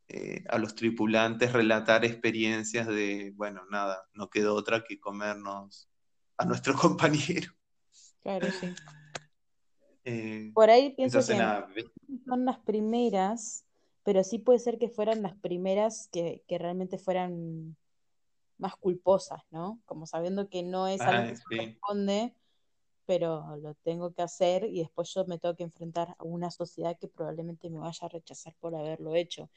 eh, 0.07 0.43
a 0.49 0.57
los 0.57 0.75
tripulantes 0.75 1.53
relatar 1.53 2.05
experiencias 2.05 2.87
de, 2.87 3.33
bueno, 3.35 3.63
nada, 3.69 4.07
no 4.13 4.29
quedó 4.29 4.55
otra 4.55 4.83
que 4.83 4.99
comernos 4.99 5.89
a 6.37 6.45
nuestro 6.45 6.73
compañero. 6.77 7.51
Claro, 8.21 8.47
sí. 8.51 8.73
Eh, 10.03 10.51
Por 10.53 10.69
ahí 10.69 10.95
pienso 10.95 11.19
que 11.19 11.35
son 12.25 12.45
las 12.45 12.59
primeras, 12.59 13.65
pero 14.03 14.23
sí 14.23 14.39
puede 14.39 14.59
ser 14.59 14.77
que 14.77 14.89
fueran 14.89 15.21
las 15.21 15.35
primeras 15.35 16.09
que, 16.11 16.43
realmente 16.49 16.97
fueran 16.97 17.75
más 18.61 18.75
culposas, 18.77 19.41
¿no? 19.49 19.81
Como 19.85 20.05
sabiendo 20.05 20.47
que 20.47 20.63
no 20.63 20.87
es 20.87 21.01
algo 21.01 21.23
que 21.23 21.33
me 21.33 21.57
corresponde, 21.57 22.35
pero 23.05 23.57
lo 23.57 23.73
tengo 23.75 24.13
que 24.13 24.21
hacer 24.21 24.65
y 24.65 24.79
después 24.79 25.13
yo 25.13 25.25
me 25.25 25.39
tengo 25.39 25.55
que 25.55 25.63
enfrentar 25.63 26.15
a 26.19 26.23
una 26.23 26.51
sociedad 26.51 26.97
que 26.99 27.07
probablemente 27.07 27.69
me 27.69 27.79
vaya 27.79 28.05
a 28.05 28.09
rechazar 28.09 28.53
por 28.59 28.75
haberlo 28.75 29.15
hecho. 29.15 29.49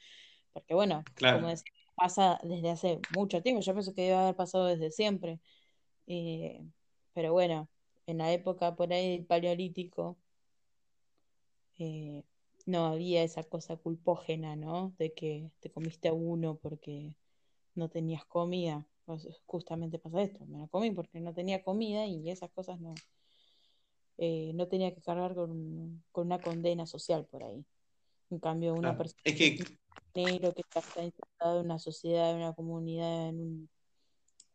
Porque 0.53 0.73
bueno, 0.73 1.03
como 1.31 1.47
decía, 1.47 1.71
pasa 1.95 2.39
desde 2.43 2.71
hace 2.71 2.99
mucho 3.15 3.41
tiempo, 3.43 3.61
yo 3.61 3.73
pienso 3.73 3.93
que 3.93 4.03
debe 4.03 4.15
haber 4.15 4.35
pasado 4.35 4.65
desde 4.65 4.91
siempre. 4.91 5.39
Eh, 6.07 6.65
pero 7.13 7.31
bueno, 7.33 7.69
en 8.07 8.17
la 8.17 8.31
época 8.33 8.75
por 8.75 8.91
ahí 8.91 9.17
del 9.17 9.25
paleolítico 9.25 10.17
eh, 11.77 12.23
no 12.65 12.87
había 12.87 13.23
esa 13.23 13.43
cosa 13.43 13.77
culpógena, 13.77 14.55
¿no? 14.55 14.93
De 14.97 15.13
que 15.13 15.51
te 15.59 15.69
comiste 15.69 16.07
a 16.07 16.13
uno 16.13 16.55
porque 16.55 17.13
no 17.75 17.89
tenías 17.89 18.25
comida. 18.25 18.87
Pues 19.05 19.27
justamente 19.45 19.99
pasa 19.99 20.21
esto, 20.21 20.45
me 20.45 20.59
la 20.59 20.67
comí 20.67 20.91
porque 20.91 21.19
no 21.19 21.33
tenía 21.33 21.63
comida 21.63 22.05
y 22.05 22.29
esas 22.29 22.49
cosas 22.51 22.79
no, 22.79 22.95
eh, 24.17 24.51
no 24.55 24.67
tenía 24.67 24.93
que 24.93 25.01
cargar 25.01 25.35
con, 25.35 26.03
una 26.13 26.39
condena 26.39 26.85
social 26.87 27.25
por 27.25 27.43
ahí. 27.43 27.63
En 28.31 28.39
cambio, 28.39 28.73
una 28.73 28.97
persona 28.97 29.21
que... 29.23 29.63
negro 30.15 30.53
que 30.53 30.63
está 30.73 31.03
instalado 31.03 31.59
en 31.59 31.65
una 31.65 31.77
sociedad, 31.77 32.31
en 32.31 32.37
una 32.37 32.53
comunidad, 32.53 33.29
en 33.29 33.39
un 33.39 33.69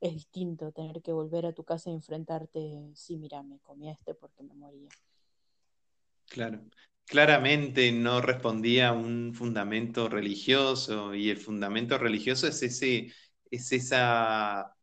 es 0.00 0.14
distinto 0.14 0.72
tener 0.72 1.02
que 1.02 1.12
volver 1.12 1.46
a 1.46 1.52
tu 1.52 1.64
casa 1.64 1.90
y 1.90 1.94
enfrentarte, 1.94 2.90
sí, 2.94 3.16
mira, 3.16 3.42
me 3.42 3.58
comí 3.58 3.90
este 3.90 4.14
porque 4.14 4.42
me 4.42 4.54
moría. 4.54 4.88
Claro, 6.28 6.62
claramente 7.04 7.92
no 7.92 8.20
respondía 8.22 8.88
a 8.88 8.92
un 8.92 9.34
fundamento 9.34 10.08
religioso 10.08 11.14
y 11.14 11.28
el 11.28 11.36
fundamento 11.36 11.98
religioso 11.98 12.46
es 12.46 12.62
ese, 12.62 13.12
es 13.50 13.72
esa 13.72 14.76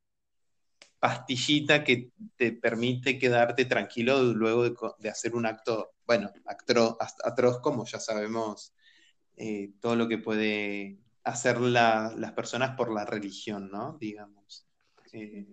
pastillita 1.00 1.84
que 1.84 2.12
te 2.36 2.54
permite 2.54 3.20
quedarte 3.20 3.66
tranquilo 3.66 4.22
luego 4.24 4.96
de, 5.00 5.10
hacer 5.10 5.36
un 5.36 5.46
acto, 5.46 5.94
bueno, 6.06 6.32
atroz, 6.46 7.60
como 7.60 7.86
ya 7.86 8.00
sabemos, 8.00 8.74
eh, 9.36 9.72
todo 9.80 9.96
lo 9.96 10.08
que 10.08 10.18
puede 10.18 11.00
hacer 11.24 11.60
las 11.60 12.32
personas 12.34 12.76
por 12.76 12.92
la 12.92 13.06
religión, 13.06 13.70
¿no? 13.70 13.98
Digamos. 14.00 14.66
Eh, 15.14 15.46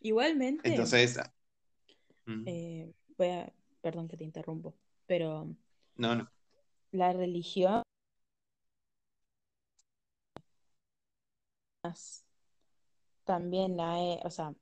Igualmente. 0.00 0.68
Entonces. 0.68 1.18
Eh, 2.46 2.92
perdón 3.80 4.08
que 4.08 4.16
te 4.16 4.24
interrumpo, 4.24 4.74
pero. 5.06 5.48
No, 5.96 6.14
no. 6.14 6.30
La 6.92 7.12
religión. 7.12 7.82
También 13.28 13.76
la. 13.76 13.98
o 14.24 14.30
sea, 14.30 14.54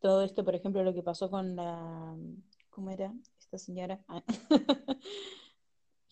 todo 0.00 0.22
esto, 0.22 0.42
por 0.42 0.54
ejemplo, 0.54 0.82
lo 0.82 0.94
que 0.94 1.02
pasó 1.02 1.28
con 1.28 1.54
la. 1.54 2.16
¿Cómo 2.70 2.90
era? 2.90 3.12
Esta 3.38 3.58
señora. 3.58 4.00
Ah, 4.08 4.22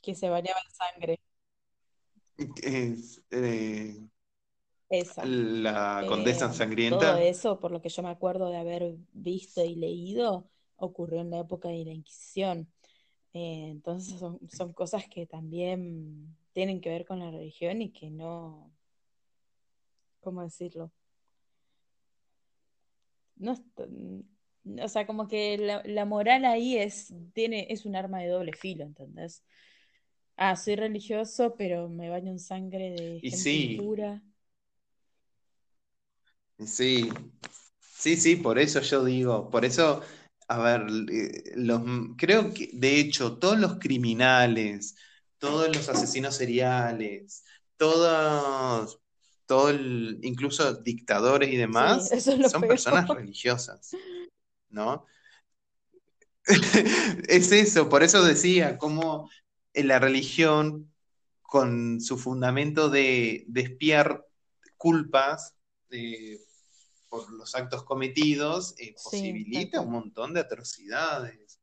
que 0.03 0.15
se 0.15 0.29
bañaba 0.29 0.59
en 0.63 0.75
sangre. 0.75 1.19
Eh, 2.61 3.99
la 5.25 6.05
condesa 6.07 6.51
eh, 6.51 6.53
sangrienta. 6.53 6.99
Todo 6.99 7.17
eso, 7.17 7.59
por 7.59 7.71
lo 7.71 7.81
que 7.81 7.89
yo 7.89 8.03
me 8.03 8.11
acuerdo 8.11 8.51
de 8.51 8.59
haber 8.59 8.97
visto 9.15 9.65
y 9.65 9.77
leído, 9.77 10.51
ocurrió 10.77 11.23
en 11.23 11.31
la 11.31 11.39
época 11.39 11.71
de 11.71 11.87
la 11.87 11.93
Inquisición. 11.95 12.71
Eh, 13.33 13.69
entonces 13.71 14.21
son, 14.21 14.73
cosas 14.75 15.09
que 15.09 15.25
también 15.25 16.37
tienen 16.53 16.83
que 16.83 16.91
ver 16.91 17.07
con 17.07 17.19
la 17.19 17.31
religión 17.31 17.81
y 17.81 17.93
que 17.93 18.11
no, 18.11 18.71
¿cómo 20.21 20.43
decirlo? 20.43 20.93
No, 23.37 23.55
o 24.83 24.89
sea, 24.89 25.07
como 25.07 25.29
que 25.29 25.83
la, 25.85 26.05
moral 26.05 26.45
ahí 26.45 26.77
es, 26.77 27.15
tiene, 27.33 27.67
es 27.71 27.85
un 27.85 27.97
arma 27.97 28.19
de 28.21 28.29
doble 28.29 28.53
filo, 28.53 28.85
¿entendés? 28.85 29.45
Ah, 30.37 30.57
soy 30.57 30.77
religioso, 30.77 31.55
pero 31.57 31.89
me 31.89 32.11
baño 32.11 32.31
en 32.31 32.39
sangre 32.39 32.91
de 32.91 33.21
gente 33.21 33.83
pura. 33.83 34.23
Sí, 36.65 37.11
sí, 37.81 38.17
sí, 38.17 38.37
por 38.37 38.59
eso 38.59 38.81
yo 38.81 39.05
digo, 39.05 39.51
por 39.51 39.65
eso, 39.65 40.03
a 40.49 40.59
ver, 40.59 40.87
eh, 41.13 41.53
los, 41.57 41.83
creo 42.17 42.53
que 42.53 42.71
de 42.73 42.99
hecho 42.99 43.39
todos 43.39 43.59
los 43.59 43.79
criminales, 43.79 44.97
todos 45.39 45.75
los 45.75 45.89
asesinos 45.89 46.37
seriales, 46.37 47.45
todos, 47.77 49.01
todo 49.47 49.73
incluso 49.73 50.75
dictadores 50.75 51.51
y 51.51 51.57
demás, 51.57 52.11
son 52.51 52.63
personas 52.63 53.09
religiosas, 53.09 53.93
¿no? 54.69 55.07
es 57.29 57.53
eso, 57.53 57.89
por 57.89 58.03
eso 58.03 58.25
decía, 58.25 58.79
como 58.79 59.31
la 59.75 59.99
religión, 59.99 60.93
con 61.43 62.01
su 62.01 62.19
fundamento 62.19 62.89
de, 62.89 63.45
de 63.49 63.61
espiar 63.61 64.27
culpas, 64.77 65.55
eh, 65.91 66.39
por 67.09 67.33
los 67.33 67.55
actos 67.55 67.85
cometidos, 67.85 68.75
eh, 68.79 68.95
posibilita 69.03 69.81
un 69.81 69.93
montón 69.93 70.35
de 70.35 70.41
atrocidades. 70.41 71.61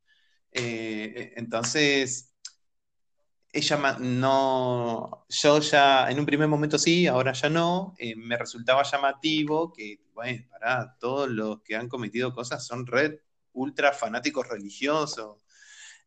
Eh, 0.51 1.33
entonces, 1.35 2.32
ella 3.53 3.97
no, 3.99 5.25
yo 5.29 5.59
ya 5.59 6.09
en 6.09 6.19
un 6.19 6.25
primer 6.25 6.47
momento 6.47 6.77
sí, 6.77 7.07
ahora 7.07 7.33
ya 7.33 7.49
no, 7.49 7.95
me 8.17 8.37
resultaba 8.37 8.83
llamativo 8.83 9.71
que, 9.71 9.99
bueno, 10.13 10.43
para 10.49 10.97
todos 10.99 11.29
los 11.29 11.61
que 11.61 11.75
han 11.75 11.87
cometido 11.87 12.33
cosas 12.33 12.65
son 12.65 12.85
red 12.85 13.19
ultra 13.53 13.93
fanáticos 13.93 14.47
religiosos. 14.47 15.45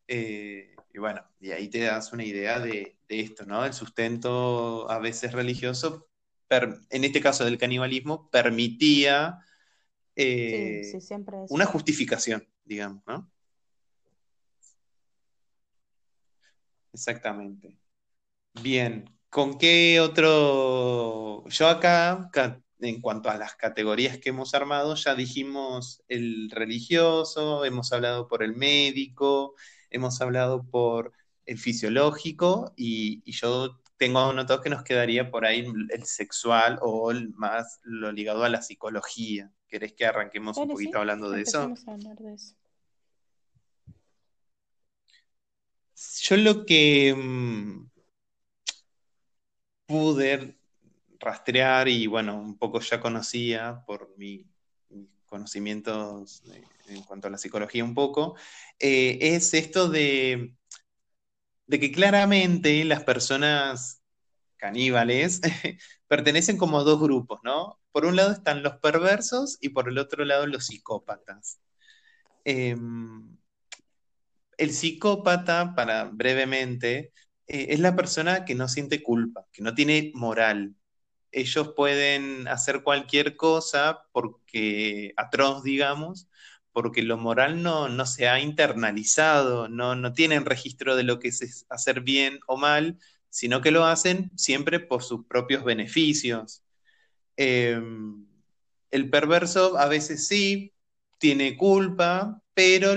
y 0.09 0.99
bueno, 0.99 1.23
y 1.41 1.53
ahí 1.53 1.69
te 1.69 1.81
das 1.81 2.13
una 2.13 2.25
idea 2.25 2.59
de, 2.61 2.99
de 3.09 3.21
esto, 3.21 3.45
¿no? 3.47 3.65
El 3.65 3.73
sustento 3.73 4.91
a 4.91 4.99
veces 4.99 5.33
religioso 5.33 6.09
en 6.49 7.05
este 7.05 7.21
caso 7.21 7.45
del 7.45 7.59
canibalismo, 7.59 8.31
permitía 8.31 9.41
eh, 10.15 10.83
una 11.49 11.67
justificación, 11.67 12.47
digamos, 12.65 13.03
¿no? 13.07 13.31
Exactamente. 16.97 17.77
Bien, 18.63 19.05
¿con 19.29 19.59
qué 19.59 20.01
otro? 20.01 21.47
Yo 21.47 21.69
acá, 21.69 22.31
en 22.81 23.03
cuanto 23.03 23.29
a 23.29 23.37
las 23.37 23.55
categorías 23.55 24.17
que 24.17 24.31
hemos 24.31 24.55
armado, 24.55 24.95
ya 24.95 25.15
dijimos 25.15 26.03
el 26.09 26.51
religioso, 26.51 27.67
hemos 27.67 27.93
hablado 27.93 28.29
por 28.29 28.43
el 28.43 28.57
médico, 28.57 29.55
hemos 29.91 30.23
hablado 30.23 30.65
por 30.65 31.13
el 31.45 31.59
fisiológico 31.59 32.73
y, 32.77 33.21
y 33.27 33.33
yo 33.33 33.79
tengo 33.99 34.21
anotado 34.21 34.63
que 34.63 34.71
nos 34.71 34.83
quedaría 34.83 35.31
por 35.31 35.45
ahí 35.45 35.67
el 35.91 36.05
sexual 36.05 36.79
o 36.81 37.11
el 37.11 37.29
más 37.35 37.79
lo 37.83 38.11
ligado 38.11 38.43
a 38.43 38.49
la 38.49 38.63
psicología. 38.63 39.53
¿Querés 39.69 39.93
que 39.93 40.07
arranquemos 40.07 40.57
un 40.57 40.69
poquito 40.69 40.97
hablando 40.97 41.31
de 41.31 41.43
eso? 41.43 41.61
A 41.61 41.93
hablar 41.93 42.17
de 42.17 42.33
eso. 42.33 42.55
Yo 46.23 46.37
lo 46.37 46.65
que 46.67 47.15
mm, 47.15 47.89
pude 49.87 50.59
rastrear 51.21 51.89
y 51.89 52.07
bueno, 52.07 52.39
un 52.39 52.59
poco 52.59 52.81
ya 52.81 53.01
conocía 53.01 53.83
por 53.87 54.17
mis 54.19 54.47
conocimientos 55.27 56.43
en 56.89 57.03
cuanto 57.05 57.29
a 57.29 57.31
la 57.31 57.39
psicología 57.39 57.85
un 57.85 57.95
poco, 57.95 58.37
eh, 58.79 59.19
es 59.21 59.55
esto 59.55 59.89
de, 59.89 60.55
de 61.67 61.81
que 61.81 61.93
claramente 61.93 62.85
las 62.85 63.03
personas 63.05 64.03
caníbales 64.57 65.41
pertenecen 66.09 66.57
como 66.59 66.79
a 66.79 66.85
dos 66.85 67.01
grupos, 67.01 67.41
¿no? 67.45 67.81
Por 67.93 68.07
un 68.07 68.17
lado 68.17 68.33
están 68.33 68.63
los 68.63 68.77
perversos 68.79 69.59
y 69.61 69.71
por 69.71 69.89
el 69.89 69.99
otro 69.99 70.25
lado 70.25 70.47
los 70.47 70.67
psicópatas. 70.67 71.61
Em, 72.45 73.36
el 74.57 74.73
psicópata, 74.73 75.75
para 75.75 76.05
brevemente, 76.05 77.13
eh, 77.47 77.67
es 77.71 77.81
la 77.81 77.97
persona 77.97 78.45
que 78.45 78.55
no 78.55 78.69
siente 78.69 79.03
culpa, 79.03 79.47
que 79.53 79.63
no 79.63 79.75
tiene 79.75 80.13
moral. 80.15 80.75
Ellos 81.33 81.73
pueden 81.77 82.49
hacer 82.49 82.83
cualquier 82.83 83.37
cosa 83.37 84.05
porque 84.13 85.13
atroz, 85.17 85.63
digamos, 85.63 86.29
porque 86.73 87.03
lo 87.03 87.19
moral 87.19 87.63
no, 87.63 87.89
no 87.89 88.07
se 88.07 88.29
ha 88.29 88.41
internalizado, 88.41 89.69
no, 89.69 89.95
no 89.97 90.13
tienen 90.13 90.45
registro 90.45 90.97
de 90.97 91.05
lo 91.05 91.19
que 91.19 91.29
es 91.29 91.67
hacer 91.71 92.03
bien 92.03 92.41
o 92.47 92.57
mal, 92.57 92.99
sino 93.31 93.61
que 93.61 93.71
lo 93.71 93.85
hacen 93.85 94.31
siempre 94.37 94.81
por 94.81 95.03
sus 95.03 95.27
propios 95.27 95.65
beneficios. 95.65 96.63
Em, 97.37 98.27
el 98.91 99.11
perverso 99.11 99.79
a 99.79 99.87
veces 99.89 100.27
sí 100.27 100.73
tiene 101.19 101.57
culpa, 101.57 102.43
pero 102.55 102.95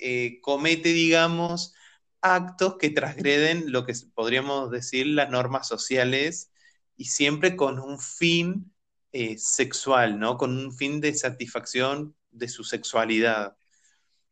eh, 0.00 0.40
comete, 0.42 0.90
digamos, 0.90 1.74
actos 2.20 2.76
que 2.78 2.90
transgreden 2.90 3.72
lo 3.72 3.86
que 3.86 3.94
podríamos 4.14 4.70
decir 4.70 5.06
las 5.06 5.30
normas 5.30 5.68
sociales 5.68 6.50
y 6.96 7.06
siempre 7.06 7.56
con 7.56 7.78
un 7.78 8.00
fin 8.00 8.72
eh, 9.12 9.38
sexual, 9.38 10.18
¿no? 10.18 10.36
Con 10.38 10.56
un 10.58 10.72
fin 10.76 11.00
de 11.00 11.14
satisfacción 11.14 12.14
de 12.30 12.48
su 12.48 12.64
sexualidad. 12.64 13.56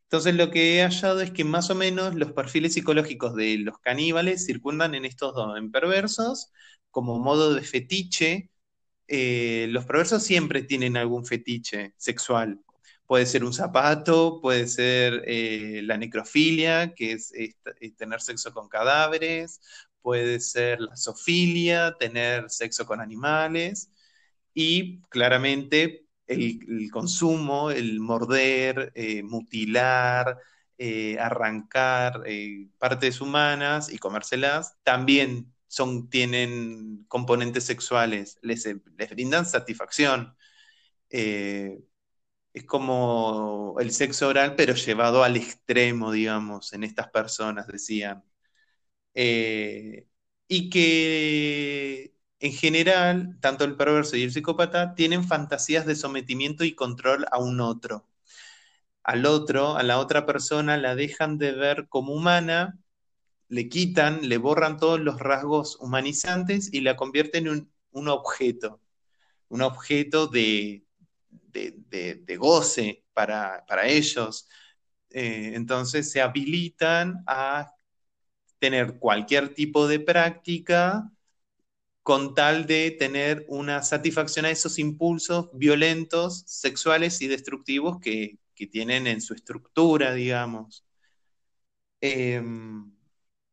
Entonces 0.05 0.35
lo 0.37 0.51
que 0.51 0.79
he 0.79 0.83
hallado 0.83 1.21
es 1.21 1.31
que 1.33 1.45
más 1.45 1.71
o 1.71 1.75
menos 1.75 2.15
los 2.15 2.33
perfiles 2.33 2.75
psicológicos 2.75 3.35
de 3.35 3.59
los 3.59 3.79
caníbales 3.79 4.47
circundan 4.47 4.95
en 4.95 5.05
estos 5.05 5.35
dos, 5.35 5.59
en 5.59 5.73
perversos, 5.73 6.53
como 6.91 7.19
modo 7.19 7.55
de 7.55 7.63
fetiche. 7.63 8.51
Eh, 9.09 9.67
los 9.71 9.85
perversos 9.87 10.23
siempre 10.23 10.63
tienen 10.63 10.97
algún 10.97 11.27
fetiche 11.27 11.95
sexual. 11.97 12.61
Puede 13.07 13.27
ser 13.27 13.45
un 13.45 13.53
zapato, 13.53 14.41
puede 14.41 14.67
ser 14.67 15.23
eh, 15.27 15.83
la 15.85 15.99
necrofilia, 15.99 16.95
que 16.95 17.13
es, 17.13 17.33
tener 17.97 18.21
sexo 18.23 18.53
con 18.53 18.69
cadáveres, 18.69 19.61
puede 20.01 20.41
ser 20.41 20.81
la 20.81 20.97
zoofilia, 20.97 21.97
tener 21.99 22.49
sexo 22.51 22.87
con 22.87 23.01
animales, 23.01 23.91
y 24.55 25.01
claramente 25.11 26.07
el, 26.27 26.91
consumo, 26.91 27.71
el 27.71 28.01
morder, 28.01 28.93
eh, 28.95 29.23
mutilar, 29.23 30.39
eh, 30.79 31.19
arrancar 31.19 32.23
partes 32.79 33.21
humanas 33.21 33.93
y 33.93 33.99
comérselas, 33.99 34.77
también 34.83 35.53
son, 35.67 36.09
tienen 36.09 37.05
componentes 37.09 37.65
sexuales, 37.65 38.39
les, 38.41 38.65
les 38.97 39.11
brindan 39.11 39.45
satisfacción 39.45 40.35
es 42.55 42.65
como 42.65 43.77
el 43.81 43.91
sexo 43.93 44.29
oral, 44.29 44.57
pero 44.57 44.75
llevado 44.75 45.25
al 45.25 45.37
extremo, 45.37 46.13
digamos, 46.13 46.73
en 46.73 46.85
estas 46.85 47.09
personas, 47.11 47.67
decían. 47.67 48.25
Eh, 49.15 50.07
y 50.49 50.71
que 50.71 52.15
en 52.41 52.53
general, 52.53 53.39
tanto 53.41 53.65
el 53.65 53.77
perverso 53.77 54.17
y 54.17 54.23
el 54.25 54.33
psicópata 54.33 54.95
tienen 54.95 55.25
fantasías 55.25 55.87
de 55.87 55.97
sometimiento 55.97 56.65
y 56.65 56.75
control 56.75 57.27
a 57.33 57.39
un 57.39 57.61
otro. 57.61 58.09
Al 59.05 59.27
otro, 59.27 59.77
a 59.77 59.83
la 59.83 59.99
otra 59.99 60.27
persona, 60.27 60.77
la 60.77 60.95
dejan 60.95 61.39
de 61.39 61.53
ver 61.53 61.89
como 61.89 62.15
humana, 62.15 62.79
le 63.49 63.69
quitan, 63.69 64.29
le 64.29 64.39
borran 64.39 64.79
todos 64.79 65.01
los 65.01 65.21
rasgos 65.21 65.77
humanizantes 65.81 66.73
y 66.73 66.83
la 66.83 66.97
convierten 66.97 67.47
en 67.49 67.73
un 67.93 68.09
objeto, 68.09 68.81
un 69.49 69.63
objeto 69.63 70.27
de, 70.29 70.84
de, 71.55 72.37
goce 72.39 73.05
para, 73.13 73.65
ellos. 73.87 74.49
Eh, 75.11 75.53
entonces 75.55 76.11
se 76.11 76.21
habilitan 76.21 77.23
a 77.27 77.73
tener 78.59 78.99
cualquier 78.99 79.55
tipo 79.55 79.87
de 79.89 80.01
práctica 80.01 81.11
con 82.03 82.35
tal 82.35 82.67
de 82.67 82.91
tener 82.93 83.47
una 83.49 83.83
satisfacción 83.83 84.45
a 84.47 84.51
esos 84.51 84.79
impulsos 84.79 85.49
violentos, 85.55 86.45
sexuales 86.47 87.21
y 87.23 87.29
destructivos 87.29 87.99
que, 88.01 88.39
tienen 88.71 89.07
en 89.07 89.21
su 89.21 89.35
estructura, 89.35 90.15
digamos. 90.15 90.87
Em, 92.01 92.93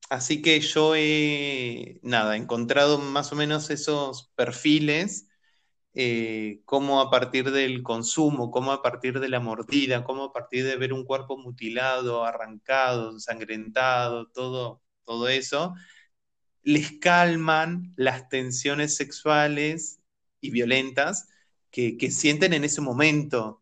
así 0.10 0.42
que 0.42 0.60
yo 0.62 0.96
he, 0.96 2.00
nada, 2.04 2.38
encontrado 2.38 2.98
más 3.00 3.32
o 3.34 3.36
menos 3.36 3.70
esos 3.70 4.32
perfiles 4.36 5.28
eh, 5.94 6.62
cómo 6.66 7.02
a 7.02 7.10
partir 7.12 7.52
del 7.52 7.84
consumo, 7.84 8.50
cómo 8.52 8.72
a 8.72 8.82
partir 8.82 9.20
de 9.20 9.30
la 9.30 9.40
mordida, 9.42 10.04
cómo 10.04 10.26
a 10.26 10.34
partir 10.34 10.64
de 10.66 10.78
ver 10.78 10.94
un 10.94 11.06
cuerpo 11.06 11.38
mutilado, 11.38 12.24
arrancado, 12.24 13.12
ensangrentado, 13.12 14.28
todo, 14.28 14.82
todo 15.04 15.28
eso, 15.28 15.74
les 16.64 16.94
calman 17.00 17.94
las 17.98 18.30
tensiones 18.30 18.96
sexuales 18.96 20.00
y 20.40 20.52
violentas 20.52 21.28
que, 21.72 21.98
sienten 22.12 22.54
en 22.54 22.64
ese 22.64 22.82
momento. 22.82 23.62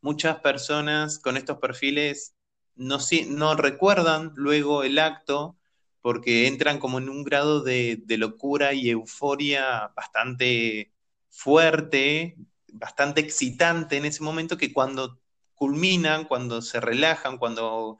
Muchas 0.00 0.40
personas 0.40 1.18
con 1.18 1.36
estos 1.36 1.58
perfiles 1.58 2.34
no, 2.76 3.54
recuerdan 3.56 4.32
luego 4.36 4.84
el 4.84 4.98
acto 4.98 5.58
porque 6.00 6.46
entran 6.46 6.78
como 6.78 6.98
en 6.98 7.10
un 7.10 7.24
grado 7.24 7.62
de 7.62 8.02
locura 8.18 8.72
y 8.72 8.88
euforia 8.90 9.92
bastante 9.94 10.92
fuerte, 11.30 12.36
bastante 12.72 13.20
excitante 13.20 13.96
en 13.96 14.04
ese 14.04 14.22
momento 14.22 14.58
que 14.58 14.72
cuando 14.72 15.20
culminan, 15.54 16.24
cuando 16.24 16.62
se 16.62 16.80
relajan, 16.80 17.38
cuando 17.38 17.98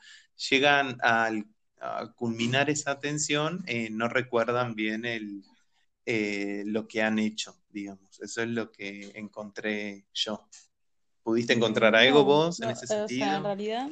llegan 0.50 0.98
a, 1.02 1.30
culminar 2.14 2.68
esa 2.68 3.00
tensión, 3.00 3.64
eh, 3.66 3.88
no 3.90 4.06
recuerdan 4.06 4.74
bien 4.74 5.06
el, 5.06 5.42
eh, 6.04 6.62
lo 6.66 6.86
que 6.86 7.00
han 7.00 7.18
hecho, 7.18 7.56
digamos. 7.70 8.20
Eso 8.20 8.42
es 8.42 8.48
lo 8.48 8.70
que 8.70 9.12
encontré 9.14 10.04
yo. 10.12 10.46
¿Pudiste 11.22 11.54
encontrar 11.54 11.94
algo 11.96 12.24
vos 12.24 12.60
en 12.60 12.70
ese 12.70 12.86
sentido? 12.86 13.36
en 13.36 13.44
realidad, 13.44 13.88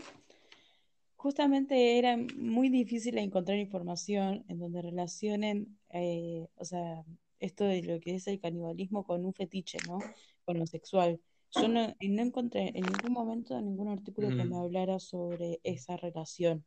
justamente 1.17 1.99
era 1.99 2.17
muy 2.37 2.69
difícil 2.69 3.19
encontrar 3.19 3.59
información 3.59 4.45
en 4.49 4.59
donde 4.59 4.83
relacionen, 4.83 5.79
eh, 5.91 6.49
o 6.57 6.65
sea, 6.65 7.05
esto 7.41 7.65
de 7.65 7.83
lo 7.83 8.01
que 8.01 8.15
es 8.17 8.27
el 8.27 8.41
canibalismo 8.41 9.05
con 9.05 9.25
un 9.25 9.35
fetiche, 9.35 9.79
¿no? 9.87 9.99
Con 10.45 10.59
lo 10.59 10.67
sexual. 10.67 11.21
Yo 11.53 11.69
no, 11.69 11.95
encontré 12.01 12.69
en 12.75 12.85
ningún 12.85 13.13
momento 13.13 13.61
ningún 13.61 13.89
artículo 13.89 14.29
que 14.29 14.45
me 14.45 14.57
hablara 14.57 14.99
sobre 14.99 15.61
esa 15.63 15.97
relación. 15.97 16.65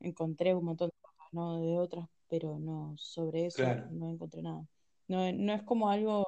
Encontré 0.00 0.54
un 0.54 0.64
montón 0.64 0.88
de 0.88 0.96
cosas, 1.00 1.32
¿no? 1.32 1.60
De 1.60 1.78
otras, 1.78 2.08
pero 2.28 2.58
no, 2.58 2.94
sobre 2.98 3.46
eso 3.46 3.62
no 3.90 4.10
encontré 4.10 4.42
nada. 4.42 4.66
No, 5.08 5.32
no 5.32 5.52
es 5.52 5.62
como 5.62 5.88
algo 5.90 6.24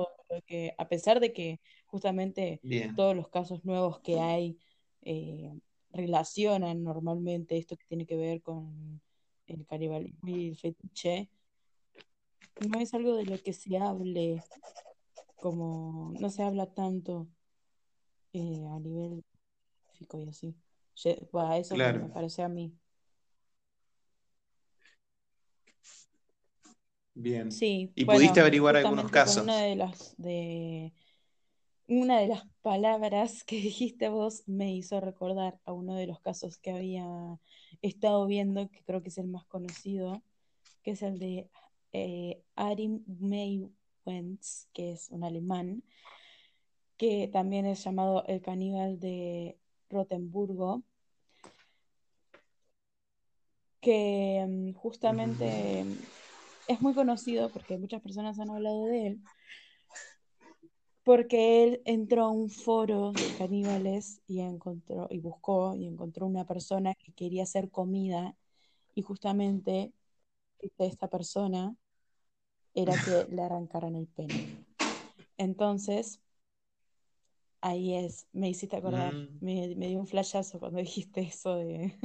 que, 0.46 0.74
a 0.78 0.88
pesar 0.88 1.18
de 1.18 1.32
que 1.32 1.60
justamente 1.86 2.60
todos 2.94 3.16
los 3.16 3.28
casos 3.28 3.64
nuevos 3.64 3.98
que 4.00 4.20
hay 4.20 4.58
eh, 5.02 5.52
relacionan 5.90 6.84
normalmente 6.84 7.56
esto 7.56 7.76
que 7.76 7.86
tiene 7.86 8.06
que 8.06 8.16
ver 8.16 8.42
con 8.42 9.00
el 9.46 9.66
canibalismo 9.66 10.28
y 10.28 10.48
el 10.48 10.56
fetiche, 10.56 11.28
no 12.66 12.80
es 12.80 12.94
algo 12.94 13.16
de 13.16 13.24
lo 13.26 13.40
que 13.42 13.52
se 13.52 13.78
hable, 13.78 14.42
como 15.36 16.12
no 16.18 16.30
se 16.30 16.42
habla 16.42 16.66
tanto 16.66 17.28
eh, 18.32 18.66
a 18.70 18.78
nivel 18.80 19.24
físico 19.92 20.20
y 20.20 20.28
así. 20.28 20.54
Eso 20.94 21.76
me 21.76 22.08
parece 22.08 22.42
a 22.42 22.48
mí. 22.48 22.72
Bien. 27.14 27.50
Sí, 27.50 27.92
¿Y 27.94 28.04
pudiste 28.04 28.40
averiguar 28.40 28.76
algunos 28.76 29.10
casos? 29.10 29.42
Una 29.42 29.60
de 29.62 29.76
las 29.76 30.14
de 30.18 30.92
una 31.88 32.20
de 32.20 32.28
las 32.28 32.44
palabras 32.62 33.44
que 33.44 33.56
dijiste 33.60 34.08
vos 34.08 34.42
me 34.46 34.74
hizo 34.74 35.00
recordar 35.00 35.58
a 35.64 35.72
uno 35.72 35.94
de 35.94 36.06
los 36.06 36.20
casos 36.20 36.58
que 36.58 36.70
había 36.70 37.06
estado 37.82 38.26
viendo, 38.26 38.68
que 38.70 38.82
creo 38.84 39.02
que 39.02 39.08
es 39.08 39.18
el 39.18 39.28
más 39.28 39.46
conocido, 39.46 40.22
que 40.82 40.92
es 40.92 41.02
el 41.02 41.18
de 41.18 41.48
eh, 41.92 42.42
Meywens, 43.20 44.68
que 44.72 44.92
es 44.92 45.08
un 45.10 45.24
alemán, 45.24 45.82
que 46.96 47.28
también 47.32 47.66
es 47.66 47.84
llamado 47.84 48.24
el 48.26 48.40
caníbal 48.42 48.98
de 49.00 49.58
Rotenburgo. 49.90 50.82
que 53.80 54.44
mm, 54.46 54.72
justamente 54.74 55.84
es 56.66 56.80
muy 56.80 56.94
conocido 56.94 57.50
porque 57.52 57.78
muchas 57.78 58.02
personas 58.02 58.38
han 58.38 58.50
hablado 58.50 58.86
de 58.86 59.06
él, 59.06 59.20
porque 61.04 61.64
él 61.64 61.82
entró 61.86 62.24
a 62.24 62.30
un 62.30 62.50
foro 62.50 63.12
de 63.12 63.34
caníbales 63.38 64.20
y 64.26 64.40
encontró 64.40 65.06
y 65.10 65.20
buscó 65.20 65.74
y 65.74 65.86
encontró 65.86 66.26
una 66.26 66.46
persona 66.46 66.94
que 66.94 67.12
quería 67.12 67.44
hacer 67.44 67.70
comida 67.70 68.36
y 68.94 69.02
justamente 69.02 69.92
esta 70.78 71.08
persona 71.08 71.76
era 72.74 72.98
que 72.98 73.26
le 73.30 73.42
arrancaran 73.42 73.94
el 73.96 74.06
pene. 74.08 74.48
Entonces, 75.38 76.20
ahí 77.60 77.94
es, 77.94 78.26
me 78.32 78.48
hiciste 78.50 78.76
acordar, 78.76 79.16
Mm. 79.16 79.40
me, 79.40 79.74
me 79.76 79.88
dio 79.88 79.98
un 80.00 80.06
flashazo 80.06 80.58
cuando 80.58 80.78
dijiste 80.80 81.20
eso 81.22 81.56
de, 81.56 81.98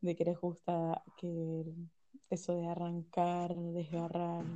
de 0.00 0.16
que 0.16 0.24
les 0.24 0.38
gusta 0.40 1.02
que 1.16 1.64
eso 2.30 2.54
de 2.56 2.66
arrancar, 2.68 3.54
desgarrar. 3.56 4.46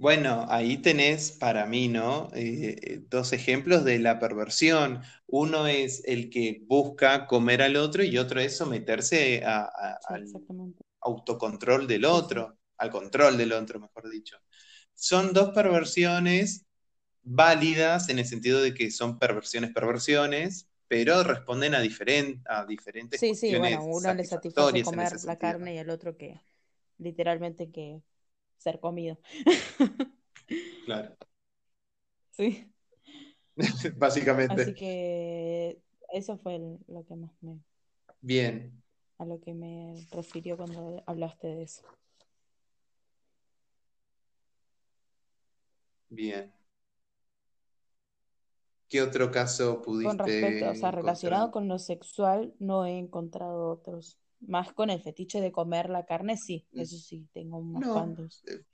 Bueno, 0.00 0.46
ahí 0.48 0.78
tenés 0.78 1.30
para 1.32 1.66
mí, 1.66 1.88
¿no? 1.88 2.30
Eh, 2.34 2.76
eh, 2.82 3.02
dos 3.10 3.32
ejemplos 3.34 3.84
de 3.84 3.98
la 3.98 4.18
perversión. 4.18 5.02
Uno 5.26 5.66
es 5.66 6.02
el 6.06 6.30
que 6.30 6.62
busca 6.66 7.26
comer 7.26 7.60
al 7.62 7.76
otro 7.76 8.02
y 8.02 8.16
otro 8.16 8.40
es 8.40 8.56
someterse 8.56 9.44
a- 9.44 9.60
a- 9.64 10.00
Sí, 10.00 10.14
al 10.14 10.40
autocontrol 11.02 11.86
del 11.86 12.04
otro, 12.06 12.58
al 12.78 12.90
control 12.90 13.36
del 13.38 13.52
otro, 13.52 13.80
mejor 13.80 14.10
dicho. 14.10 14.38
Son 14.94 15.32
dos 15.34 15.50
perversiones 15.54 16.66
válidas 17.22 18.08
en 18.10 18.20
el 18.20 18.26
sentido 18.26 18.62
de 18.62 18.74
que 18.74 18.90
son 18.90 19.18
perversiones, 19.18 19.72
perversiones, 19.72 20.68
pero 20.88 21.24
responden 21.24 21.74
a, 21.74 21.82
diferen- 21.82 22.42
a 22.48 22.66
diferentes 22.66 23.20
Sí, 23.20 23.34
sí, 23.34 23.54
bueno, 23.54 23.84
uno 23.84 24.14
le 24.14 24.24
satisface 24.24 24.80
comer 24.80 25.20
la 25.24 25.36
carne 25.38 25.74
y 25.74 25.78
el 25.78 25.90
otro 25.90 26.16
que 26.16 26.40
literalmente 26.98 27.70
que 27.70 28.02
ser 28.60 28.80
comido. 28.80 29.18
Claro, 30.84 31.16
Sí. 32.30 32.72
Así 33.58 33.92
básicamente. 33.96 34.74
que 34.74 35.80
eso 36.12 36.36
fue 36.38 36.56
el- 36.56 36.78
lo 36.88 37.04
que 37.06 37.14
más 37.16 37.32
me, 37.42 37.60
Bien, 38.22 38.82
a 39.18 39.24
lo 39.24 39.40
que 39.40 39.54
me 39.54 39.94
refirió 40.10 40.56
cuando 40.56 41.00
hablaste 41.06 41.46
de 41.46 41.62
eso. 41.62 41.82
bien. 46.10 46.52
¿Qué 48.88 49.00
otro 49.02 49.30
caso 49.30 49.80
Con 49.80 49.84
pudiste 49.84 50.18
respecto, 50.18 50.70
o 50.70 50.74
sea, 50.74 50.90
relacionado 50.90 51.50
con 51.50 51.68
lo 51.68 51.78
sexual, 51.78 52.54
no 52.58 52.84
he 52.86 52.98
encontrado 52.98 53.70
otros. 53.70 54.18
Más 54.40 54.72
con 54.72 54.90
el 54.90 55.00
fetiche 55.02 55.40
de 55.40 55.52
comer 55.52 55.90
la 55.90 56.06
carne, 56.06 56.36
sí, 56.36 56.66
eso 56.72 56.96
sí, 56.96 57.28
tengo 57.32 57.58
unos 57.58 57.82
No, 57.86 57.92
cuantos. 57.94 58.42
eh, 58.46 58.64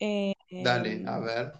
Eh, 0.00 0.34
dale, 0.64 1.02
a 1.06 1.18
em, 1.18 1.24
ver, 1.24 1.52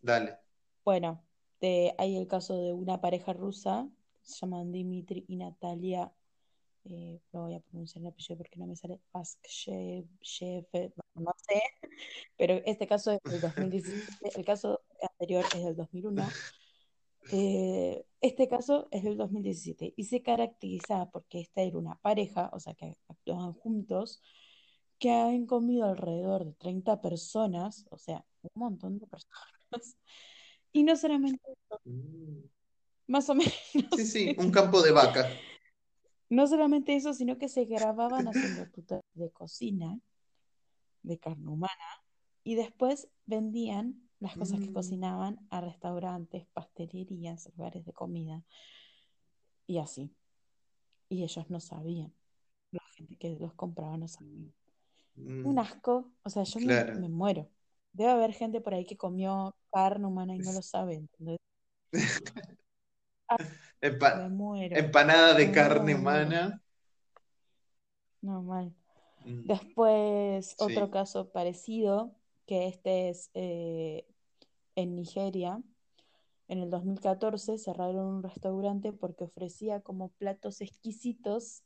dale. 0.00 0.38
Bueno, 0.84 1.22
de- 1.60 1.94
hay 1.98 2.16
el 2.16 2.26
caso 2.28 2.56
de 2.56 2.72
una 2.72 3.00
pareja 3.00 3.32
rusa, 3.32 3.88
se 4.22 4.36
llaman 4.40 4.70
Dimitri 4.72 5.24
y 5.28 5.36
Natalia, 5.36 6.12
eh, 6.84 7.20
no 7.32 7.42
voy 7.44 7.54
a 7.54 7.60
pronunciar 7.60 8.02
el 8.02 8.08
apellido 8.08 8.38
porque 8.38 8.58
no 8.58 8.66
me 8.66 8.76
sale, 8.76 9.00
Paskchev, 9.10 10.06
no 11.14 11.32
sé, 11.36 11.62
pero 12.36 12.54
este 12.64 12.86
caso 12.86 13.12
es 13.12 13.20
del 13.24 13.40
2017, 13.40 14.38
el 14.38 14.44
caso 14.44 14.80
anterior 15.02 15.44
es 15.54 15.64
del 15.64 15.76
2001, 15.76 16.22
eh, 17.30 18.04
este 18.20 18.48
caso 18.48 18.88
es 18.90 19.04
del 19.04 19.16
2017 19.16 19.94
y 19.96 20.04
se 20.04 20.22
caracteriza 20.22 21.10
porque 21.10 21.40
esta 21.40 21.62
era 21.62 21.78
una 21.78 21.96
pareja, 21.96 22.50
o 22.52 22.60
sea 22.60 22.74
que 22.74 22.96
actuaban 23.08 23.52
juntos, 23.52 24.20
que 24.98 25.10
han 25.12 25.46
comido 25.46 25.86
alrededor 25.86 26.44
de 26.44 26.52
30 26.54 27.00
personas, 27.00 27.86
o 27.90 27.98
sea, 27.98 28.24
un 28.42 28.50
montón 28.54 28.98
de 28.98 29.06
personas. 29.06 29.36
Y 30.72 30.82
no 30.82 30.96
solamente 30.96 31.40
eso, 31.50 31.80
Mm. 31.84 32.44
más 33.06 33.28
o 33.30 33.34
menos, 33.34 33.54
Sí, 33.96 34.04
sí, 34.04 34.06
sí. 34.06 34.36
un 34.38 34.50
campo 34.50 34.82
de 34.82 34.92
vaca. 34.92 35.28
No 36.28 36.46
solamente 36.46 36.94
eso, 36.94 37.14
sino 37.14 37.38
que 37.38 37.48
se 37.48 37.64
grababan 37.64 38.28
haciendo 38.28 38.66
tutoriales 38.66 39.14
de 39.14 39.30
cocina, 39.30 39.98
de 41.02 41.18
carne 41.18 41.48
humana, 41.48 41.72
y 42.44 42.54
después 42.54 43.08
vendían 43.24 44.07
las 44.20 44.36
cosas 44.36 44.60
que 44.60 44.70
Mm. 44.70 44.72
cocinaban 44.72 45.38
a 45.50 45.60
restaurantes, 45.60 46.46
pastelerías, 46.54 47.48
lugares 47.56 47.84
de 47.86 47.92
comida, 47.92 48.44
y 49.66 49.78
así. 49.78 50.10
Y 51.08 51.24
ellos 51.24 51.50
no 51.50 51.60
sabían. 51.60 52.14
La 52.72 52.82
gente 52.96 53.16
que 53.18 53.36
los 53.40 53.54
compraba 53.54 53.96
no 53.98 54.08
sabía. 54.08 54.52
Un 55.42 55.58
Mm, 55.58 55.60
asco, 55.60 56.12
o 56.24 56.30
sea, 56.30 56.44
yo 56.44 56.60
me, 56.60 56.72
claro. 56.74 56.94
me 56.94 57.08
muero. 57.10 57.50
Debe 57.92 58.12
haber 58.12 58.32
gente 58.34 58.60
por 58.60 58.74
ahí 58.74 58.86
que 58.86 58.96
comió 58.96 59.54
carne 59.72 60.06
humana 60.06 60.36
y 60.36 60.40
no 60.40 60.52
lo 60.52 60.62
sabe, 60.62 60.94
¿entendés? 60.96 61.38
Empa- 63.80 64.16
Me 64.16 64.28
muero. 64.28 64.76
empanada 64.76 65.34
de 65.34 65.46
Me 65.46 65.52
carne 65.52 65.94
muero. 65.94 66.00
humana. 66.00 66.62
No, 68.20 68.42
mal. 68.42 68.74
Mm, 69.26 69.44
Después, 69.44 70.56
otro 70.58 70.90
caso 70.90 71.30
parecido, 71.32 72.14
que 72.48 72.66
este 72.66 73.10
es 73.10 73.30
eh, 73.34 74.06
en 74.74 74.96
Nigeria. 74.96 75.62
En 76.48 76.60
el 76.60 76.70
2014 76.70 77.58
cerraron 77.58 78.06
un 78.06 78.22
restaurante 78.22 78.92
porque 78.92 79.24
ofrecía 79.24 79.82
como 79.82 80.08
platos 80.08 80.62
exquisitos 80.62 81.62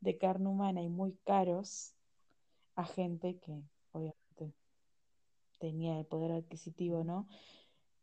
de 0.00 0.16
carne 0.16 0.48
humana 0.48 0.82
y 0.82 0.88
muy 0.88 1.18
caros 1.24 1.96
a 2.76 2.84
gente 2.84 3.38
que 3.40 3.60
obviamente 3.90 4.54
tenía 5.58 5.98
el 5.98 6.06
poder 6.06 6.30
adquisitivo, 6.30 7.02
¿no? 7.02 7.26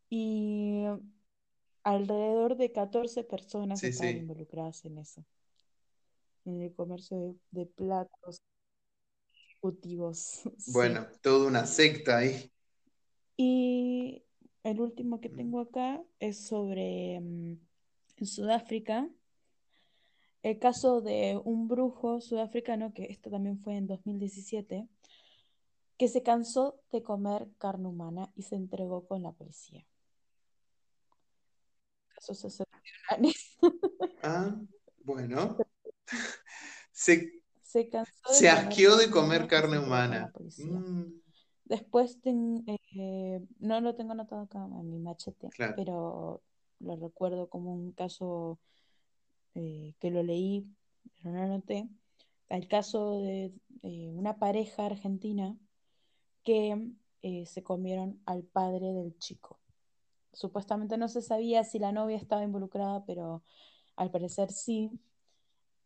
Y 0.09 0.83
alrededor 1.83 2.57
de 2.57 2.73
14 2.73 3.23
personas 3.23 3.79
Sí, 3.79 3.87
estaban 3.87 4.13
sí. 4.13 4.19
involucradas 4.19 4.83
en 4.83 4.97
eso, 4.97 5.25
en 6.43 6.61
el 6.61 6.73
comercio 6.75 7.17
de, 7.19 7.35
de 7.51 7.65
platos 7.67 8.41
ejecutivos, 9.61 10.41
sí. 10.57 10.71
Bueno, 10.73 11.07
toda 11.21 11.47
una 11.47 11.65
secta 11.65 12.17
ahí. 12.17 12.51
Y 13.37 14.23
el 14.63 14.81
último 14.81 15.19
que 15.21 15.29
Mm, 15.29 15.35
tengo 15.37 15.59
acá 15.61 16.01
es 16.19 16.45
sobre 16.45 17.19
mm, 17.19 17.57
en 18.17 18.25
Sudáfrica, 18.25 19.09
el 20.43 20.57
caso 20.57 21.01
de 21.01 21.39
un 21.43 21.67
brujo 21.67 22.19
sudafricano, 22.19 22.93
que 22.93 23.05
esto 23.05 23.29
también 23.29 23.59
fue 23.59 23.77
en 23.77 23.87
2017, 23.87 24.87
que 25.97 26.07
se 26.07 26.23
cansó 26.23 26.81
de 26.91 27.03
comer 27.03 27.47
carne 27.59 27.87
humana 27.87 28.31
y 28.35 28.43
se 28.43 28.55
entregó 28.55 29.05
con 29.07 29.21
la 29.21 29.31
policía. 29.33 29.85
Casos 32.15 32.43
excepcionales. 32.43 33.57
Ah, 34.23 34.55
bueno. 35.03 35.57
Se, 36.91 37.40
Se 37.71 37.87
cansó 37.89 38.11
de 38.29 38.39
se 38.39 38.49
asqueó 38.49 38.95
de 38.97 39.09
comer 39.09 39.47
carne 39.47 39.79
humana. 39.79 40.31
Mm, 40.57 41.03
Después 41.65 42.19
ten- 42.21 42.65
eh, 42.67 43.39
no 43.59 43.79
lo 43.79 43.95
tengo 43.95 44.11
anotado 44.11 44.41
acá 44.41 44.59
en 44.65 44.89
mi 44.91 44.99
machete, 44.99 45.49
claro. 45.49 45.73
pero 45.77 46.41
lo 46.79 46.95
recuerdo 46.97 47.47
como 47.47 47.73
un 47.73 47.91
caso 47.93 48.59
eh, 49.55 49.93
que 49.99 50.11
lo 50.11 50.23
leí, 50.23 50.65
pero 51.17 51.33
no 51.35 51.41
anoté. 51.43 51.87
El 52.49 52.67
caso 52.67 53.21
de 53.21 53.53
eh, 53.83 54.09
una 54.13 54.37
pareja 54.37 54.85
argentina 54.85 55.55
que 56.43 56.91
eh, 57.21 57.45
se 57.45 57.63
comieron 57.63 58.21
al 58.25 58.43
padre 58.43 58.93
del 58.93 59.17
chico. 59.19 59.59
Supuestamente 60.33 60.97
no 60.97 61.07
se 61.09 61.21
sabía 61.21 61.63
si 61.63 61.79
la 61.79 61.91
novia 61.91 62.17
estaba 62.17 62.43
involucrada, 62.43 63.05
pero 63.05 63.43
al 63.95 64.11
parecer 64.11 64.51
sí. 64.51 64.91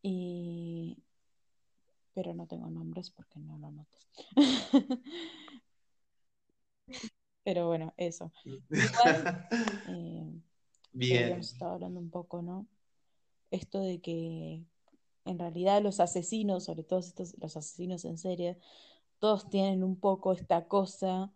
Y... 0.01 0.97
Pero 2.15 2.33
no 2.33 2.47
tengo 2.47 2.67
nombres 2.71 3.11
porque 3.11 3.39
no 3.39 3.59
lo 3.59 3.67
anoté. 3.67 3.97
Pero 7.43 7.67
bueno, 7.67 7.93
eso. 7.97 8.31
Igual, 8.43 9.47
eh, 9.87 10.41
Bien. 10.93 11.23
habíamos 11.25 11.53
estado 11.53 11.73
hablando 11.73 11.99
un 11.99 12.09
poco, 12.09 12.41
¿no? 12.41 12.65
Esto 13.51 13.81
de 13.81 14.01
que 14.01 14.63
en 15.25 15.39
realidad 15.39 15.83
los 15.83 15.99
asesinos, 15.99 16.63
sobre 16.63 16.83
todo 16.83 16.99
estos, 16.99 17.35
los 17.39 17.55
asesinos 17.55 18.03
en 18.05 18.17
serie, 18.17 18.57
todos 19.19 19.47
tienen 19.49 19.83
un 19.83 19.95
poco 19.95 20.33
esta 20.33 20.67
cosa 20.67 21.31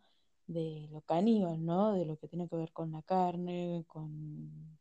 de 0.47 0.87
lo 0.91 1.01
caníbal, 1.01 1.63
¿no? 1.63 1.93
De 1.93 2.05
lo 2.05 2.17
que 2.17 2.27
tiene 2.27 2.49
que 2.49 2.55
ver 2.55 2.71
con 2.71 2.91
la 2.91 3.03
carne, 3.03 3.85
con, 3.87 4.79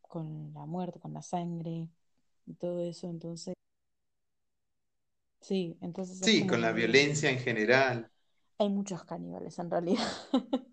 con 0.00 0.52
la 0.52 0.66
muerte, 0.66 0.98
con 0.98 1.12
la 1.12 1.22
sangre 1.22 1.88
y 2.46 2.54
todo 2.54 2.80
eso. 2.80 3.08
Entonces, 3.08 3.54
sí, 5.42 5.76
entonces 5.80 6.20
es 6.20 6.24
Sí, 6.24 6.46
con 6.46 6.60
la 6.60 6.72
violencia 6.72 7.30
en 7.30 7.38
general. 7.38 8.10
Hay 8.58 8.70
muchos 8.70 9.04
caníbales 9.04 9.58
en 9.58 9.70
realidad. 9.70 10.08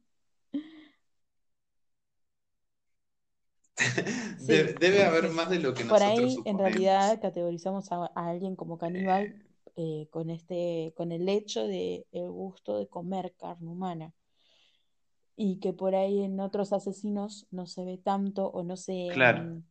debe, 4.80 5.04
haber 5.04 5.30
más 5.30 5.50
de 5.50 5.60
lo 5.60 5.74
que 5.74 5.84
nosotros 5.84 5.90
Por 5.90 6.02
ahí, 6.02 6.38
en 6.46 6.58
realidad, 6.58 7.22
categorizamos 7.22 7.92
a, 7.92 8.06
alguien 8.16 8.56
como 8.56 8.78
caníbal 8.78 9.24
eh. 9.26 9.46
Eh, 9.76 10.08
con, 10.10 10.30
este, 10.30 10.94
con 10.96 11.12
el 11.12 11.30
hecho 11.30 11.66
de 11.66 12.06
el 12.12 12.30
gusto 12.30 12.78
de 12.78 12.88
comer 12.88 13.34
carne 13.38 13.70
humana. 13.70 14.14
Y 15.36 15.60
que 15.60 15.72
por 15.72 15.96
ahí 15.96 16.22
en 16.24 16.40
otros 16.42 16.74
asesinos 16.74 17.48
no 17.50 17.66
se 17.66 17.86
ve 17.86 17.98
tanto 17.98 18.48
o 18.48 18.64
no 18.64 18.76
se, 18.76 19.08
claro. 19.14 19.62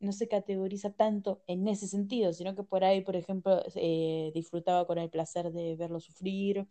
No 0.00 0.12
se 0.12 0.28
categoriza 0.28 0.92
tanto 0.92 1.42
en 1.46 1.66
ese 1.68 1.86
sentido, 1.88 2.32
sino 2.32 2.54
que 2.54 2.62
por 2.62 2.84
ahí, 2.84 3.00
por 3.00 3.16
ejemplo, 3.16 3.62
eh, 3.74 4.30
disfrutaba 4.34 4.86
con 4.86 4.98
el 4.98 5.10
placer 5.10 5.52
de 5.52 5.76
verlo 5.76 6.00
sufrir 6.00 6.66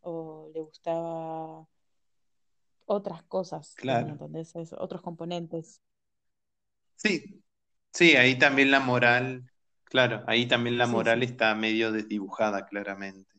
o 0.00 0.50
le 0.52 0.60
gustaba 0.60 1.66
otras 2.86 3.22
cosas, 3.24 3.74
claro. 3.74 4.18
otros 4.78 5.02
componentes. 5.02 5.80
Sí, 6.96 7.42
sí, 7.92 8.16
ahí 8.16 8.38
también 8.38 8.70
la 8.70 8.80
moral, 8.80 9.50
claro, 9.84 10.22
ahí 10.26 10.46
también 10.46 10.78
la 10.78 10.86
moral 10.86 11.22
está 11.22 11.54
medio 11.54 11.92
desdibujada 11.92 12.66
claramente. 12.66 13.32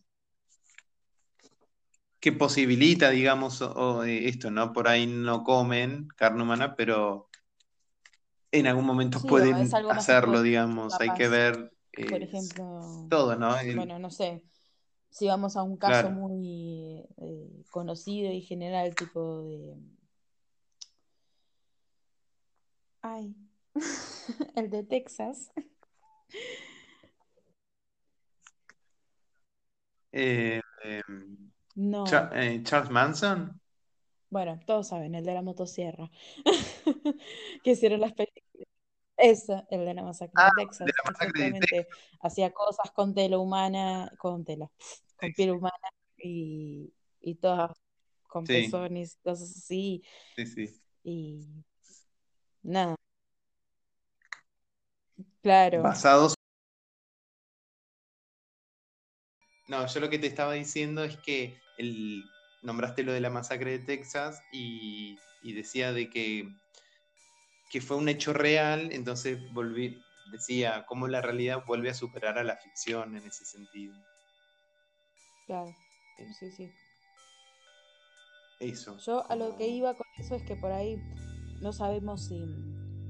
Que 2.20 2.32
posibilita, 2.32 3.12
digamos, 3.12 3.62
eh, 3.62 4.28
esto, 4.28 4.50
¿no? 4.50 4.74
Por 4.74 4.88
ahí 4.88 5.06
no 5.06 5.44
comen 5.44 6.08
carne 6.16 6.42
humana, 6.42 6.76
pero 6.76 7.30
en 8.60 8.68
algún 8.68 8.86
momento 8.86 9.22
pueden 9.22 9.56
hacerlo, 9.90 10.42
digamos. 10.42 11.00
Hay 11.00 11.12
que 11.12 11.28
ver 11.28 11.72
por 12.10 12.22
ejemplo, 12.22 13.08
todo, 13.10 13.36
¿no? 13.36 13.56
Bueno, 13.76 14.00
no 14.00 14.10
sé, 14.10 14.44
si 15.10 15.28
vamos 15.28 15.56
a 15.56 15.64
un 15.64 15.78
caso 15.78 16.10
muy 16.10 17.06
eh, 17.18 17.64
conocido 17.72 18.32
y 18.32 18.42
general, 18.42 18.94
tipo 18.96 19.44
de... 19.44 19.78
Ay, 23.02 23.36
el 24.56 24.70
de 24.70 24.84
Texas. 24.84 25.52
Eh, 30.12 30.62
em, 30.84 31.52
no. 31.76 32.06
Eh, 32.34 32.62
Charles 32.64 32.90
Manson. 32.90 33.60
Bueno, 34.30 34.60
todos 34.66 34.88
saben, 34.88 35.14
el 35.16 35.24
de 35.24 35.34
la 35.34 35.42
motosierra. 35.42 36.10
que 37.64 37.72
hicieron 37.72 38.02
las 38.02 38.14
películas. 38.14 38.45
Eso, 39.18 39.66
el 39.70 39.86
de 39.86 39.94
la 39.94 40.04
masacre 40.04 40.34
de 40.36 40.44
ah, 40.44 40.52
Texas. 40.58 40.88
De 41.34 41.88
Hacía 42.22 42.52
cosas 42.52 42.92
con 42.92 43.14
tela 43.14 43.38
humana, 43.38 44.12
con 44.18 44.44
tela, 44.44 44.70
con 45.18 45.32
piel 45.34 45.52
humana 45.52 45.90
y, 46.18 46.94
y 47.22 47.36
todas 47.36 47.72
con 48.28 48.44
pezones, 48.44 49.18
cosas 49.24 49.50
así. 49.58 50.04
Sí, 50.36 50.46
sí. 50.46 50.82
Y 51.04 51.48
nada. 52.62 52.96
Claro. 55.42 55.84
Basados. 55.84 56.34
No, 59.68 59.88
yo 59.88 60.00
lo 60.00 60.10
que 60.10 60.20
te 60.20 60.28
estaba 60.28 60.54
diciendo 60.54 61.04
es 61.04 61.18
que 61.18 61.58
el, 61.78 62.24
nombraste 62.62 63.04
lo 63.04 63.14
de 63.14 63.22
la 63.22 63.30
masacre 63.30 63.72
de 63.72 63.80
Texas 63.80 64.42
y, 64.52 65.18
y 65.42 65.54
decía 65.54 65.94
de 65.94 66.10
que, 66.10 66.50
que 67.70 67.82
fue 67.82 67.98
un 67.98 68.10
hecho 68.10 68.34
real, 68.34 68.92
entonces 68.92 69.40
volví, 69.52 70.04
decía 70.26 70.86
cómo 70.88 71.08
la 71.08 71.22
realidad 71.22 71.64
vuelve 71.66 71.90
a 71.90 71.94
superar 71.94 72.38
a 72.38 72.44
la 72.44 72.58
ficción 72.58 73.16
en 73.16 73.26
ese 73.26 73.46
sentido. 73.46 73.94
Claro, 75.46 75.76
sí, 76.18 76.52
sí. 76.52 76.72
Eso. 78.60 78.98
Yo 79.00 79.30
a 79.30 79.36
lo 79.36 79.58
que 79.58 79.68
iba 79.68 79.94
con 79.94 80.08
eso 80.18 80.36
es 80.36 80.44
que 80.44 80.56
por 80.56 80.72
ahí 80.72 80.98
no 81.62 81.74
sabemos 81.74 82.26
si, 82.26 82.46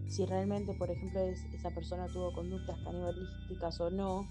si 0.09 0.25
realmente, 0.25 0.73
por 0.73 0.89
ejemplo, 0.89 1.21
esa 1.21 1.69
persona 1.71 2.07
tuvo 2.07 2.33
conductas 2.33 2.77
canibalísticas 2.83 3.79
o 3.79 3.89
no, 3.89 4.27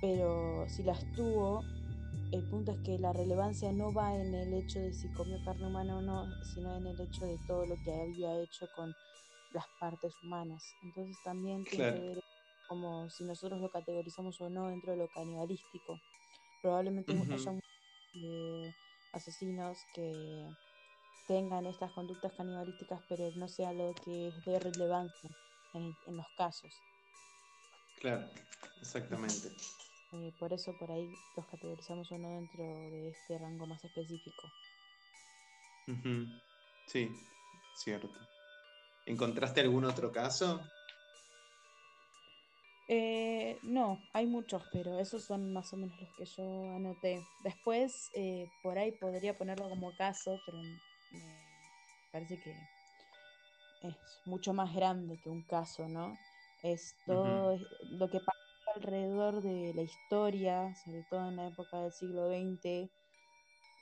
pero 0.00 0.66
si 0.68 0.82
las 0.82 1.00
tuvo, 1.14 1.64
el 2.32 2.42
punto 2.44 2.72
es 2.72 2.78
que 2.78 2.98
la 2.98 3.12
relevancia 3.12 3.72
no 3.72 3.92
va 3.92 4.14
en 4.14 4.34
el 4.34 4.52
hecho 4.54 4.80
de 4.80 4.92
si 4.92 5.08
comió 5.08 5.42
carne 5.44 5.66
humana 5.66 5.96
o 5.98 6.02
no, 6.02 6.26
sino 6.44 6.76
en 6.76 6.86
el 6.86 7.00
hecho 7.00 7.26
de 7.26 7.38
todo 7.46 7.66
lo 7.66 7.76
que 7.82 7.92
había 7.92 8.38
hecho 8.40 8.68
con 8.74 8.94
las 9.52 9.68
partes 9.78 10.22
humanas. 10.22 10.76
Entonces 10.82 11.20
también 11.22 11.64
tiene 11.64 11.94
que 11.94 12.00
ver 12.00 12.24
como 12.66 13.08
si 13.10 13.24
nosotros 13.24 13.60
lo 13.60 13.70
categorizamos 13.70 14.40
o 14.40 14.48
no 14.48 14.68
dentro 14.68 14.92
de 14.92 14.98
lo 14.98 15.08
canibalístico. 15.08 16.00
Probablemente 16.60 17.12
haya 17.12 17.36
eh, 18.14 18.72
asesinos 19.12 19.86
que 19.92 20.48
tengan 21.26 21.66
estas 21.66 21.90
conductas 21.92 22.32
canibalísticas, 22.32 23.00
pero 23.08 23.30
no 23.36 23.48
sea 23.48 23.72
lo 23.72 23.94
que 23.94 24.28
es 24.28 24.44
de 24.44 24.58
relevancia 24.58 25.30
en, 25.74 26.16
los 26.16 26.26
casos. 26.36 26.82
Claro, 27.96 28.28
exactamente. 28.80 29.48
Eh, 30.12 30.32
por 30.38 30.52
eso 30.52 30.76
por 30.76 30.90
ahí 30.90 31.14
los 31.36 31.46
categorizamos 31.46 32.10
o 32.12 32.18
no 32.18 32.28
dentro 32.36 32.90
de 32.90 33.10
este 33.10 33.38
rango 33.38 33.66
más 33.66 33.82
específico. 33.84 34.50
Sí, 36.86 37.10
cierto. 37.74 38.08
¿Encontraste 39.06 39.60
algún 39.60 39.84
otro 39.84 40.12
caso? 40.12 40.70
Eh, 42.88 43.58
no, 43.62 44.06
hay 44.12 44.26
muchos, 44.26 44.64
pero 44.70 44.98
esos 44.98 45.24
son 45.24 45.52
más 45.52 45.72
o 45.72 45.76
menos 45.76 45.98
los 46.00 46.12
que 46.12 46.24
yo 46.26 46.72
anoté. 46.72 47.26
Después, 47.38 48.10
eh, 48.12 48.50
por 48.60 48.78
ahí 48.78 48.92
podría 48.92 49.36
ponerlo 49.36 49.68
como 49.68 49.94
caso, 49.94 50.42
pero 50.44 50.62
me 50.62 50.78
parece 52.10 52.38
que 52.38 52.54
es 53.80 54.20
mucho 54.24 54.52
más 54.52 54.74
grande 54.74 55.18
que 55.18 55.30
un 55.30 55.42
caso, 55.42 55.88
¿no? 55.88 56.18
Es 56.62 56.96
todo 57.04 57.58
lo 57.90 58.10
que 58.10 58.20
pasa 58.20 58.38
alrededor 58.76 59.42
de 59.42 59.72
la 59.74 59.82
historia, 59.82 60.74
sobre 60.74 61.02
todo 61.04 61.28
en 61.28 61.36
la 61.36 61.46
época 61.46 61.80
del 61.82 61.92
siglo 61.92 62.28
XX, 62.28 62.90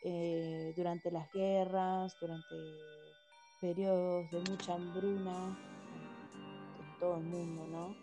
eh, 0.03 0.73
durante 0.77 1.11
las 1.11 1.31
guerras, 1.33 2.18
durante 2.18 3.10
periodos 3.61 4.31
de 4.31 4.41
mucha 4.51 4.75
hambruna 4.75 5.57
en 6.79 6.99
todo 6.99 7.19
el 7.19 7.25
mundo, 7.25 7.67
¿no? 7.71 7.95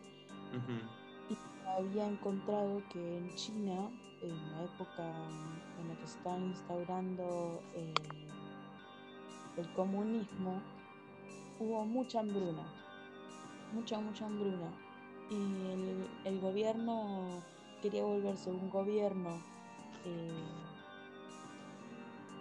Y 1.29 1.37
había 1.67 2.07
encontrado 2.07 2.81
que 2.89 3.17
en 3.17 3.35
China, 3.35 3.89
en 4.21 4.51
la 4.51 4.63
época 4.63 5.03
en 5.81 5.87
la 5.89 5.95
que 5.95 6.07
se 6.07 6.17
estaba 6.17 6.37
instaurando 6.37 7.61
eh, 7.75 7.93
el 9.57 9.73
comunismo, 9.73 10.61
hubo 11.59 11.85
mucha 11.85 12.19
hambruna, 12.19 12.63
mucha, 13.73 13.99
mucha 13.99 14.25
hambruna. 14.25 14.71
Y 15.29 16.27
el, 16.27 16.39
gobierno 16.39 17.41
quería 17.81 18.03
volverse 18.03 18.49
un 18.49 18.69
gobierno 18.69 19.41
eh, 20.05 20.31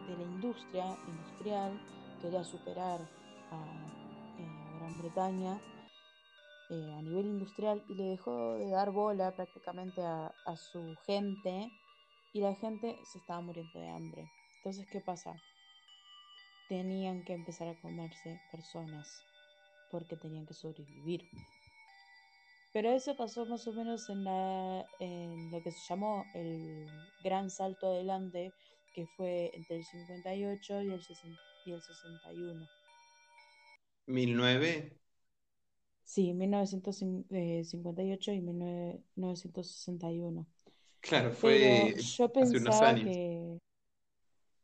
de 0.06 0.16
la 0.16 0.22
industria 0.22 0.96
industrial, 1.08 1.72
quería 2.20 2.44
superar 2.44 3.00
a 3.50 3.56
eh, 4.38 4.78
Gran 4.78 4.98
Bretaña 4.98 5.60
eh, 6.70 6.94
a 6.94 7.02
nivel 7.02 7.26
industrial 7.26 7.82
y 7.88 7.94
le 7.94 8.04
dejó 8.04 8.54
de 8.54 8.70
dar 8.70 8.90
bola 8.90 9.34
prácticamente 9.34 10.02
a, 10.02 10.32
su 10.56 10.96
gente 11.06 11.70
y 12.32 12.40
la 12.40 12.54
gente 12.54 12.98
se 13.04 13.18
estaba 13.18 13.40
muriendo 13.40 13.78
de 13.78 13.88
hambre. 13.88 14.30
Entonces, 14.58 14.86
¿qué 14.90 15.00
pasa? 15.00 15.36
tenían 16.68 17.24
que 17.24 17.34
empezar 17.34 17.68
a 17.68 17.80
comerse 17.80 18.40
personas 18.50 19.22
porque 19.90 20.16
tenían 20.16 20.46
que 20.46 20.54
sobrevivir. 20.54 21.28
Pero 22.72 22.90
eso 22.90 23.16
pasó 23.16 23.46
más 23.46 23.66
o 23.66 23.72
menos 23.72 24.08
en, 24.10 24.24
la, 24.24 24.86
en 24.98 25.50
lo 25.50 25.62
que 25.62 25.70
se 25.70 25.80
llamó 25.88 26.24
el 26.34 26.86
gran 27.22 27.50
salto 27.50 27.86
adelante, 27.86 28.52
que 28.92 29.06
fue 29.16 29.50
entre 29.54 29.76
el 29.76 29.84
58 29.84 30.82
y 30.82 30.92
el, 30.92 31.02
y 31.66 31.72
el 31.72 31.82
61. 31.82 32.66
¿1009? 34.06 34.98
Sí, 36.04 36.32
1958 36.32 38.32
y 38.32 38.40
1961. 38.40 40.46
Claro, 41.00 41.32
fue 41.32 41.96
yo 41.96 42.32
hace 42.34 42.58
unos 42.58 42.80
años. 42.80 43.04
que... 43.04 43.58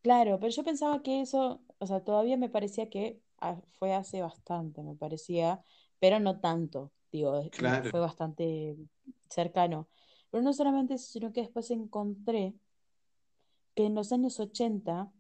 Claro, 0.03 0.39
pero 0.41 0.53
yo 0.53 0.65
pensaba 0.65 1.03
que 1.03 1.21
eso 1.21 1.61
o 1.83 1.87
sea, 1.87 2.05
todavía 2.05 2.37
me 2.37 2.49
parecía 2.49 2.89
que 2.89 3.21
ah, 3.41 3.61
fue 3.73 3.93
hace 3.93 4.23
bastante, 4.23 4.85
me 4.85 4.95
parecía, 4.95 5.65
pero 5.99 6.21
no 6.21 6.39
tanto, 6.39 6.93
digo, 7.11 7.43
fue 7.91 7.99
bastante 7.99 8.77
cercano. 9.29 9.89
Pero 10.31 10.45
no 10.45 10.53
solamente 10.53 10.95
eso, 10.95 11.11
sino 11.11 11.33
que 11.33 11.41
después 11.41 11.73
encontré 11.73 12.55
que 13.75 13.87
en 13.87 13.97
los 13.97 14.13
años 14.13 14.39
80, 14.39 15.11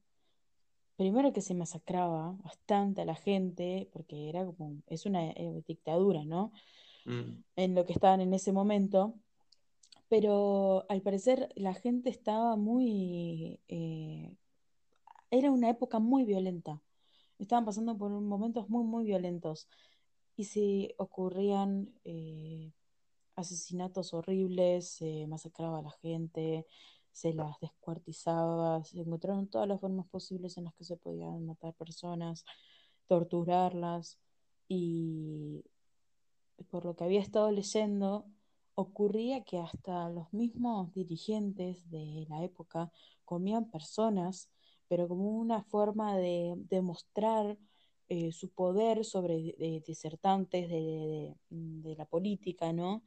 primero 0.97 1.33
que 1.33 1.41
se 1.41 1.55
masacraba 1.55 2.33
bastante 2.43 3.03
a 3.03 3.05
la 3.05 3.15
gente, 3.15 3.89
porque 3.93 4.29
era 4.29 4.45
como, 4.45 4.83
es 4.87 5.07
una 5.07 5.31
eh, 5.31 5.63
dictadura, 5.67 6.25
¿no? 6.25 6.53
Mm. 7.05 7.43
En 7.57 7.75
lo 7.75 7.85
que 7.85 7.93
estaban 7.93 8.21
en 8.21 8.35
ese 8.35 8.53
momento, 8.53 9.15
pero 10.09 10.85
al 10.89 11.03
parecer 11.03 11.49
la 11.57 11.75
gente 11.75 12.11
estaba 12.11 12.57
muy 12.57 13.61
eh, 13.69 14.37
era 15.33 15.51
una 15.51 15.71
época 15.71 15.99
muy 15.99 16.25
violenta. 16.25 16.81
Estaban 17.39 17.65
pasando 17.65 17.97
por 17.97 18.11
momentos 18.11 18.69
muy, 18.69 18.85
muy 18.85 19.05
violentos. 19.05 19.69
y 20.37 20.45
se 20.45 20.95
ocurrían 20.99 21.93
eh, 22.05 22.73
asesinatos 23.37 24.15
horribles, 24.15 24.89
se 24.89 25.27
masacraba 25.27 25.79
a 25.81 25.83
la 25.83 25.91
gente, 25.91 26.67
se 27.13 27.35
las 27.35 27.61
descuartizaba, 27.61 28.83
se 28.85 29.01
encontraron 29.01 29.49
todas 29.49 29.69
las 29.69 29.81
formas 29.81 30.07
posibles 30.09 30.57
en 30.57 30.65
las 30.65 30.75
que 30.75 30.85
se 30.85 30.97
podían 30.97 31.47
matar 31.47 31.75
personas, 31.75 32.45
torturarlas 33.07 34.19
y 34.69 35.65
por 36.71 36.85
lo 36.85 36.97
que 36.97 37.05
había 37.05 37.21
estado 37.21 37.51
leyendo, 37.51 38.27
ocurría 38.75 39.45
que 39.45 39.59
hasta 39.59 40.09
los 40.09 40.33
mismos 40.33 40.93
dirigentes 40.95 41.89
de 41.91 42.27
la 42.29 42.43
época 42.43 42.91
comían 43.25 43.71
personas, 43.71 44.51
pero 44.89 45.09
como 45.09 45.29
una 45.39 45.63
forma 45.63 46.17
de 46.17 46.55
demostrar 46.71 47.59
eh, 48.09 48.33
su 48.33 48.51
poder 48.51 49.05
sobre 49.05 49.55
disertantes 49.87 50.69
de, 50.69 51.35
la 51.97 52.05
política, 52.07 52.73
¿no? 52.73 53.03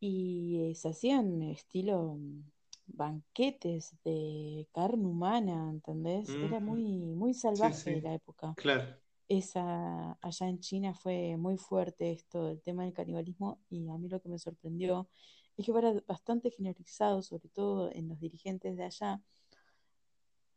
Y 0.00 0.72
se 0.74 0.88
hacían 0.88 1.42
estilo 1.42 2.14
mm, 2.18 2.42
banquetes 2.88 3.94
de 4.04 4.68
carne 4.72 5.06
humana, 5.06 5.70
¿entendés? 5.70 6.28
Era 6.28 6.60
muy, 6.60 6.98
muy 7.14 7.34
salvaje 7.34 8.00
la 8.00 8.14
época. 8.14 8.54
Claro 8.56 8.96
esa, 9.28 10.12
allá 10.22 10.48
en 10.48 10.60
China 10.60 10.94
fue 10.94 11.36
muy 11.36 11.58
fuerte 11.58 12.12
esto, 12.12 12.50
el 12.50 12.62
tema 12.62 12.84
del 12.84 12.94
canibalismo, 12.94 13.60
y 13.68 13.88
a 13.88 13.98
mí 13.98 14.08
lo 14.08 14.20
que 14.20 14.28
me 14.28 14.38
sorprendió 14.38 15.08
es 15.56 15.66
que 15.66 15.72
era 15.72 15.92
bastante 16.06 16.50
generalizado, 16.50 17.22
sobre 17.22 17.48
todo 17.50 17.92
en 17.92 18.08
los 18.08 18.18
dirigentes 18.20 18.76
de 18.76 18.84
allá, 18.84 19.20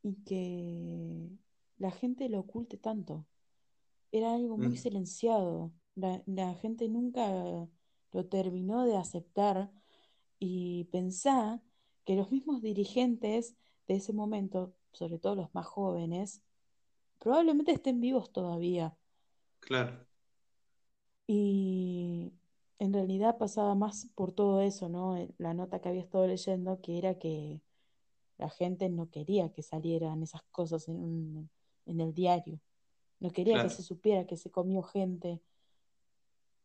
y 0.03 0.15
que 0.23 1.29
la 1.77 1.91
gente 1.91 2.29
lo 2.29 2.39
oculte 2.39 2.77
tanto. 2.77 3.25
Era 4.11 4.33
algo 4.33 4.57
muy 4.57 4.69
mm. 4.69 4.77
silenciado. 4.77 5.71
La, 5.95 6.23
la, 6.25 6.53
gente 6.55 6.87
nunca 6.87 7.27
lo 8.11 8.25
terminó 8.27 8.85
de 8.85 8.97
aceptar 8.97 9.71
y 10.39 10.85
pensá 10.85 11.61
que 12.05 12.15
los 12.15 12.31
mismos 12.31 12.61
dirigentes 12.61 13.55
de 13.87 13.95
ese 13.95 14.13
momento, 14.13 14.73
sobre 14.91 15.19
todo 15.19 15.35
los 15.35 15.53
más 15.53 15.65
jóvenes, 15.65 16.41
probablemente 17.19 17.71
estén 17.71 17.99
vivos 18.01 18.31
todavía. 18.31 18.97
Claro. 19.59 20.05
Y 21.27 22.33
en 22.79 22.93
realidad 22.93 23.37
pasaba 23.37 23.75
más 23.75 24.07
por 24.15 24.31
todo 24.31 24.61
eso, 24.61 24.89
¿no? 24.89 25.15
Eh, 25.15 25.29
la 25.37 25.53
nota 25.53 25.79
que 25.79 25.89
había 25.89 26.01
estado 26.01 26.27
leyendo, 26.27 26.81
que 26.81 26.97
era 26.97 27.19
que 27.19 27.61
la 28.37 28.49
gente 28.49 28.89
no 28.89 29.09
quería 29.11 29.53
que 29.53 29.61
salieran 29.61 30.23
esas 30.23 30.41
cosas 30.51 30.87
en, 30.87 31.49
el 31.85 32.13
diario. 32.13 32.59
No 33.19 33.29
quería 33.29 33.61
que 33.61 33.69
se 33.69 33.83
supiera 33.83 34.25
que 34.25 34.35
se 34.35 34.49
comió 34.49 34.81
gente, 34.81 35.41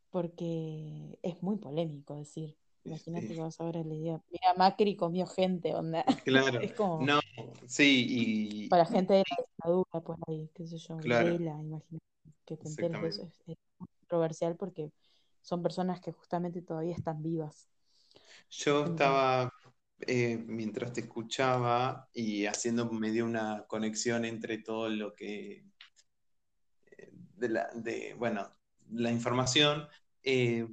porque 0.09 1.19
es 1.21 1.43
muy 1.43 1.57
polémico 1.57 2.15
decir. 2.15 2.57
Imagínate 2.87 3.27
que 3.27 3.41
vas 3.41 3.59
a 3.59 3.65
ver 3.65 3.77
el 3.77 3.89
día, 3.89 4.21
mira, 4.31 4.53
Macri 4.55 4.95
comió 4.95 5.27
gente, 5.27 5.75
onda. 5.75 6.05
Claro. 6.25 6.61
es 6.61 6.73
como. 6.73 7.05
No, 7.05 7.19
sí, 7.65 8.05
y. 8.09 8.69
Para 8.69 8.85
gente 8.85 9.13
de 9.13 9.23
la 9.29 9.35
dictadura, 9.45 10.01
por 10.05 10.17
ahí, 10.27 10.49
qué 10.53 10.65
sé 10.67 10.77
yo, 10.77 10.97
claro. 10.97 11.29
imagínate 11.29 11.85
que 12.45 12.55
te 12.55 12.69
enteres 12.69 13.03
eso. 13.03 13.29
Es, 13.45 13.57
controversial 13.99 14.55
porque 14.55 14.89
son 15.41 15.61
personas 15.61 15.99
que 15.99 16.13
justamente 16.13 16.61
todavía 16.61 16.95
están 16.95 17.21
vivas. 17.21 17.67
Yo 18.49 18.85
estaba, 18.85 19.51
eh, 19.99 20.37
mientras 20.47 20.93
te 20.93 21.01
escuchaba 21.01 22.09
y 22.13 22.45
haciendo 22.45 22.89
medio 22.89 23.25
una 23.25 23.65
conexión 23.67 24.23
entre 24.23 24.59
todo 24.59 24.87
lo 24.87 25.13
que. 25.13 25.65
Eh, 26.85 27.11
de 27.11 27.49
la, 27.49 27.69
de, 27.75 28.15
bueno, 28.17 28.49
la 28.91 29.11
información. 29.11 29.87
Eh, 30.23 30.65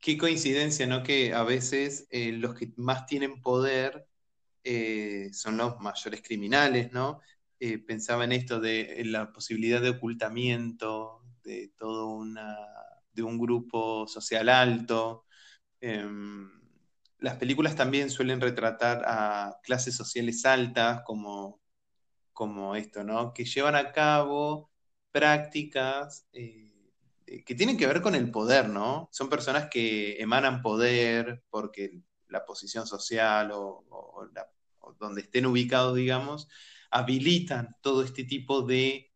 qué 0.00 0.18
coincidencia, 0.18 0.86
¿no? 0.86 1.02
Que 1.02 1.34
a 1.34 1.42
veces 1.44 2.06
eh, 2.10 2.32
los 2.32 2.54
que 2.54 2.72
más 2.76 3.06
tienen 3.06 3.40
poder 3.42 4.06
eh, 4.64 5.30
son 5.32 5.56
los 5.58 5.80
mayores 5.80 6.22
criminales, 6.22 6.92
¿no? 6.92 7.20
Eh, 7.60 7.78
pensaba 7.78 8.24
en 8.24 8.32
esto 8.32 8.60
de 8.60 9.02
la 9.06 9.32
posibilidad 9.32 9.80
de 9.80 9.90
ocultamiento 9.90 11.22
de 11.44 11.72
todo 11.78 12.08
una, 12.08 12.56
de 13.12 13.22
un 13.22 13.38
grupo 13.38 14.06
social 14.08 14.48
alto. 14.48 15.26
Em, 15.80 16.50
las 17.18 17.36
películas 17.36 17.76
también 17.76 18.10
suelen 18.10 18.40
retratar 18.40 19.04
a 19.06 19.58
clases 19.62 19.96
sociales 19.96 20.44
altas 20.46 21.02
como, 21.04 21.60
como 22.32 22.76
esto, 22.76 23.04
¿no? 23.04 23.32
Que 23.34 23.44
llevan 23.44 23.76
a 23.76 23.92
cabo 23.92 24.70
prácticas 25.12 26.28
que 27.26 27.54
tienen 27.54 27.76
que 27.76 27.86
ver 27.86 28.02
con 28.02 28.14
el 28.14 28.30
poder, 28.30 28.68
¿no? 28.68 29.08
Son 29.12 29.28
personas 29.28 29.68
que 29.70 30.20
emanan 30.20 30.62
poder 30.62 31.42
porque 31.50 32.00
la 32.28 32.44
posición 32.44 32.86
social 32.86 33.50
o, 33.52 33.84
donde 34.98 35.22
estén 35.22 35.46
ubicados, 35.46 35.96
digamos, 35.96 36.48
habilitan 36.90 37.76
todo 37.82 38.02
este 38.02 38.24
tipo 38.24 38.62
de 38.62 39.12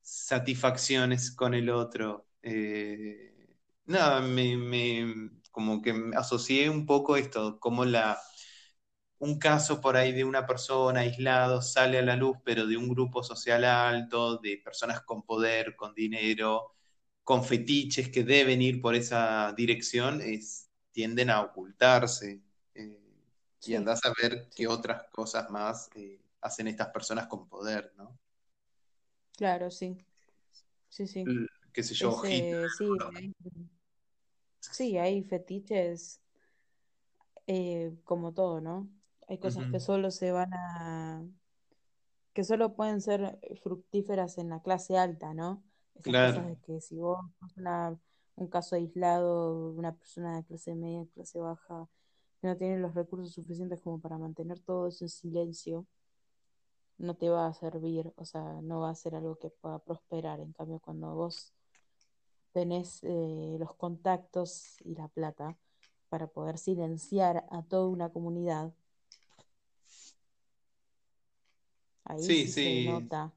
satisfacciones 0.00 1.30
con 1.30 1.54
el 1.54 1.70
otro. 1.70 2.28
Eh, 2.42 3.56
nada, 3.86 4.20
me, 4.22 5.30
como 5.50 5.82
que 5.82 5.94
asocié 6.16 6.70
un 6.70 6.86
poco 6.86 7.16
esto, 7.16 7.60
como 7.60 7.84
la, 7.84 8.18
un 9.18 9.38
caso 9.38 9.80
por 9.80 9.96
ahí 9.96 10.12
de 10.12 10.24
una 10.24 10.46
persona 10.46 11.00
aislado 11.00 11.62
sale 11.62 11.98
a 11.98 12.02
la 12.02 12.16
luz, 12.16 12.38
pero 12.44 12.66
de 12.66 12.76
un 12.76 12.88
grupo 12.88 13.22
social 13.22 13.64
alto, 13.64 14.38
de 14.38 14.58
personas 14.64 15.02
con 15.02 15.22
poder, 15.22 15.76
con 15.76 15.94
dinero, 15.94 16.74
con 17.24 17.44
fetiches 17.44 18.08
que 18.08 18.24
deben 18.24 18.62
ir 18.62 18.80
por 18.80 18.94
esa 18.94 19.52
dirección, 19.56 20.20
es, 20.20 20.68
tienden 20.90 21.30
a 21.30 21.40
ocultarse. 21.40 22.40
Eh, 22.74 22.98
y 23.64 23.74
andás 23.74 24.00
a 24.04 24.12
ver 24.20 24.48
qué 24.54 24.66
otras 24.66 25.04
cosas 25.10 25.48
más 25.50 25.88
eh, 25.94 26.20
hacen 26.40 26.66
estas 26.66 26.88
personas 26.88 27.26
con 27.26 27.48
poder, 27.48 27.92
¿no? 27.96 28.18
Claro, 29.36 29.70
sí. 29.70 29.96
Sí, 30.88 31.06
sí. 31.06 31.24
Qué 31.72 31.82
sé 31.82 31.94
yo, 31.94 32.20
sí, 32.22 32.44
sí, 34.60 34.98
hay 34.98 35.22
fetiches 35.22 36.20
eh, 37.46 37.94
como 38.04 38.34
todo, 38.34 38.60
¿no? 38.60 38.88
Hay 39.28 39.38
cosas 39.38 39.64
que 39.70 39.80
solo 39.80 40.10
se 40.10 40.32
van 40.32 40.52
a... 40.52 41.24
que 42.34 42.44
solo 42.44 42.74
pueden 42.74 43.00
ser 43.00 43.38
fructíferas 43.62 44.36
en 44.36 44.50
la 44.50 44.60
clase 44.60 44.98
alta, 44.98 45.32
¿no? 45.32 45.62
Claro. 46.00 46.42
de 46.42 46.56
que 46.60 46.80
si 46.80 46.96
vos 46.96 47.20
un 48.36 48.48
caso 48.48 48.76
aislado, 48.76 49.70
una 49.72 49.94
persona 49.94 50.36
de 50.36 50.44
clase 50.44 50.74
media, 50.74 51.06
clase 51.14 51.38
baja, 51.38 51.88
que 52.40 52.46
no 52.48 52.56
tiene 52.56 52.78
los 52.78 52.94
recursos 52.94 53.32
suficientes 53.32 53.80
como 53.80 54.00
para 54.00 54.18
mantener 54.18 54.58
todo 54.60 54.88
eso 54.88 55.04
en 55.04 55.10
silencio, 55.10 55.86
no 56.98 57.14
te 57.14 57.28
va 57.28 57.46
a 57.46 57.54
servir, 57.54 58.12
o 58.16 58.24
sea, 58.24 58.60
no 58.62 58.80
va 58.80 58.90
a 58.90 58.94
ser 58.94 59.14
algo 59.14 59.36
que 59.36 59.50
pueda 59.50 59.78
prosperar. 59.78 60.40
En 60.40 60.52
cambio, 60.52 60.80
cuando 60.80 61.14
vos 61.14 61.52
tenés 62.52 63.02
eh, 63.02 63.56
los 63.58 63.74
contactos 63.74 64.80
y 64.82 64.94
la 64.94 65.08
plata 65.08 65.56
para 66.08 66.26
poder 66.26 66.58
silenciar 66.58 67.44
a 67.50 67.62
toda 67.62 67.88
una 67.88 68.10
comunidad, 68.10 68.72
ahí 72.04 72.22
sí, 72.22 72.48
se 72.48 72.84
nota 72.84 73.32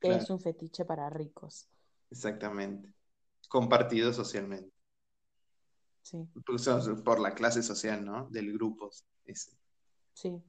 que 0.00 0.14
es 0.14 0.30
un 0.30 0.40
fetiche 0.40 0.84
para 0.84 1.08
ricos. 1.10 1.68
Exactamente. 2.10 2.92
Compartido 3.48 4.12
socialmente. 4.12 4.70
Sí. 6.02 6.28
Por 7.04 7.20
la 7.20 7.34
clase 7.34 7.62
social, 7.62 8.04
¿no? 8.04 8.28
Del 8.30 8.52
grupo. 8.52 8.90
Sí. 10.12 10.42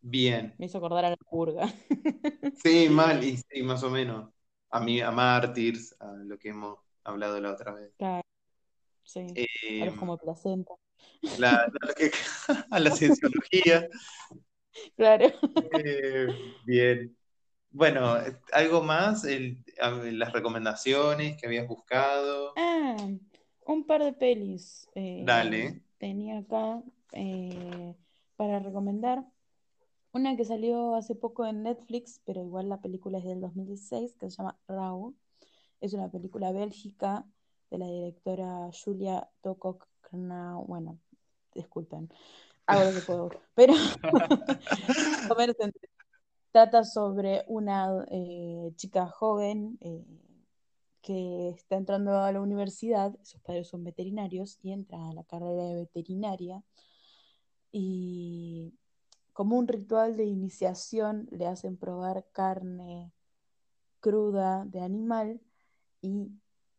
Bien. 0.00 0.54
Me 0.58 0.66
hizo 0.66 0.78
acordar 0.78 1.04
a 1.04 1.10
la 1.10 1.16
purga. 1.16 1.72
sí, 2.62 2.88
mal, 2.88 3.22
y 3.22 3.36
sí, 3.36 3.62
más 3.62 3.82
o 3.82 3.90
menos. 3.90 4.30
A 4.70 4.80
mí, 4.80 5.00
a 5.00 5.10
Mártires, 5.10 5.94
a 6.00 6.12
lo 6.12 6.38
que 6.38 6.48
hemos 6.48 6.78
hablado 7.04 7.40
la 7.40 7.52
otra 7.52 7.72
vez. 7.72 7.94
Claro. 7.96 8.22
Sí. 9.04 9.26
Eh, 9.34 9.82
a 9.82 9.96
como 9.96 10.18
placenta. 10.18 10.74
a 12.70 12.80
la 12.80 12.90
cienciología. 12.90 13.88
Claro. 14.96 15.26
Eh, 15.72 16.26
bien. 16.66 17.16
Bueno, 17.74 18.16
¿algo 18.52 18.82
más? 18.82 19.26
las 19.80 20.32
recomendaciones 20.32 21.36
que 21.36 21.46
habías 21.46 21.66
buscado. 21.66 22.52
Ah, 22.56 22.96
un 23.66 23.84
par 23.84 24.04
de 24.04 24.12
pelis. 24.12 24.88
Eh, 24.94 25.24
Dale. 25.26 25.82
Tenía 25.98 26.38
acá 26.38 26.80
eh, 27.12 27.96
para 28.36 28.60
recomendar. 28.60 29.24
Una 30.12 30.36
que 30.36 30.44
salió 30.44 30.94
hace 30.94 31.16
poco 31.16 31.44
en 31.46 31.64
Netflix, 31.64 32.20
pero 32.24 32.44
igual 32.44 32.68
la 32.68 32.80
película 32.80 33.18
es 33.18 33.24
del 33.24 33.40
2016, 33.40 34.14
que 34.20 34.30
se 34.30 34.36
llama 34.36 34.56
Raúl. 34.68 35.16
Es 35.80 35.94
una 35.94 36.08
película 36.08 36.52
bélgica 36.52 37.26
de 37.72 37.78
la 37.78 37.88
directora 37.88 38.70
Julia 38.84 39.28
Tokok 39.42 39.88
Bueno, 40.12 41.00
disculpen, 41.52 42.08
hago 42.66 42.84
lo 42.84 42.92
que 42.92 43.00
puedo. 43.00 43.30
Pero 43.56 43.74
Trata 46.54 46.84
sobre 46.84 47.42
una 47.48 48.06
eh, 48.12 48.72
chica 48.76 49.08
joven 49.08 49.76
eh, 49.80 50.04
que 51.02 51.48
está 51.48 51.74
entrando 51.74 52.16
a 52.16 52.30
la 52.30 52.40
universidad, 52.40 53.12
sus 53.24 53.40
padres 53.40 53.66
son 53.66 53.82
veterinarios 53.82 54.60
y 54.62 54.70
entra 54.70 55.04
a 55.08 55.12
la 55.14 55.24
carrera 55.24 55.64
de 55.64 55.74
veterinaria 55.74 56.62
y 57.72 58.72
como 59.32 59.56
un 59.56 59.66
ritual 59.66 60.16
de 60.16 60.26
iniciación 60.26 61.26
le 61.32 61.48
hacen 61.48 61.76
probar 61.76 62.24
carne 62.30 63.10
cruda 63.98 64.64
de 64.64 64.80
animal 64.80 65.40
y 66.02 66.30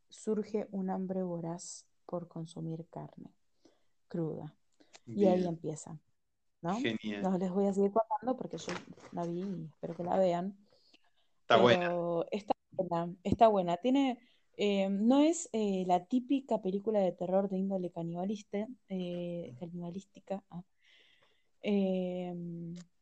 surge 0.07 0.69
un 0.71 0.89
hambre 0.89 1.21
voraz 1.21 1.85
por 2.05 2.29
consumir 2.29 2.87
carne 2.89 3.35
cruda. 4.07 4.55
Y 5.05 5.25
ahí 5.25 5.45
empieza. 5.45 5.99
¿No? 6.65 6.79
No 7.21 7.37
les 7.37 7.51
voy 7.51 7.67
a 7.67 7.73
seguir 7.73 7.91
contando 7.91 8.35
porque 8.35 8.57
yo 8.57 8.73
la 9.11 9.23
vi 9.25 9.41
y 9.41 9.65
espero 9.65 9.95
que 9.95 10.03
la 10.03 10.17
vean. 10.17 10.57
Está 11.41 11.57
buena. 11.57 11.93
Está 12.31 12.53
buena, 12.71 13.15
está 13.23 13.47
buena. 13.47 13.77
Tiene, 13.77 14.17
eh, 14.57 14.89
no 14.89 15.19
es 15.21 15.47
eh, 15.53 15.83
la 15.85 16.05
típica 16.05 16.61
película 16.61 16.99
de 16.99 17.11
terror 17.11 17.49
de 17.49 17.59
índole 17.59 17.91
canibalista, 17.91 18.67
eh, 18.89 19.53
canibalística. 19.59 20.43
Ah. 20.49 20.63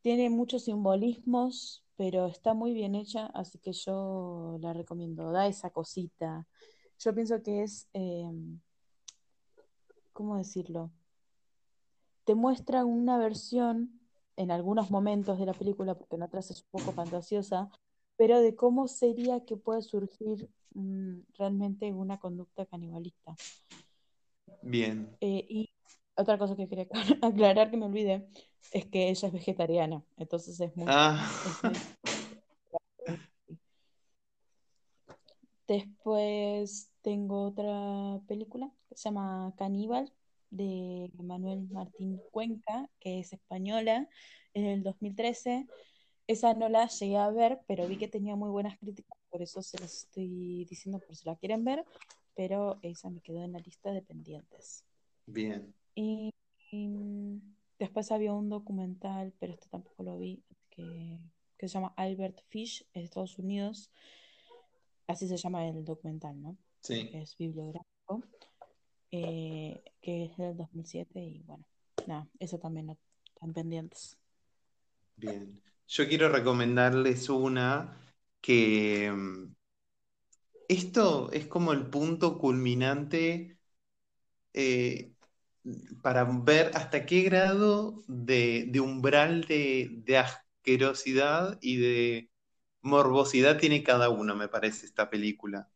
tiene 0.02 0.30
muchos 0.30 0.64
simbolismos, 0.64 1.84
pero 1.96 2.26
está 2.26 2.52
muy 2.54 2.74
bien 2.74 2.94
hecha, 2.94 3.26
así 3.26 3.58
que 3.58 3.72
yo 3.72 4.58
la 4.60 4.74
recomiendo. 4.74 5.32
Da 5.32 5.46
esa 5.46 5.70
cosita. 5.70 6.46
Yo 6.98 7.14
pienso 7.14 7.42
que 7.42 7.62
es, 7.62 7.88
¿cómo 10.12 10.36
decirlo? 10.36 10.90
Te 12.24 12.34
muestra 12.34 12.84
una 12.84 13.18
versión 13.18 14.00
en 14.36 14.50
algunos 14.50 14.90
momentos 14.90 15.38
de 15.38 15.46
la 15.46 15.52
película, 15.52 15.94
porque 15.94 16.16
en 16.16 16.22
otras 16.22 16.50
es 16.50 16.62
un 16.62 16.80
poco 16.80 16.92
fantasiosa, 16.92 17.70
pero 18.16 18.40
de 18.40 18.54
cómo 18.54 18.88
sería 18.88 19.44
que 19.44 19.56
puede 19.56 19.82
surgir 19.82 20.48
mm, 20.74 21.20
realmente 21.38 21.92
una 21.92 22.18
conducta 22.18 22.66
canibalista. 22.66 23.34
Bien. 24.62 25.16
Eh, 25.20 25.46
y 25.48 25.70
otra 26.16 26.38
cosa 26.38 26.56
que 26.56 26.68
quería 26.68 26.86
aclarar 27.22 27.70
que 27.70 27.76
me 27.76 27.86
olvidé 27.86 28.26
es 28.72 28.86
que 28.86 29.10
ella 29.10 29.28
es 29.28 29.32
vegetariana, 29.32 30.02
entonces 30.16 30.58
es 30.60 30.76
muy... 30.76 30.86
Ah. 30.88 31.30
Después 35.66 36.90
tengo 37.00 37.44
otra 37.44 38.20
película 38.26 38.70
que 38.88 38.96
se 38.96 39.04
llama 39.04 39.54
Caníbal, 39.56 40.12
de 40.54 41.10
Manuel 41.14 41.68
Martín 41.70 42.20
Cuenca, 42.30 42.88
que 43.00 43.20
es 43.20 43.32
española, 43.32 44.08
en 44.54 44.66
el 44.66 44.82
2013. 44.82 45.66
Esa 46.26 46.54
no 46.54 46.68
la 46.68 46.86
llegué 46.86 47.16
a 47.16 47.30
ver, 47.30 47.60
pero 47.66 47.86
vi 47.86 47.98
que 47.98 48.08
tenía 48.08 48.36
muy 48.36 48.50
buenas 48.50 48.78
críticas, 48.78 49.18
por 49.28 49.42
eso 49.42 49.60
se 49.62 49.78
las 49.78 50.04
estoy 50.04 50.64
diciendo 50.64 51.00
por 51.00 51.16
si 51.16 51.26
la 51.26 51.36
quieren 51.36 51.64
ver, 51.64 51.84
pero 52.34 52.78
esa 52.82 53.10
me 53.10 53.20
quedó 53.20 53.42
en 53.42 53.52
la 53.52 53.58
lista 53.58 53.90
de 53.90 54.00
pendientes. 54.00 54.84
Bien. 55.26 55.74
Y, 55.94 56.32
después 57.78 58.10
había 58.10 58.32
un 58.32 58.48
documental, 58.48 59.32
pero 59.38 59.52
este 59.52 59.68
tampoco 59.68 60.02
lo 60.02 60.18
vi, 60.18 60.42
que, 60.70 61.18
se 61.58 61.68
llama 61.68 61.94
Albert 61.96 62.40
Fish, 62.48 62.86
de 62.92 63.02
Estados 63.02 63.38
Unidos. 63.38 63.90
Así 65.06 65.28
se 65.28 65.36
llama 65.36 65.66
el 65.66 65.84
documental, 65.84 66.40
¿no? 66.40 66.56
Sí. 66.80 67.10
es 67.14 67.36
bibliográfico. 67.36 68.22
Eh, 69.16 69.80
que 70.02 70.24
es 70.24 70.36
del 70.36 70.56
2007 70.56 71.20
y 71.20 71.44
bueno, 71.46 71.64
nada, 72.08 72.26
eso 72.40 72.58
también 72.58 72.98
están 73.32 73.52
pendientes. 73.52 74.18
Bien, 75.14 75.62
yo 75.86 76.08
quiero 76.08 76.28
recomendarles 76.30 77.28
una 77.28 77.96
que 78.40 79.12
mm, 79.12 79.54
esto 80.66 81.30
es 81.30 81.46
como 81.46 81.72
el 81.72 81.86
punto 81.86 82.38
culminante 82.38 83.56
eh, 84.52 85.12
para 86.02 86.24
ver 86.24 86.72
hasta 86.74 87.06
qué 87.06 87.22
grado 87.22 88.02
de, 88.08 88.68
umbral 88.80 89.42
de, 89.44 90.18
asquerosidad 90.18 91.56
y 91.60 91.76
de 91.76 92.30
morbosidad 92.82 93.58
tiene 93.58 93.84
cada 93.84 94.08
uno, 94.08 94.34
me 94.34 94.48
parece, 94.48 94.86
esta 94.86 95.08
película 95.08 95.70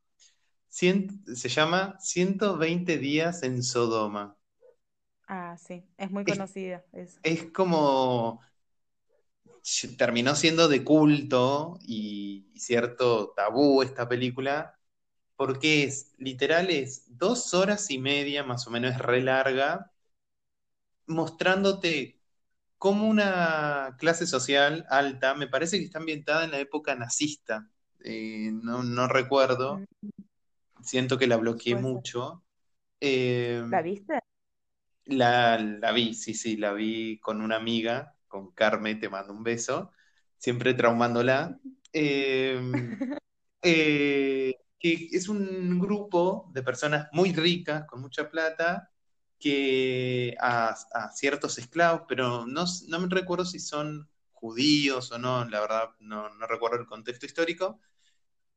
se 0.68 1.48
llama 1.48 1.96
120 2.00 2.98
días 2.98 3.42
en 3.42 3.62
Sodoma. 3.62 4.36
Ah, 5.26 5.56
sí, 5.58 5.84
es 5.96 6.10
muy 6.10 6.24
conocida. 6.24 6.84
Es, 7.22 7.44
como. 7.52 8.40
Terminó 9.98 10.34
siendo 10.34 10.68
de 10.68 10.82
culto 10.82 11.78
y, 11.82 12.50
cierto 12.56 13.34
tabú 13.36 13.82
esta 13.82 14.08
película, 14.08 14.78
porque 15.36 15.84
es 15.84 16.14
literal, 16.16 16.70
es 16.70 17.04
dos 17.18 17.52
horas 17.52 17.90
y 17.90 17.98
media, 17.98 18.44
más 18.44 18.66
o 18.66 18.70
menos, 18.70 18.92
es 18.92 18.98
re 18.98 19.20
larga, 19.20 19.92
mostrándote 21.06 22.18
cómo 22.78 23.08
una 23.08 23.96
clase 23.98 24.26
social 24.26 24.86
alta, 24.88 25.34
me 25.34 25.48
parece 25.48 25.78
que 25.78 25.84
está 25.84 25.98
ambientada 25.98 26.44
en 26.44 26.52
la 26.52 26.60
época 26.60 26.94
nazista, 26.94 27.68
eh, 28.04 28.50
no, 28.52 28.82
no, 28.82 29.06
recuerdo, 29.06 29.78
mm. 29.78 30.08
Siento 30.82 31.18
que 31.18 31.26
la 31.26 31.36
bloqueé 31.36 31.76
mucho. 31.76 32.42
Eh, 33.00 33.64
¿La 33.68 33.82
viste? 33.82 34.20
La, 35.06 35.58
la, 35.58 35.92
vi, 35.92 36.14
sí, 36.14 36.34
sí, 36.34 36.56
la 36.56 36.72
vi 36.72 37.18
con 37.18 37.40
una 37.40 37.56
amiga, 37.56 38.14
con 38.26 38.52
Carmen, 38.52 39.00
te 39.00 39.08
mando 39.08 39.32
un 39.32 39.42
beso, 39.42 39.92
siempre 40.36 40.74
traumándola. 40.74 41.58
Eh, 41.92 42.60
eh, 43.62 44.54
que 44.78 45.08
es 45.10 45.28
un 45.28 45.78
grupo 45.78 46.50
de 46.52 46.62
personas 46.62 47.08
muy 47.12 47.32
ricas, 47.32 47.84
con 47.86 48.00
mucha 48.00 48.30
plata, 48.30 48.90
que 49.38 50.36
a, 50.40 50.76
ciertos 51.14 51.58
esclavos, 51.58 52.02
pero 52.08 52.46
no, 52.46 52.64
no, 52.88 53.00
me 53.00 53.08
recuerdo 53.08 53.44
si 53.44 53.60
son 53.60 54.08
judíos 54.32 55.10
o 55.12 55.18
no, 55.18 55.44
la 55.44 55.60
verdad 55.60 55.90
no, 56.00 56.28
no 56.34 56.46
recuerdo 56.46 56.78
el 56.78 56.86
contexto 56.86 57.26
histórico, 57.26 57.80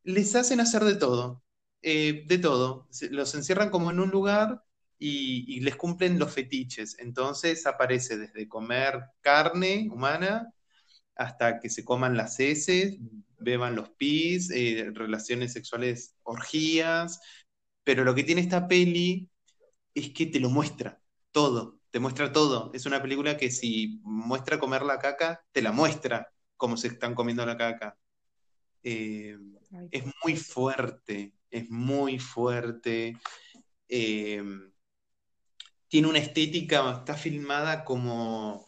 les 0.03 0.35
hacen 0.35 0.59
hacer 0.59 0.83
de 0.83 0.95
todo. 0.95 1.43
Eh, 1.81 2.23
de 2.27 2.37
todo. 2.37 2.87
Los 3.09 3.33
encierran 3.35 3.69
como 3.69 3.91
en 3.91 3.99
un 3.99 4.09
lugar 4.11 4.63
y, 4.99 5.59
les 5.61 5.75
cumplen 5.75 6.19
los 6.19 6.33
fetiches. 6.33 6.97
Entonces 6.99 7.65
aparece 7.65 8.17
desde 8.17 8.47
comer 8.47 9.01
carne 9.21 9.89
humana 9.91 10.53
hasta 11.15 11.59
que 11.59 11.69
se 11.69 11.85
coman 11.85 12.17
las 12.17 12.39
heces, 12.39 12.97
beban 13.39 13.75
los 13.75 13.89
pis, 13.91 14.51
eh, 14.51 14.91
relaciones 14.93 15.53
sexuales, 15.53 16.15
orgías. 16.23 17.19
Pero 17.83 18.03
lo 18.03 18.15
que 18.15 18.23
tiene 18.23 18.41
esta 18.41 18.67
peli 18.67 19.29
es 19.95 20.11
que 20.11 20.27
te 20.27 20.39
lo 20.39 20.49
muestra 20.49 21.01
todo, 21.31 21.79
te 21.91 21.99
muestra 21.99 22.31
todo. 22.31 22.71
Es 22.73 22.85
una 22.85 23.01
película 23.01 23.37
que 23.37 23.51
si 23.51 23.99
muestra 24.03 24.59
comer 24.59 24.83
la 24.83 24.99
caca, 24.99 25.43
te 25.51 25.61
la 25.61 25.71
muestra 25.71 26.31
cómo 26.57 26.77
se 26.77 26.89
están 26.89 27.15
comiendo 27.15 27.45
la 27.45 27.57
caca. 27.57 27.97
Eh, 28.83 29.37
es 29.91 30.03
muy 30.23 30.35
fuerte, 30.35 31.33
es 31.51 31.69
muy 31.69 32.19
fuerte. 32.19 33.17
Eh, 33.89 34.43
tiene 35.87 36.07
una 36.07 36.19
estética, 36.19 36.91
está 36.91 37.15
filmada 37.15 37.83
como 37.83 38.65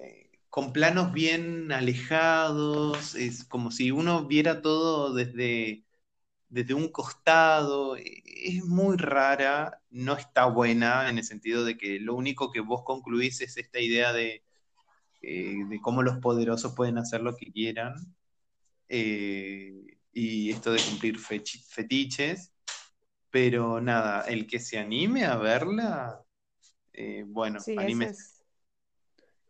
eh, 0.00 0.30
con 0.48 0.72
planos 0.72 1.12
bien 1.12 1.72
alejados, 1.72 3.14
es 3.16 3.44
como 3.44 3.70
si 3.72 3.90
uno 3.90 4.26
viera 4.26 4.62
todo 4.62 5.12
desde, 5.12 5.84
desde 6.48 6.74
un 6.74 6.88
costado. 6.88 7.96
Es 7.96 8.64
muy 8.64 8.96
rara, 8.96 9.82
no 9.90 10.14
está 10.14 10.46
buena 10.46 11.10
en 11.10 11.18
el 11.18 11.24
sentido 11.24 11.64
de 11.64 11.76
que 11.76 12.00
lo 12.00 12.14
único 12.14 12.52
que 12.52 12.60
vos 12.60 12.82
concluís 12.84 13.40
es 13.40 13.56
esta 13.56 13.80
idea 13.80 14.12
de, 14.12 14.44
de 15.20 15.80
cómo 15.82 16.02
los 16.02 16.18
poderosos 16.18 16.74
pueden 16.74 16.98
hacer 16.98 17.22
lo 17.22 17.36
que 17.36 17.50
quieran. 17.52 18.14
Eh, 18.88 19.95
y 20.18 20.50
esto 20.50 20.72
de 20.72 20.80
cumplir 20.80 21.18
fetiches, 21.18 22.50
pero 23.30 23.82
nada, 23.82 24.22
el 24.22 24.46
que 24.46 24.58
se 24.58 24.78
anime 24.78 25.26
a 25.26 25.36
verla, 25.36 26.22
eh, 26.94 27.22
bueno, 27.26 27.60
sí, 27.60 27.76
Es, 27.78 28.42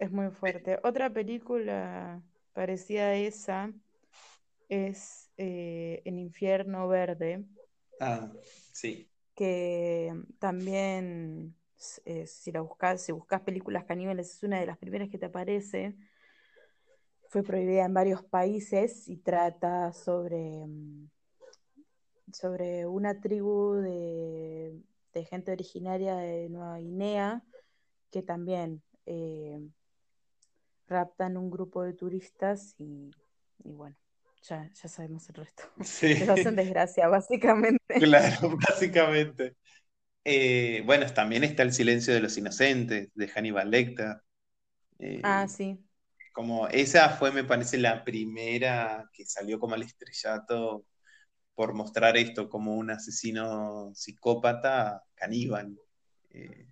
es, 0.01 0.10
muy 0.10 0.30
fuerte. 0.30 0.80
Otra 0.82 1.09
película 1.09 2.20
parecida 2.52 3.10
a 3.10 3.14
esa 3.14 3.72
es 4.68 5.30
eh, 5.36 6.02
En 6.05 6.18
Infierno 6.18 6.88
Verde. 6.88 7.44
Ah, 8.01 8.32
sí. 8.72 9.09
Que 9.36 10.12
también, 10.40 11.55
si 11.76 12.51
la 12.51 12.62
buscas, 12.62 13.05
si 13.05 13.12
buscas 13.12 13.43
películas 13.43 13.84
caníbales, 13.84 14.32
es 14.32 14.43
una 14.43 14.59
de 14.59 14.66
las 14.66 14.78
primeras 14.78 15.10
que 15.10 15.18
te 15.18 15.26
aparece 15.26 15.94
fue 17.36 17.42
prohibida 17.42 17.84
en 17.84 17.92
varios 17.92 18.22
países 18.22 19.06
y 19.10 19.18
trata 19.18 19.92
sobre, 19.92 20.66
mm, 20.66 21.10
sobre 22.32 22.86
una 22.86 23.20
tribu 23.20 23.74
de, 23.74 24.80
gente 25.28 25.52
originaria 25.52 26.16
de 26.16 26.48
Nueva 26.48 26.78
Guinea 26.78 27.42
que 28.10 28.22
también 28.22 28.82
eh, 29.04 29.60
raptan 30.88 31.36
un 31.36 31.50
grupo 31.50 31.82
de 31.82 31.92
turistas 31.92 32.74
y, 32.78 33.10
bueno, 33.58 33.96
ya, 34.42 34.70
ya 34.72 34.88
sabemos 34.88 35.28
el 35.28 35.34
resto. 35.34 35.64
Sí. 35.84 36.14
Les 36.14 36.28
hacen 36.30 36.56
desgracia, 36.56 37.06
básicamente. 37.06 38.00
Claro, 38.00 38.56
básicamente. 38.66 39.56
Eh, 40.24 40.82
bueno, 40.86 41.04
también 41.12 41.44
está 41.44 41.64
El 41.64 41.74
silencio 41.74 42.14
de 42.14 42.20
los 42.20 42.38
inocentes, 42.38 43.10
de 43.14 43.28
Hannibal 43.28 43.70
Lecter. 43.70 44.22
Eh, 44.98 45.20
ah, 45.22 45.46
sí. 45.48 45.85
Como 46.36 46.68
esa 46.68 47.08
fue, 47.08 47.32
me 47.32 47.44
parece, 47.44 47.78
la 47.78 48.04
primera 48.04 49.08
que 49.10 49.24
salió 49.24 49.58
como 49.58 49.74
al 49.74 49.80
estrellato 49.80 50.84
por 51.54 51.72
mostrar 51.72 52.18
esto 52.18 52.50
como 52.50 52.74
un 52.74 52.90
asesino 52.90 53.90
psicópata 53.94 55.02
caníbal. 55.14 55.80
Eh, 56.28 56.66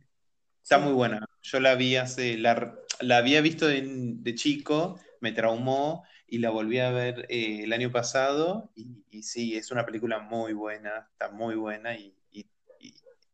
está 0.62 0.78
muy 0.78 0.92
buena. 0.92 1.26
Yo 1.40 1.60
la 1.60 1.76
vi 1.76 1.96
hace, 1.96 2.36
la, 2.36 2.74
había 3.10 3.40
visto 3.40 3.66
de, 3.66 4.34
chico, 4.34 5.00
me 5.22 5.32
traumó 5.32 6.04
y 6.26 6.40
la 6.40 6.50
volví 6.50 6.80
a 6.80 6.90
ver 6.90 7.24
el 7.30 7.72
año 7.72 7.90
pasado 7.90 8.70
y, 8.74 9.22
sí, 9.22 9.56
es 9.56 9.70
una 9.70 9.86
película 9.86 10.18
muy 10.18 10.52
buena, 10.52 11.08
está 11.10 11.30
muy 11.30 11.54
buena 11.54 11.96
y 11.96 12.14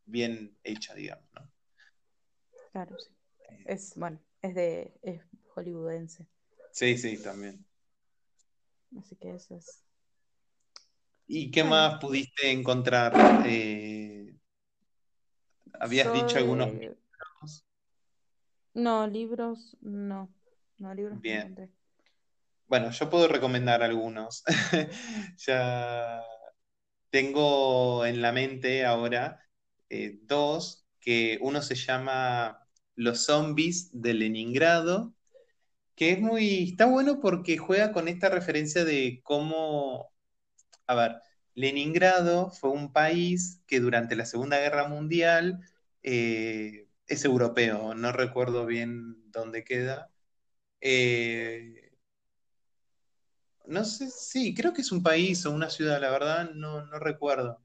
bien 0.05 0.57
hecha, 0.63 0.95
digamos, 0.95 1.25
¿no? 1.35 1.51
Claro, 2.71 2.97
sí. 3.01 3.11
Es, 3.67 3.97
bueno, 3.97 4.21
es 4.43 4.55
de 4.55 4.95
es 5.03 5.23
hollywoodense. 5.55 6.27
Sí, 6.73 6.97
sí, 6.97 7.23
también. 7.23 7.65
Así 8.99 9.17
que 9.17 9.35
eso 9.35 9.55
es. 9.57 9.85
¿Y 11.27 11.51
qué 11.51 11.63
más 11.63 11.99
pudiste 12.01 12.51
encontrar? 12.51 13.13
Eh, 13.47 14.35
¿Habías 15.79 16.13
dicho 16.13 16.39
algunos 16.39 16.73
libros? 16.73 16.99
No, 18.75 19.07
libros, 19.07 19.77
no. 19.81 20.29
No, 20.79 20.95
libros 20.95 21.21
Bien. 21.21 21.71
bueno, 22.67 22.91
yo 22.91 23.11
puedo 23.11 23.29
recomendar 23.29 23.83
algunos. 23.83 24.43
ya 25.47 26.23
tengo 27.11 28.07
en 28.07 28.23
la 28.23 28.33
mente 28.33 28.85
ahora 28.85 29.41
eh, 29.89 30.19
dos, 30.23 30.87
que 31.01 31.39
uno 31.43 31.63
se 31.63 31.75
llama 31.75 32.67
Los 32.95 33.25
zombies 33.27 33.91
de 33.93 34.15
Leningrado, 34.15 35.15
que 36.01 36.13
es 36.13 36.21
muy, 36.21 36.71
está 36.71 36.87
bueno 36.87 37.21
porque 37.21 37.59
juega 37.59 37.93
con 37.93 38.09
esta 38.09 38.31
referencia 38.31 38.87
de 38.87 39.21
cómo, 39.23 40.11
a 40.87 40.95
ver, 40.95 41.17
Leningrado 41.55 42.51
fue 42.51 42.71
un 42.71 42.93
país 42.93 43.63
que 43.67 43.81
durante 43.81 44.17
la 44.17 44.25
Segunda 44.27 44.59
Guerra 44.59 44.89
Mundial 44.89 45.61
eh, 46.03 46.89
es 47.07 47.25
europeo, 47.27 47.95
no 47.95 48.13
recuerdo 48.13 48.65
bien 48.67 49.31
dónde 49.31 49.63
queda. 49.65 50.11
Eh, 50.81 51.93
no 53.67 53.85
sé, 53.85 54.11
sí, 54.11 54.55
creo 54.55 54.73
que 54.73 54.81
es 54.83 54.93
un 54.93 55.03
país 55.03 55.45
o 55.47 55.53
una 55.53 55.71
ciudad, 55.71 56.01
la 56.01 56.11
verdad, 56.11 56.51
no, 56.55 56.87
no 56.87 56.99
recuerdo 56.99 57.63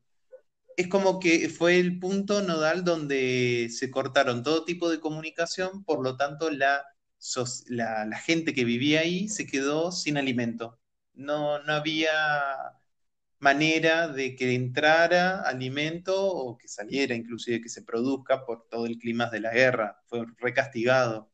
es 0.77 0.87
como 0.89 1.19
que 1.19 1.49
fue 1.49 1.79
el 1.79 1.99
punto 1.99 2.41
nodal 2.41 2.83
donde 2.83 3.69
se 3.71 3.91
cortaron 3.91 4.43
todo 4.43 4.65
tipo 4.65 4.89
de 4.89 4.99
comunicación, 4.99 5.83
por 5.85 6.03
lo 6.03 6.17
tanto 6.17 6.49
la, 6.49 6.83
la, 7.67 8.17
gente 8.17 8.53
que 8.53 8.65
vivía 8.65 9.01
ahí 9.01 9.27
se 9.29 9.45
quedó 9.47 9.91
sin 9.91 10.17
alimento. 10.17 10.79
No, 11.13 11.59
no 11.63 11.73
había 11.73 12.11
manera 13.39 14.07
de 14.07 14.35
que 14.35 14.55
entrara 14.55 15.41
alimento 15.41 16.15
o 16.27 16.57
que 16.57 16.67
saliera, 16.67 17.15
inclusive 17.15 17.61
que 17.61 17.69
se 17.69 17.83
produzca 17.83 18.45
por 18.45 18.67
todo 18.69 18.85
el 18.85 18.97
clima 18.97 19.27
de 19.29 19.39
la 19.41 19.53
guerra. 19.53 20.01
Fue 20.07 20.25
recastigado. 20.39 21.31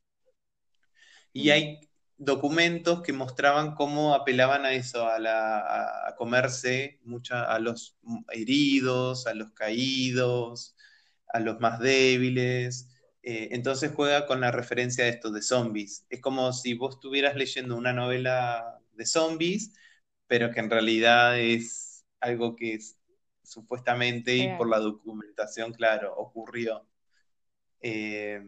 Y 1.32 1.50
hay 1.50 1.80
documentos 2.18 3.02
que 3.02 3.12
mostraban 3.12 3.74
cómo 3.74 4.14
apelaban 4.14 4.64
a 4.64 4.72
eso, 4.72 5.06
a, 5.06 6.14
comerse 6.16 7.00
a 7.30 7.58
los 7.58 7.96
heridos, 8.30 9.26
a 9.26 9.34
los 9.34 9.52
caídos, 9.52 10.76
a 11.28 11.40
los 11.40 11.60
más 11.60 11.80
débiles. 11.80 12.88
Eh, 13.22 13.50
entonces 13.52 13.92
juega 13.94 14.26
con 14.26 14.40
la 14.40 14.50
referencia 14.50 15.04
de 15.04 15.10
esto 15.10 15.30
de 15.30 15.42
zombies. 15.42 16.06
Es 16.10 16.20
como 16.20 16.52
si 16.52 16.74
vos 16.74 16.96
estuvieras 16.96 17.36
leyendo 17.36 17.76
una 17.76 17.92
novela 17.92 18.80
de 18.94 19.06
zombies, 19.06 19.72
pero 20.26 20.50
que 20.50 20.60
en 20.60 20.70
realidad 20.70 21.38
es 21.38 22.04
algo 22.20 22.56
que 22.56 22.78
supuestamente 23.42 24.36
y 24.36 24.56
por 24.56 24.68
la 24.68 24.78
documentación, 24.78 25.72
claro, 25.72 26.14
ocurrió. 26.16 26.86
Eh, 27.80 28.42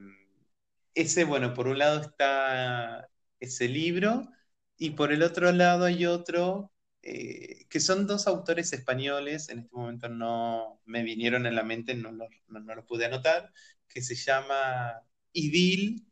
ese, 0.95 1.25
bueno, 1.25 1.55
por 1.55 1.69
un 1.69 1.79
lado 1.79 2.01
está 2.01 3.09
ese 3.41 3.69
libro, 3.69 4.29
y 4.77 4.91
por 4.91 5.13
el 5.13 5.23
otro 5.23 5.53
lado 5.53 5.85
hay 5.85 6.07
otro, 6.07 6.73
eh, 7.03 7.67
que 7.69 7.81
son 7.81 8.07
dos 8.07 8.27
autores 8.27 8.73
españoles, 8.73 9.49
en 9.49 9.61
este 9.61 9.77
momento 9.77 10.09
no 10.09 10.81
me 10.85 11.03
vinieron 11.03 11.47
en 11.47 11.55
la 11.55 11.63
mente, 11.63 11.95
no 11.95 12.13
lo, 12.13 12.29
no, 12.49 12.87
pude 12.87 13.07
anotar, 13.07 13.53
que 13.89 14.03
se 14.03 14.15
llama 14.15 15.03
Idil. 15.33 16.07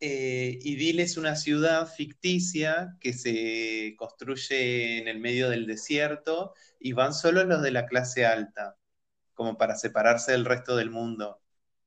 Eh, 0.00 0.58
Idil 0.62 1.00
es 1.00 1.16
una 1.16 1.36
ciudad 1.36 1.86
ficticia 1.92 2.96
que 3.00 3.12
se 3.12 3.94
construye 3.96 4.98
en 4.98 5.08
el 5.08 5.20
medio 5.20 5.48
del 5.48 5.66
desierto 5.66 6.54
y 6.80 6.92
van 6.92 7.14
solo 7.14 7.44
los 7.44 7.62
de 7.62 7.70
la 7.70 7.86
clase 7.86 8.26
alta, 8.26 8.76
como 9.34 9.56
para 9.58 9.76
separarse 9.76 10.32
del 10.32 10.44
resto 10.44 10.76
del 10.76 10.90
mundo. 10.90 11.40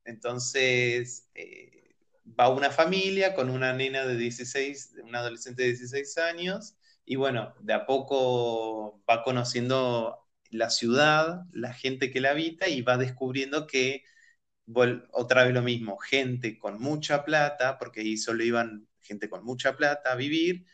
Entonces, 0.04 1.28
eh, 1.34 1.94
va 2.38 2.48
una 2.48 2.70
familia 2.70 3.34
con 3.34 3.50
una 3.50 3.72
nena 3.72 4.04
de 4.04 4.16
16, 4.16 4.94
una 5.04 5.20
adolescente 5.20 5.62
de 5.62 5.68
16 5.68 6.18
años, 6.18 6.76
y 7.04 7.16
bueno, 7.16 7.54
de 7.60 7.72
a 7.72 7.86
poco 7.86 9.02
va 9.08 9.22
conociendo 9.22 10.26
la 10.50 10.70
ciudad, 10.70 11.42
la 11.52 11.72
gente 11.72 12.10
que 12.10 12.20
la 12.20 12.30
habita, 12.30 12.68
y 12.68 12.82
va 12.82 12.96
descubriendo 12.96 13.66
que, 13.66 14.04
otra 15.12 15.44
vez 15.44 15.54
lo 15.54 15.62
mismo, 15.62 15.98
gente 15.98 16.58
con 16.58 16.80
mucha 16.80 17.24
plata, 17.24 17.78
porque 17.78 18.00
ahí 18.00 18.16
solo 18.16 18.44
iban 18.44 18.88
gente 19.00 19.28
con 19.28 19.44
mucha 19.44 19.76
plata 19.76 20.12
a 20.12 20.16
vivir, 20.16 20.66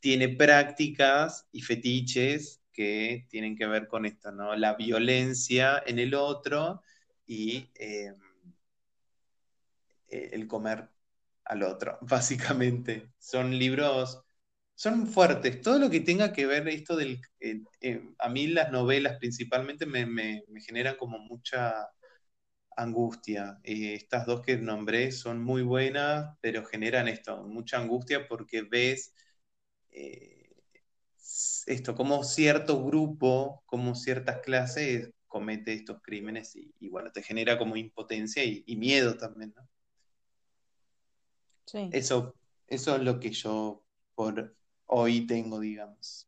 tiene 0.00 0.28
prácticas 0.28 1.48
y 1.52 1.62
fetiches 1.62 2.62
que 2.72 3.26
tienen 3.30 3.56
que 3.56 3.66
ver 3.66 3.88
con 3.88 4.06
esto, 4.06 4.32
¿no? 4.32 4.54
La 4.56 4.74
violencia 4.74 5.82
en 5.86 5.98
el 5.98 6.14
otro 6.14 6.82
y... 7.26 7.70
Eh, 7.74 8.12
el 10.32 10.46
comer 10.46 10.88
al 11.44 11.62
otro, 11.62 11.98
básicamente. 12.02 13.10
Son 13.18 13.56
libros, 13.58 14.22
son 14.74 15.06
fuertes. 15.06 15.60
Todo 15.60 15.78
lo 15.78 15.90
que 15.90 16.00
tenga 16.00 16.32
que 16.32 16.46
ver 16.46 16.68
esto 16.68 16.96
del... 16.96 17.20
Eh, 17.40 17.62
eh, 17.80 18.02
a 18.18 18.28
mí 18.28 18.48
las 18.48 18.70
novelas 18.72 19.18
principalmente 19.18 19.86
me, 19.86 20.44
generan 20.66 20.96
como 20.96 21.18
mucha 21.18 21.88
angustia. 22.78 23.60
estas 23.64 24.26
dos 24.26 24.42
que 24.42 24.56
nombré 24.56 25.12
son 25.12 25.42
muy 25.42 25.62
buenas, 25.62 26.36
pero 26.40 26.64
generan 26.64 27.08
esto, 27.08 27.44
mucha 27.44 27.78
angustia 27.78 28.28
porque 28.28 28.62
ves 28.62 29.14
esto, 31.66 31.94
como 31.94 32.24
cierto 32.24 32.84
grupo, 32.84 33.62
como 33.66 33.94
ciertas 33.94 34.40
clases 34.40 35.12
comete 35.26 35.74
estos 35.74 36.00
crímenes 36.02 36.56
y, 36.56 36.88
bueno, 36.88 37.12
te 37.12 37.22
genera 37.22 37.58
como 37.58 37.76
impotencia 37.76 38.44
y, 38.44 38.64
y 38.66 38.76
miedo 38.76 39.16
también, 39.16 39.52
¿no? 39.56 39.68
Eso, 41.90 42.34
eso 42.66 42.96
es 42.96 43.02
lo 43.02 43.20
que 43.20 43.30
yo 43.30 43.84
por 44.14 44.56
hoy 44.86 45.26
tengo, 45.26 45.60
digamos. 45.60 46.27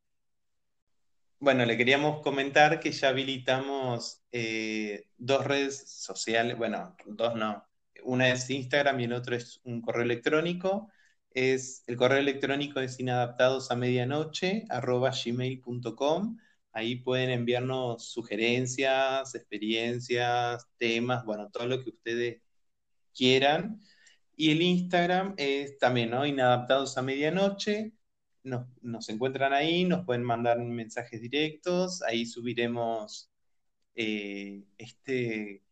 Bueno, 1.42 1.64
le 1.64 1.76
queríamos 1.78 2.20
comentar 2.22 2.80
que 2.80 2.92
ya 2.92 3.08
habilitamos 3.08 4.22
eh, 4.30 5.06
dos 5.16 5.44
redes 5.46 5.90
sociales, 5.90 6.56
bueno, 6.58 6.94
dos 7.06 7.34
no. 7.34 7.66
Una 8.04 8.28
es 8.30 8.50
Instagram 8.50 9.00
y 9.00 9.04
el 9.04 9.14
otro 9.14 9.36
es 9.36 9.60
un 9.64 9.80
correo 9.80 10.02
electrónico. 10.02 10.90
Es, 11.30 11.82
el 11.86 11.96
correo 11.96 12.18
electrónico 12.18 12.80
es 12.80 13.00
inadaptados 13.00 13.70
a 13.70 13.76
medianoche, 13.76 14.64
arroba 14.68 15.12
gmail.com. 15.12 16.38
Ahí 16.72 16.96
pueden 16.96 17.30
enviarnos 17.30 18.10
sugerencias, 18.10 19.34
experiencias, 19.34 20.68
temas, 20.76 21.24
bueno, 21.24 21.50
todo 21.50 21.66
lo 21.66 21.82
que 21.82 21.90
ustedes 21.90 22.42
quieran. 23.14 23.80
Y 24.36 24.50
el 24.52 24.62
Instagram 24.62 25.34
es 25.38 25.78
también, 25.78 26.10
¿no? 26.10 26.26
Inadaptados 26.26 26.98
a 26.98 27.02
medianoche. 27.02 27.92
Nos, 28.42 29.08
encuentran 29.08 29.52
ahí, 29.52 29.84
nos 29.84 30.04
pueden 30.04 30.24
mandar 30.24 30.58
mensajes 30.58 31.20
directos. 31.20 32.02
Ahí 32.02 32.26
subiremos 32.26 33.30
eh, 33.94 34.64
este 34.78 35.62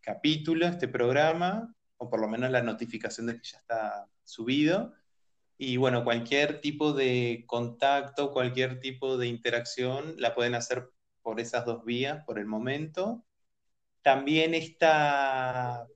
capítulo, 0.00 0.66
este 0.66 0.88
programa, 0.88 1.74
o 1.96 2.10
por 2.10 2.20
lo 2.20 2.28
menos 2.28 2.50
la 2.50 2.62
notificación 2.62 3.26
de 3.26 3.36
que 3.36 3.48
ya 3.48 3.58
está 3.58 4.08
subido. 4.24 4.94
Y 5.58 5.76
bueno, 5.76 6.04
cualquier 6.04 6.60
tipo 6.60 6.92
de 6.92 7.44
contacto, 7.46 8.32
cualquier 8.32 8.80
tipo 8.80 9.18
de 9.18 9.28
interacción 9.28 10.14
la 10.18 10.34
pueden 10.34 10.54
hacer 10.54 10.90
por 11.22 11.40
esas 11.40 11.64
dos 11.66 11.84
vías 11.84 12.24
por 12.24 12.38
el 12.38 12.46
momento. 12.46 13.24
También 14.02 14.54
está 14.54 15.86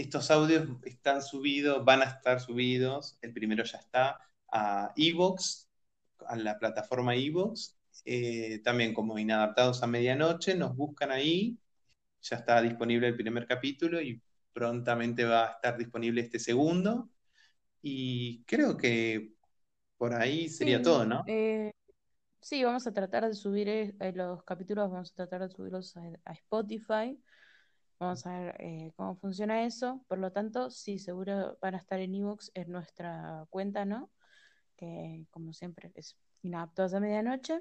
estos 0.00 0.30
audios 0.30 0.68
están 0.84 1.22
subidos, 1.22 1.84
van 1.84 2.02
a 2.02 2.06
estar 2.06 2.40
subidos, 2.40 3.18
el 3.22 3.32
primero 3.32 3.64
ya 3.64 3.78
está, 3.78 4.18
a 4.52 4.92
Evox, 4.96 5.68
a 6.26 6.36
la 6.36 6.58
plataforma 6.58 7.14
Evox, 7.14 7.76
también 8.64 8.94
como 8.94 9.18
Inadaptados 9.18 9.82
a 9.82 9.86
Medianoche, 9.86 10.54
nos 10.54 10.74
buscan 10.76 11.10
ahí, 11.10 11.58
ya 12.22 12.36
está 12.36 12.60
disponible 12.60 13.08
el 13.08 13.16
primer 13.16 13.46
capítulo 13.46 14.00
y 14.00 14.22
prontamente 14.52 15.24
va 15.24 15.44
a 15.44 15.50
estar 15.52 15.78
disponible 15.78 16.20
este 16.20 16.38
segundo. 16.38 17.10
Y 17.82 18.44
creo 18.44 18.76
que 18.76 19.34
por 19.96 20.14
ahí 20.14 20.48
sería 20.48 20.82
todo, 20.82 21.04
¿no? 21.04 21.24
Eh, 21.26 21.72
sí, 22.40 22.64
vamos 22.64 22.86
a 22.86 22.92
tratar 22.92 23.26
de 23.26 23.34
subir 23.34 23.68
eh, 23.68 23.94
los 24.14 24.42
capítulos, 24.44 24.90
vamos 24.90 25.12
a 25.12 25.14
tratar 25.14 25.42
de 25.42 25.50
subirlos 25.50 25.96
a, 25.96 26.32
Spotify. 26.32 27.18
Vamos 27.98 28.26
a 28.26 28.38
ver 28.38 28.56
eh, 28.60 28.92
cómo 28.96 29.16
funciona 29.16 29.64
eso. 29.64 30.04
Por 30.08 30.18
lo 30.18 30.32
tanto, 30.32 30.70
sí, 30.70 30.98
seguro 30.98 31.58
van 31.60 31.74
a 31.74 31.78
estar 31.78 32.00
en 32.00 32.14
Evox 32.14 32.50
en 32.54 32.70
nuestra 32.70 33.46
cuenta, 33.50 33.84
¿no? 33.84 34.10
Que 34.80 35.26
como 35.30 35.52
siempre 35.52 35.92
es 35.94 36.16
inaptos 36.42 36.94
a 36.94 37.00
medianoche. 37.00 37.60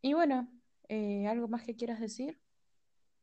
Y 0.00 0.14
bueno, 0.14 0.48
¿algo 1.28 1.48
más 1.48 1.62
que 1.62 1.76
quieras 1.76 2.00
decir? 2.00 2.40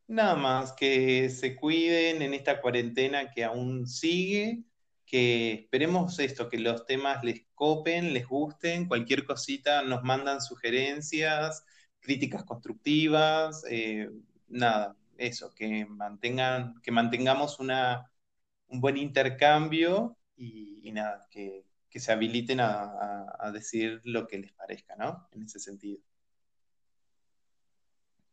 Nada 0.07 0.35
más, 0.35 0.73
que 0.73 1.29
se 1.29 1.55
cuiden 1.55 2.21
en 2.21 2.33
esta 2.33 2.61
cuarentena 2.61 3.31
que 3.31 3.43
aún 3.43 3.87
sigue, 3.87 4.63
que 5.05 5.53
esperemos 5.53 6.19
esto, 6.19 6.49
que 6.49 6.59
los 6.59 6.85
temas 6.85 7.23
les 7.23 7.45
copen, 7.55 8.13
les 8.13 8.27
gusten, 8.27 8.87
cualquier 8.87 9.25
cosita 9.25 9.81
nos 9.83 10.03
mandan 10.03 10.41
sugerencias, 10.41 11.65
críticas 12.01 12.43
constructivas, 12.43 13.63
eh, 13.69 14.09
nada, 14.47 14.97
eso, 15.17 15.53
que 15.53 15.85
mantengan, 15.85 16.81
que 16.81 16.91
mantengamos 16.91 17.59
una, 17.59 18.11
un 18.67 18.81
buen 18.81 18.97
intercambio 18.97 20.17
y, 20.35 20.91
nada, 20.91 21.27
que, 21.29 21.65
se 21.99 22.11
habiliten 22.11 22.59
a, 22.59 23.35
a 23.37 23.51
decir 23.51 24.01
lo 24.05 24.27
que 24.27 24.39
les 24.39 24.53
parezca, 24.53 24.95
¿no? 24.95 25.27
En 25.31 25.43
ese 25.43 25.59
sentido. 25.59 26.01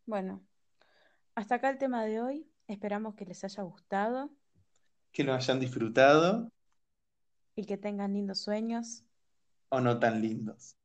Bueno, 0.07 0.43
hasta 1.35 1.57
acá 1.57 1.69
el 1.69 1.79
tema 1.79 2.05
de 2.05 2.21
hoy. 2.21 2.51
Esperamos 2.67 3.15
que 3.15 3.27
les 3.27 3.45
haya 3.45 3.63
gustado. 3.63 4.31
Que 5.13 5.25
lo 5.25 5.35
hayan 5.35 5.61
disfrutado. 5.61 6.51
Y 7.55 7.65
que 7.67 7.77
tengan 7.77 8.15
lindos 8.15 8.41
sueños. 8.41 9.05
O 9.69 9.81
no 9.81 9.99
tan 9.99 10.23
lindos. 10.23 10.78